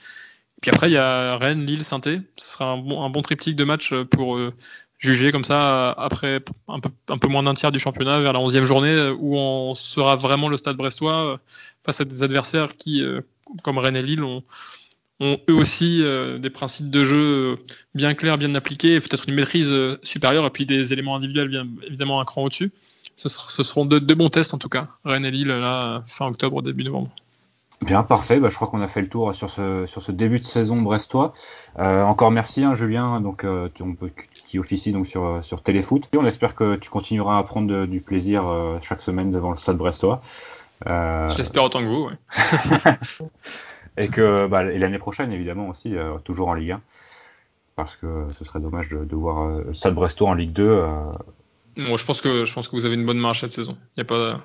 Puis 0.60 0.70
après, 0.70 0.90
il 0.90 0.94
y 0.94 0.96
a 0.96 1.36
Rennes, 1.36 1.64
Lille, 1.64 1.84
saint 1.84 2.00
Ce 2.02 2.20
sera 2.36 2.72
un 2.72 2.78
bon, 2.78 3.22
triptyque 3.22 3.56
de 3.56 3.64
match 3.64 3.94
pour 4.10 4.36
euh, 4.36 4.52
juger 4.98 5.30
comme 5.30 5.44
ça 5.44 5.90
après 5.92 6.42
un 6.66 6.80
peu, 6.80 7.28
moins 7.28 7.44
d'un 7.44 7.54
tiers 7.54 7.70
du 7.70 7.78
championnat 7.78 8.20
vers 8.20 8.32
la 8.32 8.40
11e 8.40 8.64
journée 8.64 9.10
où 9.18 9.36
on 9.36 9.74
sera 9.74 10.16
vraiment 10.16 10.48
le 10.48 10.56
stade 10.56 10.76
brestois 10.76 11.14
euh, 11.14 11.36
face 11.84 12.00
à 12.00 12.04
des 12.04 12.22
adversaires 12.24 12.76
qui, 12.76 13.02
euh, 13.02 13.20
comme 13.62 13.78
Rennes 13.78 13.96
et 13.96 14.02
Lille, 14.02 14.24
ont, 14.24 14.42
ont 15.20 15.38
eux 15.48 15.54
aussi 15.54 16.00
euh, 16.02 16.38
des 16.38 16.50
principes 16.50 16.90
de 16.90 17.04
jeu 17.04 17.18
euh, 17.18 17.56
bien 17.94 18.14
clairs, 18.14 18.38
bien 18.38 18.54
appliqués, 18.54 19.00
peut-être 19.00 19.28
une 19.28 19.34
maîtrise 19.34 19.70
euh, 19.70 19.98
supérieure, 20.02 20.46
et 20.46 20.50
puis 20.50 20.66
des 20.66 20.92
éléments 20.92 21.16
individuels 21.16 21.48
bien 21.48 21.66
évidemment 21.86 22.20
un 22.20 22.24
cran 22.24 22.44
au-dessus. 22.44 22.70
Ce, 23.16 23.28
seront 23.28 23.84
deux, 23.84 23.98
bons 23.98 24.28
tests 24.28 24.54
en 24.54 24.58
tout 24.58 24.68
cas, 24.68 24.86
Rennes 25.04 25.24
et 25.24 25.32
Lille 25.32 25.48
là 25.48 26.04
fin 26.06 26.26
octobre 26.26 26.62
début 26.62 26.84
novembre. 26.84 27.10
Bien 27.82 28.04
parfait, 28.04 28.38
bah, 28.38 28.48
je 28.48 28.54
crois 28.54 28.68
qu'on 28.68 28.80
a 28.80 28.86
fait 28.86 29.00
le 29.00 29.08
tour 29.08 29.34
sur 29.34 29.50
ce, 29.50 29.86
sur 29.86 30.02
ce 30.02 30.12
début 30.12 30.36
de 30.36 30.44
saison 30.44 30.80
brestois. 30.82 31.32
encore 31.76 32.30
merci 32.30 32.62
hein, 32.62 32.74
Julien, 32.74 33.20
donc 33.20 33.44
qui 34.48 34.58
officie 34.60 34.92
donc 34.92 35.06
sur 35.08 35.40
sur 35.42 35.62
Téléfoot. 35.62 36.08
on 36.16 36.26
espère 36.26 36.54
que 36.54 36.76
tu 36.76 36.90
continueras 36.90 37.38
à 37.38 37.42
prendre 37.42 37.86
du 37.86 38.00
plaisir 38.00 38.44
chaque 38.82 39.02
semaine 39.02 39.32
devant 39.32 39.50
le 39.50 39.56
stade 39.56 39.76
brestois. 39.76 40.22
Je 40.86 41.38
l'espère 41.38 41.64
autant 41.64 41.80
que 41.80 41.86
vous. 41.86 42.08
Ouais. 42.08 42.98
Et 43.96 44.08
que 44.08 44.46
bah, 44.46 44.62
l'année 44.62 44.98
prochaine, 44.98 45.32
évidemment, 45.32 45.68
aussi, 45.68 45.96
euh, 45.96 46.18
toujours 46.24 46.48
en 46.48 46.54
Ligue 46.54 46.72
1. 46.72 46.82
Parce 47.76 47.96
que 47.96 48.26
ce 48.32 48.44
serait 48.44 48.60
dommage 48.60 48.88
de, 48.88 49.16
voir 49.16 49.46
euh, 49.46 49.72
Stade 49.72 49.94
Brestois 49.94 50.28
en 50.28 50.34
Ligue 50.34 50.52
2. 50.52 50.64
Euh. 50.64 50.86
je, 51.76 52.04
pense 52.04 52.20
que, 52.20 52.44
je 52.44 52.52
pense 52.52 52.68
que 52.68 52.76
vous 52.76 52.86
avez 52.86 52.94
une 52.94 53.06
bonne 53.06 53.18
marche 53.18 53.40
cette 53.40 53.52
saison. 53.52 53.76
Y 53.96 54.00
a 54.00 54.04
pas, 54.04 54.40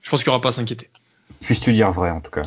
je 0.00 0.10
pense 0.10 0.22
qu'il 0.22 0.30
n'y 0.30 0.34
aura 0.34 0.40
pas 0.40 0.50
à 0.50 0.52
s'inquiéter. 0.52 0.90
Puisses-tu 1.40 1.72
dire 1.72 1.90
vrai, 1.90 2.10
en 2.10 2.20
tout 2.20 2.30
cas. 2.30 2.42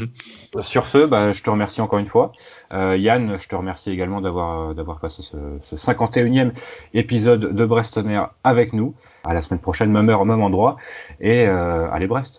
Sur 0.62 0.86
ce, 0.86 1.04
bah, 1.04 1.32
je 1.32 1.42
te 1.42 1.50
remercie 1.50 1.80
encore 1.80 1.98
une 1.98 2.06
fois. 2.06 2.32
Yann, 2.72 3.36
je 3.36 3.48
te 3.48 3.54
remercie 3.54 3.90
également 3.90 4.20
d'avoir 4.20 4.74
d'avoir 4.74 4.98
passé 4.98 5.20
ce, 5.20 5.36
ce 5.60 5.76
51e 5.76 6.52
épisode 6.94 7.54
de 7.54 7.64
Brestonner 7.66 8.22
avec 8.42 8.72
nous. 8.72 8.94
À 9.24 9.34
la 9.34 9.42
semaine 9.42 9.60
prochaine, 9.60 9.90
même 9.90 10.08
heure, 10.08 10.24
même 10.24 10.42
endroit. 10.42 10.76
Et 11.20 11.44
allez 11.44 12.06
Brest 12.06 12.38